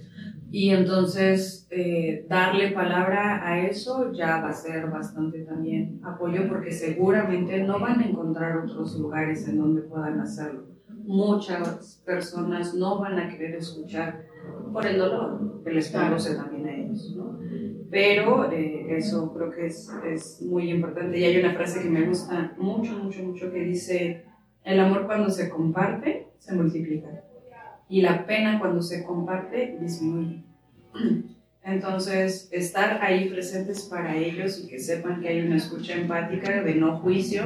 Y 0.51 0.71
entonces 0.71 1.69
eh, 1.71 2.27
darle 2.29 2.71
palabra 2.73 3.47
a 3.47 3.61
eso 3.61 4.13
ya 4.13 4.41
va 4.41 4.49
a 4.49 4.55
ser 4.55 4.89
bastante 4.89 5.41
también 5.41 6.01
apoyo 6.03 6.49
porque 6.49 6.73
seguramente 6.73 7.63
no 7.63 7.79
van 7.79 8.01
a 8.01 8.07
encontrar 8.07 8.57
otros 8.57 8.99
lugares 8.99 9.47
en 9.47 9.59
donde 9.59 9.83
puedan 9.83 10.19
hacerlo 10.21 10.68
muchas 11.09 12.03
personas 12.05 12.75
no 12.75 12.99
van 12.99 13.19
a 13.19 13.31
querer 13.31 13.55
escuchar 13.55 14.27
por 14.73 14.87
el 14.87 14.99
dolor 14.99 15.63
que 15.65 15.71
les 15.73 15.89
produce 15.89 16.35
también 16.35 16.67
a 16.67 16.75
ellos, 16.77 17.15
¿no? 17.17 17.39
Pero 17.91 18.53
eh, 18.53 18.95
eso 18.95 19.33
creo 19.33 19.51
que 19.51 19.67
es, 19.67 19.91
es, 20.05 20.43
muy 20.43 20.71
importante 20.71 21.19
y 21.19 21.25
hay 21.25 21.39
una 21.39 21.55
frase 21.55 21.83
que 21.83 21.89
me 21.89 22.07
gusta 22.07 22.53
mucho, 22.59 22.93
mucho, 22.99 23.23
mucho 23.23 23.51
que 23.51 23.61
dice, 23.61 24.27
el 24.63 24.79
amor 24.79 25.07
cuando 25.07 25.31
se 25.31 25.49
comparte 25.49 26.29
se 26.39 26.55
multiplica 26.55 27.25
y 27.89 28.03
la 28.03 28.27
pena 28.27 28.61
cuando 28.61 28.83
se 28.83 29.03
comparte 29.03 29.79
disminuye. 29.81 30.45
Entonces, 31.69 32.49
estar 32.51 33.03
ahí 33.03 33.29
presentes 33.29 33.83
para 33.83 34.17
ellos 34.17 34.59
y 34.65 34.69
que 34.69 34.79
sepan 34.79 35.21
que 35.21 35.29
hay 35.29 35.41
una 35.43 35.57
escucha 35.57 35.95
empática 35.95 36.63
de 36.63 36.75
no 36.75 36.99
juicio, 36.99 37.43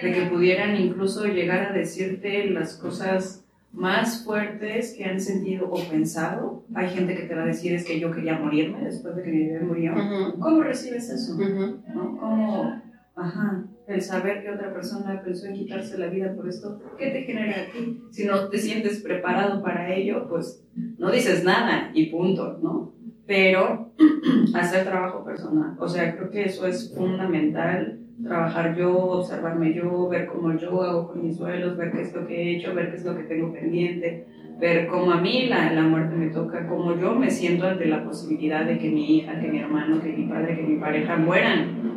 de 0.00 0.12
que 0.12 0.22
pudieran 0.26 0.76
incluso 0.76 1.26
llegar 1.26 1.72
a 1.72 1.72
decirte 1.72 2.50
las 2.50 2.76
cosas 2.76 3.44
más 3.72 4.24
fuertes 4.24 4.94
que 4.96 5.04
han 5.04 5.20
sentido 5.20 5.68
o 5.68 5.82
pensado. 5.90 6.64
Hay 6.74 6.90
gente 6.90 7.16
que 7.16 7.24
te 7.24 7.34
va 7.34 7.42
a 7.42 7.46
decir 7.46 7.72
es 7.72 7.84
que 7.84 7.98
yo 7.98 8.12
quería 8.12 8.38
morirme 8.38 8.84
después 8.84 9.16
de 9.16 9.22
que 9.24 9.30
mi 9.30 9.46
bebé 9.48 9.64
murió. 9.64 9.94
¿Cómo 10.38 10.62
recibes 10.62 11.10
eso? 11.10 11.36
¿No? 11.36 12.16
¿Cómo, 12.16 12.80
ajá, 13.16 13.64
el 13.88 14.00
saber 14.00 14.42
que 14.42 14.50
otra 14.50 14.72
persona 14.72 15.20
pensó 15.22 15.46
en 15.46 15.54
quitarse 15.54 15.98
la 15.98 16.06
vida 16.06 16.32
por 16.34 16.48
esto, 16.48 16.80
¿qué 16.96 17.10
te 17.10 17.22
genera 17.22 17.62
a 17.62 17.72
ti? 17.72 18.00
Si 18.12 18.24
no 18.24 18.48
te 18.48 18.58
sientes 18.58 19.00
preparado 19.00 19.62
para 19.62 19.92
ello, 19.92 20.28
pues 20.28 20.64
no 20.98 21.10
dices 21.10 21.42
nada 21.42 21.90
y 21.92 22.06
punto, 22.06 22.58
¿no? 22.62 22.94
Pero 23.26 23.94
hacer 24.54 24.84
trabajo 24.84 25.24
personal, 25.24 25.76
o 25.78 25.88
sea, 25.88 26.14
creo 26.16 26.30
que 26.30 26.44
eso 26.44 26.66
es 26.66 26.94
fundamental 26.94 28.00
trabajar 28.22 28.76
yo, 28.76 28.96
observarme 28.96 29.74
yo, 29.74 30.08
ver 30.08 30.26
cómo 30.26 30.56
yo 30.56 30.82
hago 30.82 31.08
con 31.08 31.22
mis 31.22 31.38
duelos, 31.38 31.76
ver 31.76 31.92
qué 31.92 32.02
es 32.02 32.14
lo 32.14 32.26
que 32.26 32.34
he 32.34 32.56
hecho, 32.56 32.74
ver 32.74 32.90
qué 32.90 32.96
es 32.96 33.04
lo 33.04 33.16
que 33.16 33.24
tengo 33.24 33.52
pendiente, 33.52 34.26
ver 34.60 34.86
cómo 34.86 35.12
a 35.12 35.20
mí 35.20 35.46
la, 35.46 35.72
la 35.72 35.82
muerte 35.82 36.14
me 36.14 36.28
toca, 36.28 36.66
cómo 36.68 36.96
yo 36.96 37.14
me 37.14 37.30
siento 37.30 37.66
ante 37.66 37.86
la 37.86 38.04
posibilidad 38.04 38.64
de 38.64 38.78
que 38.78 38.90
mi 38.90 39.18
hija, 39.18 39.40
que 39.40 39.48
mi 39.48 39.58
hermano, 39.58 40.00
que 40.00 40.12
mi 40.12 40.26
padre, 40.26 40.56
que 40.56 40.62
mi 40.62 40.76
pareja 40.78 41.16
mueran, 41.16 41.94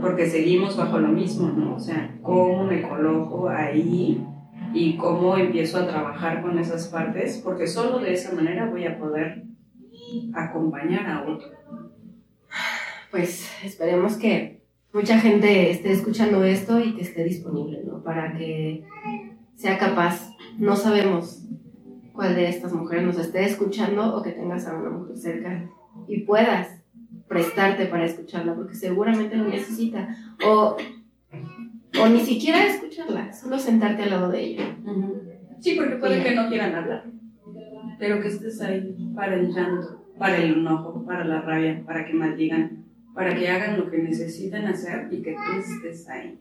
porque 0.00 0.26
seguimos 0.26 0.76
bajo 0.76 0.98
lo 0.98 1.08
mismo, 1.08 1.48
¿no? 1.48 1.74
O 1.74 1.80
sea, 1.80 2.16
cómo 2.22 2.64
me 2.64 2.82
coloco 2.82 3.48
ahí 3.48 4.24
y 4.72 4.96
cómo 4.96 5.36
empiezo 5.36 5.78
a 5.78 5.88
trabajar 5.88 6.42
con 6.42 6.58
esas 6.58 6.88
partes, 6.88 7.40
porque 7.44 7.66
solo 7.66 7.98
de 7.98 8.12
esa 8.12 8.34
manera 8.34 8.70
voy 8.70 8.86
a 8.86 8.98
poder 8.98 9.44
acompañar 10.34 11.06
a 11.06 11.22
otro. 11.22 11.48
Pues 13.10 13.50
esperemos 13.64 14.16
que 14.16 14.62
mucha 14.92 15.18
gente 15.18 15.70
esté 15.70 15.92
escuchando 15.92 16.44
esto 16.44 16.78
y 16.80 16.94
que 16.94 17.02
esté 17.02 17.24
disponible, 17.24 17.82
¿no? 17.84 18.02
Para 18.02 18.36
que 18.36 18.84
sea 19.54 19.78
capaz. 19.78 20.30
No 20.58 20.76
sabemos 20.76 21.44
cuál 22.12 22.34
de 22.34 22.48
estas 22.48 22.72
mujeres 22.72 23.04
nos 23.04 23.18
esté 23.18 23.44
escuchando 23.44 24.16
o 24.16 24.22
que 24.22 24.32
tengas 24.32 24.66
a 24.66 24.76
una 24.76 24.90
mujer 24.90 25.16
cerca 25.16 25.70
y 26.06 26.20
puedas 26.22 26.78
prestarte 27.28 27.86
para 27.86 28.06
escucharla, 28.06 28.54
porque 28.54 28.74
seguramente 28.74 29.36
lo 29.36 29.44
necesita. 29.44 30.16
O, 30.46 30.76
o 32.02 32.08
ni 32.08 32.20
siquiera 32.20 32.66
escucharla, 32.66 33.32
solo 33.32 33.58
sentarte 33.58 34.02
al 34.02 34.10
lado 34.10 34.30
de 34.30 34.42
ella. 34.42 34.76
Sí, 35.60 35.74
porque 35.76 35.96
puede 35.96 36.22
que 36.22 36.34
no 36.34 36.48
quieran 36.48 36.74
hablar, 36.74 37.04
pero 37.98 38.20
que 38.20 38.28
estés 38.28 38.60
ahí 38.60 39.12
para 39.14 39.34
el 39.34 39.52
llanto, 39.52 39.97
para 40.18 40.38
el 40.38 40.58
enojo, 40.58 41.04
para 41.04 41.24
la 41.24 41.40
rabia, 41.40 41.82
para 41.86 42.04
que 42.04 42.12
maldigan, 42.12 42.84
para 43.14 43.34
que 43.36 43.48
hagan 43.48 43.78
lo 43.78 43.90
que 43.90 43.98
necesitan 43.98 44.66
hacer 44.66 45.08
y 45.12 45.22
que 45.22 45.32
tú 45.32 45.58
estés 45.58 46.08
ahí. 46.08 46.38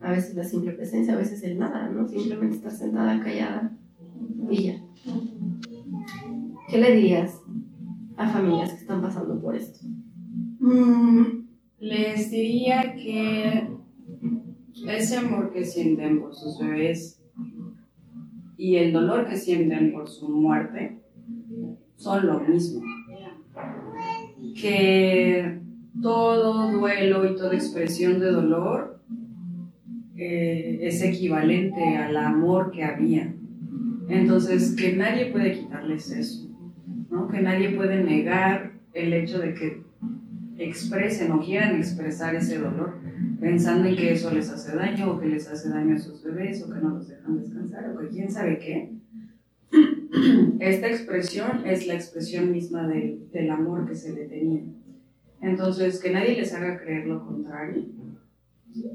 A 0.00 0.12
veces 0.12 0.34
la 0.34 0.44
simple 0.44 0.72
presencia, 0.72 1.14
a 1.14 1.18
veces 1.18 1.42
el 1.42 1.58
nada, 1.58 1.88
¿no? 1.88 2.06
Simplemente 2.06 2.56
estar 2.56 2.72
sentada, 2.72 3.22
callada 3.22 3.76
y 4.50 4.64
ya. 4.64 4.82
¿Qué 6.68 6.78
le 6.78 6.96
dirías 6.96 7.40
a 8.16 8.28
familias 8.28 8.72
que 8.72 8.80
están 8.80 9.00
pasando 9.00 9.40
por 9.40 9.56
esto? 9.56 9.86
Mm, 10.60 11.46
les 11.78 12.30
diría 12.30 12.94
que 12.94 13.68
ese 14.88 15.16
amor 15.16 15.52
que 15.52 15.64
sienten 15.64 16.20
por 16.20 16.34
sus 16.34 16.58
bebés 16.58 17.22
y 18.56 18.76
el 18.76 18.92
dolor 18.92 19.26
que 19.28 19.36
sienten 19.36 19.92
por 19.92 20.08
su 20.08 20.28
muerte 20.28 21.00
son 21.96 22.26
lo 22.26 22.40
mismo 22.40 22.82
que 24.60 25.60
todo 26.00 26.70
duelo 26.72 27.30
y 27.30 27.36
toda 27.36 27.54
expresión 27.54 28.20
de 28.20 28.30
dolor 28.30 29.00
eh, 30.16 30.78
es 30.82 31.02
equivalente 31.02 31.96
al 31.96 32.16
amor 32.16 32.70
que 32.70 32.84
había. 32.84 33.34
Entonces, 34.08 34.74
que 34.76 34.96
nadie 34.96 35.26
puede 35.26 35.52
quitarles 35.52 36.10
eso, 36.10 36.48
¿no? 37.10 37.28
que 37.28 37.40
nadie 37.40 37.70
puede 37.70 38.02
negar 38.02 38.72
el 38.94 39.12
hecho 39.12 39.38
de 39.38 39.54
que 39.54 39.82
expresen 40.58 41.32
o 41.32 41.40
quieran 41.40 41.76
expresar 41.76 42.34
ese 42.34 42.58
dolor, 42.58 42.94
pensando 43.40 43.88
en 43.88 43.96
que 43.96 44.12
eso 44.12 44.32
les 44.32 44.48
hace 44.50 44.74
daño 44.74 45.12
o 45.12 45.20
que 45.20 45.26
les 45.26 45.48
hace 45.48 45.68
daño 45.68 45.96
a 45.96 45.98
sus 45.98 46.22
bebés 46.22 46.62
o 46.62 46.72
que 46.72 46.80
no 46.80 46.90
los 46.90 47.08
dejan 47.08 47.38
descansar 47.38 47.90
o 47.90 47.98
que 47.98 48.08
quién 48.08 48.30
sabe 48.30 48.58
qué. 48.58 48.95
Esta 50.60 50.88
expresión 50.88 51.66
es 51.66 51.86
la 51.86 51.94
expresión 51.94 52.52
misma 52.52 52.88
del 52.88 53.50
amor 53.50 53.86
que 53.86 53.94
se 53.94 54.12
le 54.12 54.26
tenía. 54.26 54.62
Entonces, 55.40 56.00
que 56.00 56.10
nadie 56.10 56.36
les 56.36 56.52
haga 56.54 56.78
creer 56.78 57.06
lo 57.06 57.24
contrario, 57.24 57.84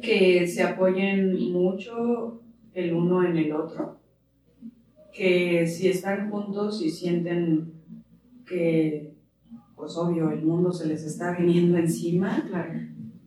que 0.01 0.47
se 0.47 0.64
apoyen 0.64 1.51
mucho 1.51 2.41
el 2.74 2.93
uno 2.93 3.24
en 3.24 3.38
el 3.38 3.51
otro, 3.51 3.99
que 5.14 5.68
si 5.68 5.88
están 5.88 6.30
juntos 6.30 6.82
y 6.82 6.89
sienten 6.89 7.74
que, 8.45 9.14
pues 9.76 9.95
obvio, 9.97 10.32
el 10.32 10.41
mundo 10.41 10.72
se 10.72 10.88
les 10.88 11.03
está 11.03 11.36
viniendo 11.36 11.78
encima, 11.78 12.49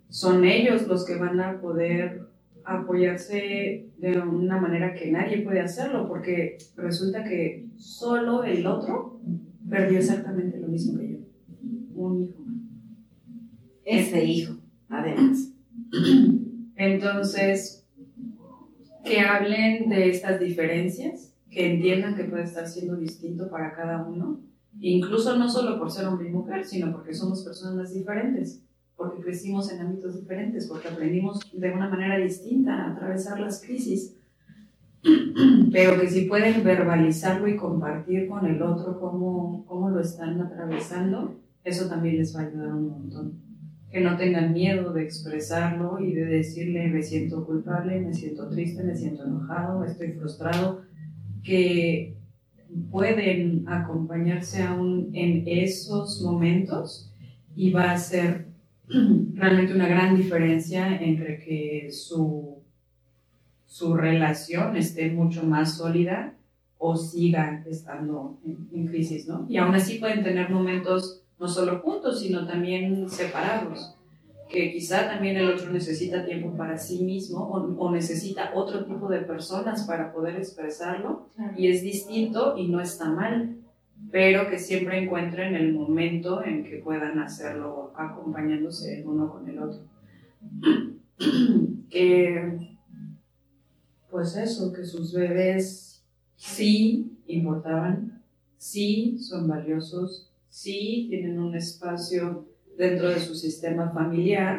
son 0.09 0.45
ellos 0.45 0.87
los 0.87 1.05
que 1.05 1.17
van 1.17 1.41
a 1.41 1.61
poder 1.61 2.24
apoyarse 2.65 3.91
de 3.99 4.19
una 4.21 4.61
manera 4.61 4.95
que 4.95 5.11
nadie 5.11 5.43
puede 5.43 5.61
hacerlo, 5.61 6.09
porque 6.09 6.59
resulta 6.77 7.25
que 7.25 7.69
solo 7.77 8.45
el 8.45 8.67
otro 8.67 9.21
perdió 9.69 9.99
exactamente 9.99 10.59
lo 10.59 10.69
mismo 10.69 10.99
que 10.99 11.13
yo, 11.13 11.19
un 11.95 12.23
hijo. 12.23 12.45
Ese 13.85 14.25
hijo, 14.25 14.57
además. 14.89 15.53
Entonces, 16.77 17.87
que 19.05 19.21
hablen 19.21 19.91
de 19.91 20.09
estas 20.09 20.41
diferencias, 20.41 21.35
que 21.51 21.75
entiendan 21.75 22.17
que 22.17 22.25
puede 22.25 22.45
estar 22.45 22.67
siendo 22.67 22.97
distinto 22.97 23.51
para 23.51 23.75
cada 23.75 24.07
uno, 24.07 24.41
incluso 24.81 25.37
no 25.37 25.49
solo 25.49 25.79
por 25.79 25.91
ser 25.91 26.07
hombre 26.07 26.29
y 26.29 26.33
mujer, 26.33 26.65
sino 26.65 26.91
porque 26.91 27.15
somos 27.15 27.45
personas 27.45 27.93
diferentes 27.93 28.64
porque 28.97 29.23
crecimos 29.23 29.73
en 29.73 29.81
ámbitos 29.81 30.21
diferentes, 30.21 30.67
porque 30.67 30.89
aprendimos 30.89 31.41
de 31.53 31.73
una 31.73 31.89
manera 31.89 32.17
distinta 32.19 32.75
a 32.75 32.93
atravesar 32.93 33.41
las 33.41 33.63
crisis, 33.63 34.17
pero 35.73 36.01
que 36.01 36.09
si 36.09 36.27
pueden 36.27 36.65
verbalizarlo 36.65 37.49
y 37.49 37.57
compartir 37.57 38.29
con 38.29 38.47
el 38.47 38.63
otro 38.63 38.99
cómo, 39.01 39.65
cómo 39.67 39.91
lo 39.91 40.01
están 40.01 40.41
atravesando, 40.41 41.37
eso 41.65 41.89
también 41.89 42.19
les 42.19 42.35
va 42.35 42.41
a 42.41 42.47
ayudar 42.47 42.75
un 42.75 42.89
montón. 42.89 43.45
que 43.91 44.01
no 44.01 44.17
tengan 44.17 44.53
miedo 44.53 44.93
de 44.93 45.05
expresarlo 45.05 46.01
y 46.01 46.13
de 46.15 46.25
decirle 46.25 46.89
me 46.89 47.03
siento 47.03 47.47
culpable, 47.47 48.01
me 48.01 48.13
siento 48.13 48.49
triste, 48.49 48.83
me 48.83 48.97
siento 48.97 49.25
enojado, 49.25 49.85
estoy 49.85 50.13
frustrado, 50.13 50.83
que 51.45 52.17
pueden 52.91 53.69
acompañarse 53.69 54.63
aún 54.63 55.11
en 55.13 55.45
esos 55.47 56.21
momentos 56.23 57.13
y 57.55 57.71
va 57.71 57.93
a 57.93 57.99
ser 57.99 58.54
realmente 59.35 59.75
una 59.75 59.89
gran 59.89 60.17
diferencia 60.17 60.97
entre 60.97 61.39
que 61.39 61.91
su, 61.91 62.63
su 63.67 63.95
relación 63.95 64.77
esté 64.77 65.11
mucho 65.11 65.45
más 65.45 65.77
sólida 65.79 66.35
o 66.79 66.97
siga 66.97 67.65
estando 67.67 68.39
en, 68.45 68.69
en 68.73 68.87
crisis, 68.87 69.27
¿no? 69.27 69.47
Y 69.49 69.57
aún 69.57 69.75
así 69.75 69.99
pueden 69.99 70.23
tener 70.23 70.51
momentos 70.51 71.23
no 71.39 71.49
solo 71.49 71.81
juntos, 71.81 72.21
sino 72.21 72.47
también 72.47 73.09
separados, 73.09 73.97
que 74.49 74.73
quizá 74.73 75.09
también 75.09 75.37
el 75.37 75.51
otro 75.51 75.71
necesita 75.71 76.25
tiempo 76.25 76.57
para 76.57 76.79
sí 76.79 77.03
mismo 77.03 77.41
o, 77.79 77.91
necesita 77.91 78.53
otro 78.55 78.85
tipo 78.85 79.09
de 79.09 79.21
personas 79.21 79.85
para 79.85 80.13
poder 80.13 80.37
expresarlo 80.37 81.29
y 81.57 81.69
es 81.69 81.83
distinto 81.83 82.57
y 82.57 82.69
no 82.69 82.81
está 82.81 83.11
mal, 83.11 83.57
pero 84.11 84.49
que 84.49 84.59
siempre 84.59 85.03
encuentren 85.03 85.55
el 85.55 85.73
momento 85.73 86.45
en 86.45 86.65
que 86.65 86.77
puedan 86.77 87.19
hacerlo 87.19 87.93
acompañándose 87.97 89.01
el 89.01 89.07
uno 89.07 89.31
con 89.31 89.49
el 89.49 89.59
otro. 89.59 89.83
que, 91.91 92.77
pues 94.11 94.37
eso, 94.37 94.73
que 94.73 94.85
sus 94.85 95.13
bebés 95.13 96.05
sí 96.37 97.19
importaban, 97.27 98.23
sí 98.57 99.19
son 99.19 99.49
valiosos, 99.49 100.31
sí 100.49 101.07
tienen 101.09 101.39
un 101.39 101.55
espacio 101.55 102.47
dentro 102.77 103.09
de 103.09 103.21
su 103.21 103.35
sistema 103.35 103.91
familiar 103.91 104.59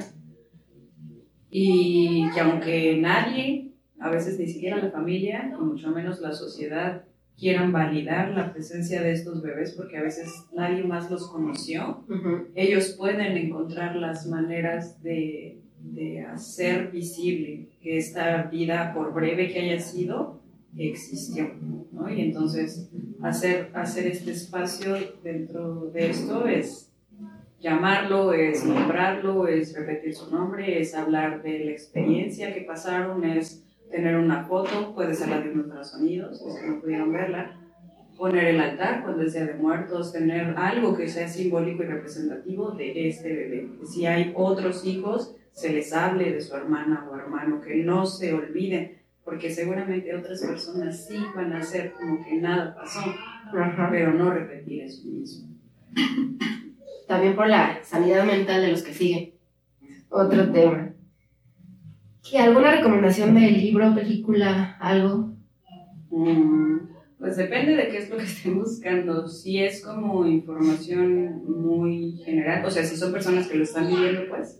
y 1.49 2.29
que 2.33 2.39
aunque 2.41 2.97
nadie, 2.97 3.71
a 3.99 4.09
veces 4.09 4.37
ni 4.37 4.47
siquiera 4.47 4.83
la 4.83 4.91
familia, 4.91 5.55
y 5.57 5.63
mucho 5.63 5.89
menos 5.91 6.19
la 6.19 6.33
sociedad, 6.33 7.05
quieran 7.37 7.71
validar 7.71 8.29
la 8.29 8.53
presencia 8.53 9.01
de 9.01 9.11
estos 9.11 9.41
bebés 9.41 9.73
porque 9.73 9.97
a 9.97 10.03
veces 10.03 10.45
nadie 10.53 10.83
más 10.83 11.11
los 11.11 11.27
conoció, 11.27 12.05
ellos 12.55 12.95
pueden 12.97 13.37
encontrar 13.37 13.95
las 13.95 14.25
maneras 14.27 15.01
de, 15.03 15.59
de 15.79 16.21
hacer 16.21 16.91
visible 16.91 17.69
que 17.81 17.97
esta 17.97 18.43
vida, 18.43 18.93
por 18.93 19.13
breve 19.13 19.51
que 19.51 19.59
haya 19.59 19.79
sido, 19.79 20.41
existió. 20.77 21.51
¿no? 21.91 22.09
Y 22.09 22.21
entonces 22.21 22.89
hacer, 23.21 23.69
hacer 23.73 24.07
este 24.07 24.31
espacio 24.31 24.95
dentro 25.23 25.91
de 25.91 26.09
esto 26.09 26.47
es 26.47 26.91
llamarlo, 27.59 28.33
es 28.33 28.63
nombrarlo, 28.65 29.47
es 29.47 29.75
repetir 29.75 30.13
su 30.13 30.29
nombre, 30.29 30.79
es 30.79 30.93
hablar 30.93 31.41
de 31.41 31.65
la 31.65 31.71
experiencia 31.71 32.53
que 32.53 32.61
pasaron, 32.61 33.23
es 33.23 33.64
tener 33.89 34.17
una 34.17 34.45
foto, 34.45 34.93
puede 34.93 35.13
ser 35.13 35.29
la 35.29 35.41
de 35.41 35.51
un 35.51 35.59
ultrasonidos, 35.61 36.41
es 36.41 36.59
que 36.59 36.67
no 36.67 36.81
pudieron 36.81 37.13
verla, 37.13 37.59
poner 38.17 38.45
el 38.45 38.59
altar 38.59 39.03
cuando 39.03 39.23
es 39.23 39.33
Día 39.33 39.45
de 39.45 39.55
Muertos, 39.55 40.13
tener 40.13 40.55
algo 40.57 40.95
que 40.95 41.07
sea 41.07 41.27
simbólico 41.27 41.83
y 41.83 41.87
representativo 41.87 42.71
de 42.71 43.09
este 43.09 43.33
bebé. 43.33 43.69
Si 43.85 44.05
hay 44.05 44.33
otros 44.35 44.85
hijos, 44.85 45.35
se 45.51 45.71
les 45.71 45.93
hable 45.93 46.31
de 46.31 46.41
su 46.41 46.55
hermana 46.55 47.07
o 47.09 47.15
hermano, 47.15 47.61
que 47.61 47.75
no 47.77 48.05
se 48.05 48.33
olviden 48.33 48.97
porque 49.23 49.49
seguramente 49.49 50.15
otras 50.15 50.41
personas 50.41 51.07
sí 51.07 51.17
van 51.35 51.51
a 51.53 51.59
hacer 51.59 51.93
como 51.93 52.23
que 52.23 52.35
nada 52.35 52.75
pasó, 52.75 53.01
pero 53.89 54.13
no 54.13 54.31
repetir 54.31 54.83
eso 54.83 55.07
mismo. 55.07 55.49
También 57.07 57.35
por 57.35 57.47
la 57.47 57.83
sanidad 57.83 58.23
mental 58.23 58.61
de 58.61 58.71
los 58.71 58.83
que 58.83 58.93
siguen. 58.93 59.33
Otro 60.09 60.51
tema. 60.51 60.94
¿Qué, 62.29 62.39
¿Alguna 62.39 62.71
recomendación 62.71 63.35
de 63.35 63.51
libro, 63.51 63.93
película, 63.93 64.77
algo? 64.79 65.33
Mm, 66.09 66.77
pues 67.19 67.37
depende 67.37 67.75
de 67.75 67.87
qué 67.89 67.97
es 67.97 68.09
lo 68.09 68.17
que 68.17 68.23
estén 68.23 68.59
buscando. 68.59 69.27
Si 69.27 69.59
es 69.63 69.83
como 69.83 70.25
información 70.25 71.43
muy 71.45 72.17
general, 72.25 72.65
o 72.65 72.71
sea, 72.71 72.83
si 72.83 72.97
son 72.97 73.11
personas 73.11 73.47
que 73.47 73.57
lo 73.57 73.63
están 73.63 73.87
viviendo, 73.87 74.21
pues 74.29 74.59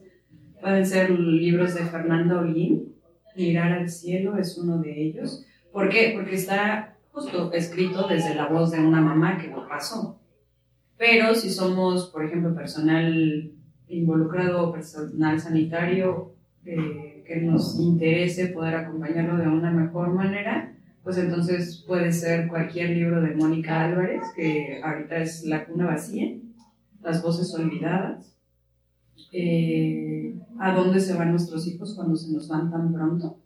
pueden 0.62 0.86
ser 0.86 1.12
libros 1.12 1.76
de 1.76 1.86
Fernanda 1.86 2.40
Olguín 2.40 2.96
Mirar 3.36 3.74
al 3.74 3.90
cielo 3.90 4.38
es 4.38 4.58
uno 4.58 4.78
de 4.78 5.08
ellos. 5.08 5.46
¿Por 5.74 5.90
qué? 5.90 6.14
Porque 6.16 6.36
está 6.36 6.96
justo 7.12 7.52
escrito 7.52 8.08
desde 8.08 8.34
la 8.34 8.48
voz 8.48 8.72
de 8.72 8.80
una 8.80 9.02
mamá 9.02 9.38
que 9.38 9.50
lo 9.50 9.68
pasó. 9.68 10.20
Pero 10.98 11.36
si 11.36 11.50
somos, 11.50 12.08
por 12.12 12.24
ejemplo, 12.24 12.56
personal 12.56 13.52
involucrado 13.90 14.72
personal 14.72 15.40
sanitario 15.40 16.34
eh, 16.64 17.05
que 17.26 17.38
nos 17.38 17.80
interese 17.80 18.48
poder 18.48 18.76
acompañarlo 18.76 19.38
de 19.38 19.48
una 19.48 19.72
mejor 19.72 20.14
manera, 20.14 20.74
pues 21.04 21.18
entonces 21.18 21.84
puede 21.86 22.12
ser 22.12 22.48
cualquier 22.48 22.92
libro 22.92 23.22
de 23.22 23.36
Mónica 23.36 23.84
Álvarez, 23.84 24.24
que 24.36 24.82
ahorita 24.84 25.18
es 25.18 25.44
La 25.44 25.66
cuna 25.66 25.88
vacía, 25.88 26.38
Las 27.02 27.22
voces 27.22 27.54
olvidadas, 27.54 28.36
eh, 29.32 30.36
a 30.60 30.74
dónde 30.74 31.00
se 31.00 31.14
van 31.14 31.32
nuestros 31.32 31.68
hijos 31.68 31.94
cuando 31.96 32.16
se 32.16 32.32
nos 32.32 32.48
van 32.48 32.72
tan 32.72 32.94
pronto. 32.94 33.40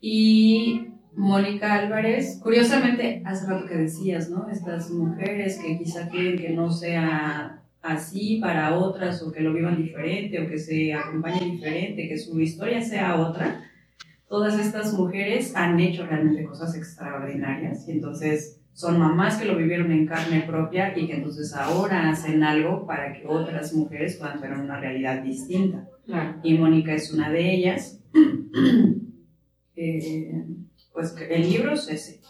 Y 0.00 0.88
Mónica 1.16 1.74
Álvarez, 1.74 2.40
curiosamente, 2.42 3.22
hace 3.24 3.46
rato 3.46 3.66
que 3.66 3.76
decías, 3.76 4.28
¿no? 4.30 4.48
Estas 4.50 4.90
mujeres 4.90 5.58
que 5.58 5.78
quizá 5.78 6.08
quieren 6.08 6.36
que 6.36 6.50
no 6.50 6.70
sea 6.70 7.63
así 7.84 8.38
para 8.40 8.74
otras 8.74 9.22
o 9.22 9.30
que 9.30 9.42
lo 9.42 9.52
vivan 9.52 9.76
diferente 9.76 10.40
o 10.40 10.48
que 10.48 10.58
se 10.58 10.94
acompañen 10.94 11.52
diferente, 11.52 12.08
que 12.08 12.18
su 12.18 12.40
historia 12.40 12.80
sea 12.80 13.20
otra. 13.20 13.70
Todas 14.26 14.58
estas 14.58 14.94
mujeres 14.94 15.54
han 15.54 15.78
hecho 15.78 16.06
realmente 16.06 16.44
cosas 16.44 16.74
extraordinarias 16.74 17.86
y 17.86 17.92
entonces 17.92 18.62
son 18.72 18.98
mamás 18.98 19.36
que 19.36 19.44
lo 19.44 19.56
vivieron 19.56 19.92
en 19.92 20.06
carne 20.06 20.44
propia 20.46 20.98
y 20.98 21.06
que 21.06 21.16
entonces 21.16 21.54
ahora 21.54 22.08
hacen 22.08 22.42
algo 22.42 22.86
para 22.86 23.12
que 23.12 23.26
otras 23.26 23.74
mujeres 23.74 24.16
puedan 24.16 24.40
tener 24.40 24.58
una 24.58 24.80
realidad 24.80 25.22
distinta. 25.22 25.86
Y 26.42 26.56
Mónica 26.58 26.94
es 26.94 27.12
una 27.12 27.30
de 27.30 27.54
ellas. 27.54 28.00
Eh, 29.76 30.30
pues 30.92 31.16
el 31.28 31.50
libro 31.50 31.72
es 31.72 31.88
ese. 31.88 32.20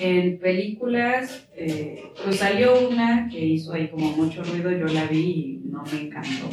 En 0.00 0.38
películas, 0.38 1.46
eh, 1.54 2.02
pues 2.24 2.36
salió 2.36 2.88
una 2.88 3.28
que 3.30 3.38
hizo 3.38 3.72
ahí 3.72 3.88
como 3.88 4.10
mucho 4.12 4.42
ruido, 4.42 4.70
yo 4.70 4.86
la 4.86 5.04
vi 5.06 5.60
y 5.64 5.68
no 5.70 5.84
me 5.92 6.06
encantó. 6.06 6.48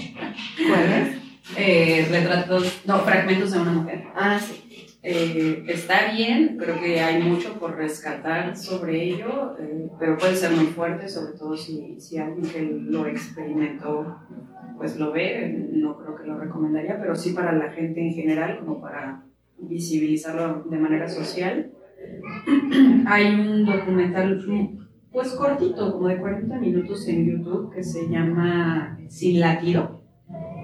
¿Cuál 0.67 0.91
es? 0.91 1.27
Eh, 1.57 2.05
retratos, 2.09 2.81
no, 2.85 2.99
fragmentos 2.99 3.51
de 3.51 3.59
una 3.59 3.71
mujer. 3.71 4.03
Ah, 4.15 4.37
sí. 4.39 4.63
Eh, 5.01 5.63
está 5.69 6.11
bien, 6.11 6.57
creo 6.57 6.81
que 6.81 6.99
hay 6.99 7.23
mucho 7.23 7.53
por 7.53 7.77
rescatar 7.77 8.57
sobre 8.57 9.03
ello, 9.03 9.55
eh, 9.57 9.87
pero 9.97 10.17
puede 10.17 10.35
ser 10.35 10.51
muy 10.51 10.65
fuerte, 10.65 11.07
sobre 11.07 11.37
todo 11.37 11.55
si, 11.55 11.95
si 12.01 12.17
alguien 12.17 12.51
que 12.51 12.61
lo 12.61 13.07
experimentó 13.07 14.17
pues 14.77 14.97
lo 14.97 15.11
ve, 15.11 15.69
no 15.71 15.97
creo 15.97 16.15
que 16.15 16.27
lo 16.27 16.37
recomendaría, 16.37 16.99
pero 16.99 17.15
sí 17.15 17.31
para 17.31 17.51
la 17.53 17.71
gente 17.71 18.01
en 18.01 18.13
general, 18.13 18.59
como 18.59 18.79
para 18.81 19.23
visibilizarlo 19.57 20.63
de 20.69 20.77
manera 20.77 21.09
social. 21.09 21.71
hay 23.05 23.35
un 23.35 23.65
documental 23.65 24.43
pues 25.11 25.29
cortito, 25.29 25.93
como 25.93 26.07
de 26.07 26.17
40 26.17 26.59
minutos 26.59 27.07
en 27.07 27.25
YouTube, 27.25 27.73
que 27.73 27.83
se 27.83 28.07
llama 28.09 28.99
Sin 29.09 29.39
Latido. 29.39 30.03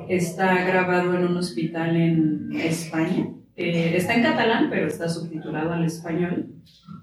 Está 0.10 0.66
grabado 0.66 1.16
en 1.16 1.26
un 1.26 1.38
hospital 1.38 1.96
en 1.96 2.52
España 2.54 3.30
eh, 3.56 3.96
está 3.96 4.16
en 4.16 4.24
catalán, 4.24 4.68
pero 4.70 4.88
está 4.88 5.08
subtitulado 5.08 5.72
al 5.72 5.86
español. 5.86 6.56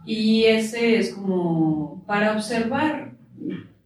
Y 0.05 0.45
ese 0.45 0.99
es 0.99 1.15
como 1.15 2.05
para 2.07 2.35
observar 2.35 3.15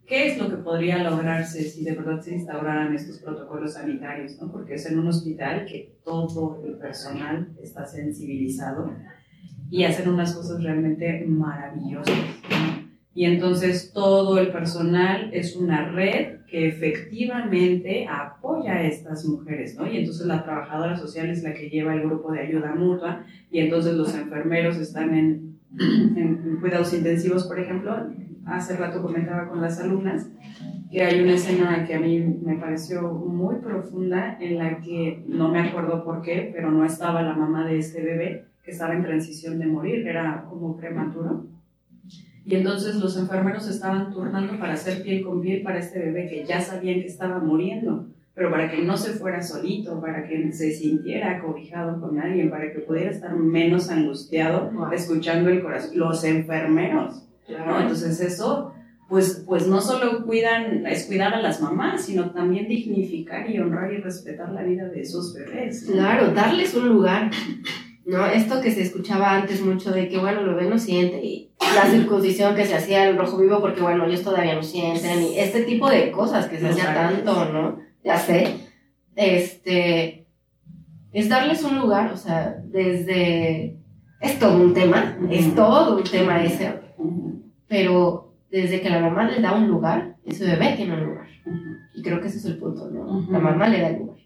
qué 0.06 0.28
es 0.28 0.38
lo 0.38 0.48
que 0.48 0.56
podría 0.56 1.02
lograrse 1.02 1.62
si 1.64 1.84
de 1.84 1.92
verdad 1.92 2.20
se 2.20 2.34
instauraran 2.34 2.94
estos 2.94 3.18
protocolos 3.18 3.74
sanitarios, 3.74 4.40
¿no? 4.40 4.50
Porque 4.50 4.74
es 4.74 4.86
en 4.86 4.98
un 4.98 5.08
hospital 5.08 5.66
que 5.66 5.98
todo 6.04 6.62
el 6.64 6.78
personal 6.78 7.54
está 7.60 7.86
sensibilizado 7.86 8.90
y 9.70 9.84
hacen 9.84 10.08
unas 10.08 10.34
cosas 10.34 10.62
realmente 10.62 11.24
maravillosas. 11.26 12.14
Y 13.14 13.26
entonces 13.26 13.92
todo 13.92 14.38
el 14.38 14.48
personal 14.48 15.30
es 15.32 15.54
una 15.54 15.88
red 15.92 16.40
que 16.48 16.66
efectivamente 16.66 18.06
apoya 18.08 18.72
a 18.74 18.82
estas 18.82 19.24
mujeres, 19.24 19.76
¿no? 19.76 19.86
Y 19.86 19.98
entonces 19.98 20.26
la 20.26 20.42
trabajadora 20.42 20.96
social 20.96 21.30
es 21.30 21.44
la 21.44 21.54
que 21.54 21.70
lleva 21.70 21.94
el 21.94 22.02
grupo 22.02 22.32
de 22.32 22.40
ayuda 22.40 22.74
mutua 22.74 23.24
y 23.52 23.60
entonces 23.60 23.94
los 23.94 24.14
enfermeros 24.16 24.78
están 24.78 25.14
en, 25.14 25.58
en 25.78 26.58
cuidados 26.60 26.92
intensivos, 26.92 27.44
por 27.44 27.60
ejemplo. 27.60 27.94
Hace 28.46 28.76
rato 28.76 29.00
comentaba 29.00 29.48
con 29.48 29.62
las 29.62 29.80
alumnas 29.80 30.28
que 30.90 31.02
hay 31.02 31.20
una 31.20 31.34
escena 31.34 31.84
que 31.86 31.94
a 31.94 32.00
mí 32.00 32.18
me 32.20 32.56
pareció 32.56 33.02
muy 33.12 33.56
profunda 33.56 34.36
en 34.40 34.58
la 34.58 34.80
que 34.80 35.24
no 35.26 35.48
me 35.48 35.60
acuerdo 35.60 36.04
por 36.04 36.20
qué, 36.20 36.50
pero 36.52 36.70
no 36.70 36.84
estaba 36.84 37.22
la 37.22 37.34
mamá 37.34 37.64
de 37.66 37.78
este 37.78 38.02
bebé 38.02 38.53
que 38.64 38.70
estaba 38.70 38.94
en 38.94 39.02
transición 39.02 39.58
de 39.58 39.66
morir, 39.66 40.06
era 40.06 40.44
como 40.48 40.76
prematuro 40.76 41.46
y 42.46 42.56
entonces 42.56 42.96
los 42.96 43.16
enfermeros 43.16 43.66
estaban 43.68 44.12
turnando 44.12 44.58
para 44.58 44.74
hacer 44.74 45.02
piel 45.02 45.22
con 45.24 45.40
piel 45.40 45.62
para 45.62 45.78
este 45.78 45.98
bebé 45.98 46.28
que 46.28 46.44
ya 46.44 46.60
sabían 46.60 47.00
que 47.00 47.06
estaba 47.06 47.38
muriendo. 47.38 48.06
pero 48.34 48.50
para 48.50 48.68
que 48.68 48.82
no 48.82 48.96
se 48.96 49.12
fuera 49.12 49.40
solito, 49.42 50.00
para 50.00 50.26
que 50.26 50.52
se 50.52 50.72
sintiera 50.72 51.36
acobijado 51.36 52.00
con 52.00 52.18
alguien, 52.18 52.50
para 52.50 52.72
que 52.72 52.80
pudiera 52.80 53.10
estar 53.12 53.32
menos 53.36 53.88
angustiado 53.90 54.70
Wow. 54.72 54.90
escuchando 54.92 55.48
el 55.50 55.62
corazón. 55.62 55.96
Los 55.96 56.24
enfermeros, 56.24 57.22
¿no? 57.48 57.80
Entonces 57.80 58.20
eso, 58.20 58.72
pues, 59.08 59.44
pues 59.46 59.68
no 59.68 59.80
solo 59.80 60.24
cuidan, 60.26 60.84
es 60.84 61.06
cuidar 61.06 61.32
a 61.32 61.40
las 61.40 61.62
mamás, 61.62 62.04
sino 62.06 62.30
también 62.32 62.66
dignificar 62.66 63.48
y 63.48 63.60
honrar 63.60 63.92
y 63.92 63.98
respetar 63.98 64.50
la 64.50 64.64
vida 64.64 64.88
de 64.88 65.00
esos 65.02 65.32
bebés. 65.32 65.86
¿no? 65.88 65.92
Claro, 65.92 66.32
darles 66.32 66.74
un 66.74 66.88
lugar. 66.88 67.30
¿No? 68.06 68.26
Esto 68.26 68.60
que 68.60 68.70
se 68.70 68.82
escuchaba 68.82 69.34
antes 69.34 69.62
mucho 69.62 69.90
de 69.90 70.08
que, 70.08 70.18
bueno, 70.18 70.40
el 70.40 70.48
bebé 70.48 70.68
no 70.68 70.78
siente 70.78 71.24
y 71.24 71.50
la 71.74 71.86
circuncisión 71.90 72.54
que 72.54 72.66
se 72.66 72.74
hacía 72.74 73.08
el 73.08 73.16
rojo 73.16 73.38
vivo 73.38 73.60
porque, 73.60 73.80
bueno, 73.80 74.04
ellos 74.04 74.22
todavía 74.22 74.54
no 74.54 74.62
sienten 74.62 75.22
y 75.22 75.38
este 75.38 75.62
tipo 75.62 75.88
de 75.88 76.10
cosas 76.10 76.46
que 76.46 76.58
se 76.58 76.64
Los 76.64 76.72
hacía 76.72 76.92
tanto, 76.92 77.46
¿no? 77.46 77.78
Ya 78.04 78.18
sé. 78.18 78.56
Este, 79.16 80.26
es 81.12 81.28
darles 81.28 81.62
un 81.62 81.78
lugar, 81.78 82.12
o 82.12 82.16
sea, 82.16 82.60
desde, 82.64 83.78
es 84.20 84.38
todo 84.38 84.60
un 84.62 84.74
tema, 84.74 85.16
es 85.30 85.54
todo 85.54 85.96
un 85.96 86.04
tema 86.04 86.44
ese, 86.44 86.74
pero 87.68 88.34
desde 88.50 88.80
que 88.80 88.90
la 88.90 89.00
mamá 89.00 89.30
le 89.30 89.40
da 89.40 89.54
un 89.54 89.68
lugar, 89.68 90.16
ese 90.24 90.44
bebé 90.44 90.74
tiene 90.76 90.94
un 90.94 91.04
lugar. 91.06 91.28
Y 91.94 92.02
creo 92.02 92.20
que 92.20 92.26
ese 92.26 92.38
es 92.38 92.44
el 92.46 92.58
punto, 92.58 92.90
¿no? 92.90 93.26
La 93.30 93.38
mamá 93.38 93.68
le 93.68 93.80
da 93.80 93.88
el 93.88 93.98
lugar. 93.98 94.18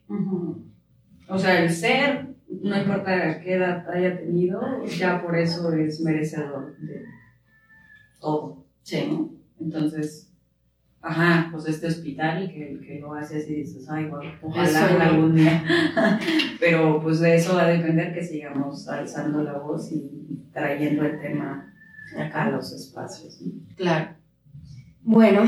O 1.29 1.39
sea, 1.39 1.63
el 1.63 1.71
ser, 1.71 2.35
no 2.51 2.79
importa 2.79 3.41
qué 3.41 3.55
edad 3.55 3.89
haya 3.91 4.19
tenido, 4.19 4.61
ya 4.85 5.23
por 5.23 5.37
eso 5.37 5.73
es 5.73 6.01
merecedor 6.01 6.77
de 6.79 7.05
todo. 8.21 8.65
Sí. 8.83 9.07
¿no? 9.11 9.31
Entonces, 9.61 10.33
ajá, 11.01 11.49
pues 11.53 11.67
este 11.67 11.89
hospital 11.89 12.51
que, 12.53 12.81
que 12.85 13.01
lo 13.01 13.15
hace 13.15 13.39
así, 13.39 13.55
dices, 13.55 13.89
ay, 13.91 14.07
bueno, 14.07 14.33
ojalá 14.43 15.09
algún 15.09 15.35
día. 15.35 15.63
Pero 16.61 17.01
pues 17.03 17.21
de 17.21 17.37
eso 17.37 17.55
va 17.55 17.65
a 17.65 17.69
depender 17.69 18.15
que 18.15 18.25
sigamos 18.25 18.89
alzando 18.89 19.43
la 19.43 19.59
voz 19.59 19.93
y 19.93 20.11
trayendo 20.53 21.05
el 21.05 21.21
tema 21.21 21.73
acá 22.19 22.45
a 22.45 22.51
los 22.51 22.73
espacios. 22.73 23.41
¿no? 23.43 23.53
Claro. 23.77 24.15
Bueno, 25.03 25.43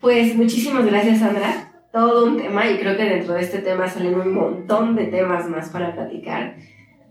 pues 0.00 0.34
muchísimas 0.36 0.86
gracias, 0.86 1.18
Sandra. 1.18 1.63
Todo 1.94 2.26
un 2.26 2.36
tema 2.36 2.68
y 2.68 2.76
creo 2.78 2.96
que 2.96 3.04
dentro 3.04 3.34
de 3.34 3.42
este 3.42 3.60
tema 3.60 3.88
salen 3.88 4.16
un 4.16 4.34
montón 4.34 4.96
de 4.96 5.06
temas 5.06 5.48
más 5.48 5.70
para 5.70 5.94
platicar. 5.94 6.56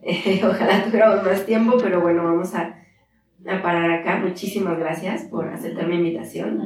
Eh, 0.01 0.41
ojalá 0.45 0.83
tuviéramos 0.83 1.23
más 1.23 1.45
tiempo, 1.45 1.77
pero 1.81 2.01
bueno, 2.01 2.25
vamos 2.25 2.53
a, 2.53 2.83
a 3.47 3.61
parar 3.61 3.89
acá. 3.91 4.17
Muchísimas 4.17 4.77
gracias 4.77 5.23
por 5.23 5.47
aceptar 5.47 5.87
mi 5.87 5.95
invitación. 5.95 6.59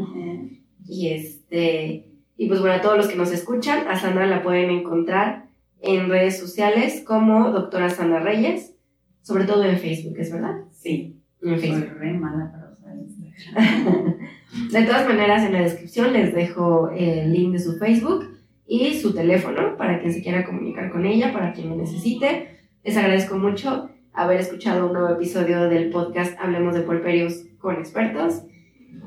Y 0.87 1.09
este 1.09 2.07
y 2.37 2.47
pues 2.47 2.59
bueno, 2.59 2.75
a 2.75 2.81
todos 2.81 2.97
los 2.97 3.07
que 3.07 3.15
nos 3.15 3.31
escuchan, 3.31 3.87
a 3.87 3.95
Sandra 3.95 4.25
la 4.25 4.41
pueden 4.41 4.71
encontrar 4.71 5.45
en 5.81 6.09
redes 6.09 6.39
sociales 6.39 7.03
como 7.05 7.51
doctora 7.51 7.91
Sandra 7.91 8.19
Reyes, 8.19 8.75
sobre 9.21 9.45
todo 9.45 9.63
en 9.63 9.77
Facebook, 9.77 10.17
¿es 10.17 10.31
verdad? 10.31 10.55
Sí, 10.71 11.19
En 11.43 11.59
soy 11.59 11.69
Facebook. 11.69 11.97
re 11.99 12.13
mala 12.13 12.51
para 12.51 12.71
usar 12.71 12.95
Instagram. 12.97 14.17
De 14.71 14.83
todas 14.83 15.07
maneras, 15.07 15.43
en 15.43 15.53
la 15.53 15.61
descripción 15.61 16.13
les 16.13 16.33
dejo 16.33 16.89
el 16.89 17.33
link 17.33 17.53
de 17.53 17.59
su 17.59 17.77
Facebook 17.77 18.37
y 18.65 18.99
su 18.99 19.13
teléfono 19.13 19.77
para 19.77 19.99
quien 19.99 20.13
se 20.13 20.21
quiera 20.21 20.45
comunicar 20.45 20.91
con 20.91 21.05
ella, 21.05 21.33
para 21.33 21.53
quien 21.53 21.69
lo 21.69 21.75
necesite. 21.75 22.59
Les 22.83 22.97
agradezco 22.97 23.37
mucho 23.37 23.89
haber 24.13 24.39
escuchado 24.39 24.87
un 24.87 24.93
nuevo 24.93 25.09
episodio 25.09 25.69
del 25.69 25.89
podcast 25.89 26.37
Hablemos 26.39 26.75
de 26.75 26.81
Puerperios 26.81 27.45
con 27.59 27.75
expertos 27.75 28.43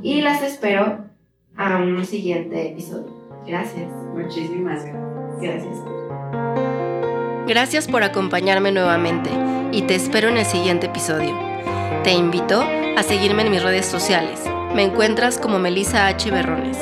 y 0.03 0.21
las 0.21 0.43
espero 0.43 1.05
a 1.57 1.77
un 1.79 2.05
siguiente 2.05 2.71
episodio. 2.71 3.13
Gracias. 3.47 3.91
Muchísimas 4.15 4.85
gracias. 4.85 5.41
Gracias. 5.41 5.77
Gracias 7.47 7.89
por 7.89 8.03
acompañarme 8.03 8.71
nuevamente 8.71 9.31
y 9.73 9.83
te 9.83 9.95
espero 9.95 10.29
en 10.29 10.37
el 10.37 10.45
siguiente 10.45 10.87
episodio. 10.87 11.37
Te 12.05 12.13
invito 12.13 12.63
a 12.97 13.03
seguirme 13.03 13.43
en 13.43 13.51
mis 13.51 13.63
redes 13.63 13.87
sociales. 13.87 14.41
Me 14.75 14.85
encuentras 14.85 15.39
como 15.39 15.59
Melissa 15.59 16.07
H. 16.07 16.31
Berrones. 16.31 16.79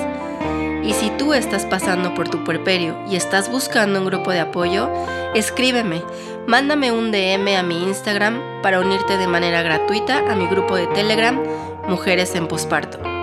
Y 0.82 0.92
si 0.92 1.10
tú 1.10 1.34
estás 1.34 1.66
pasando 1.66 2.14
por 2.14 2.28
tu 2.28 2.44
puerperio 2.44 2.96
y 3.10 3.16
estás 3.16 3.50
buscando 3.50 4.00
un 4.00 4.06
grupo 4.06 4.30
de 4.30 4.40
apoyo, 4.40 4.90
escríbeme, 5.34 6.02
mándame 6.46 6.92
un 6.92 7.10
DM 7.10 7.56
a 7.56 7.62
mi 7.62 7.82
Instagram 7.82 8.40
para 8.62 8.80
unirte 8.80 9.16
de 9.16 9.26
manera 9.26 9.62
gratuita 9.62 10.18
a 10.30 10.34
mi 10.34 10.46
grupo 10.46 10.76
de 10.76 10.86
Telegram 10.88 11.42
Mujeres 11.88 12.34
en 12.34 12.46
Posparto. 12.46 13.17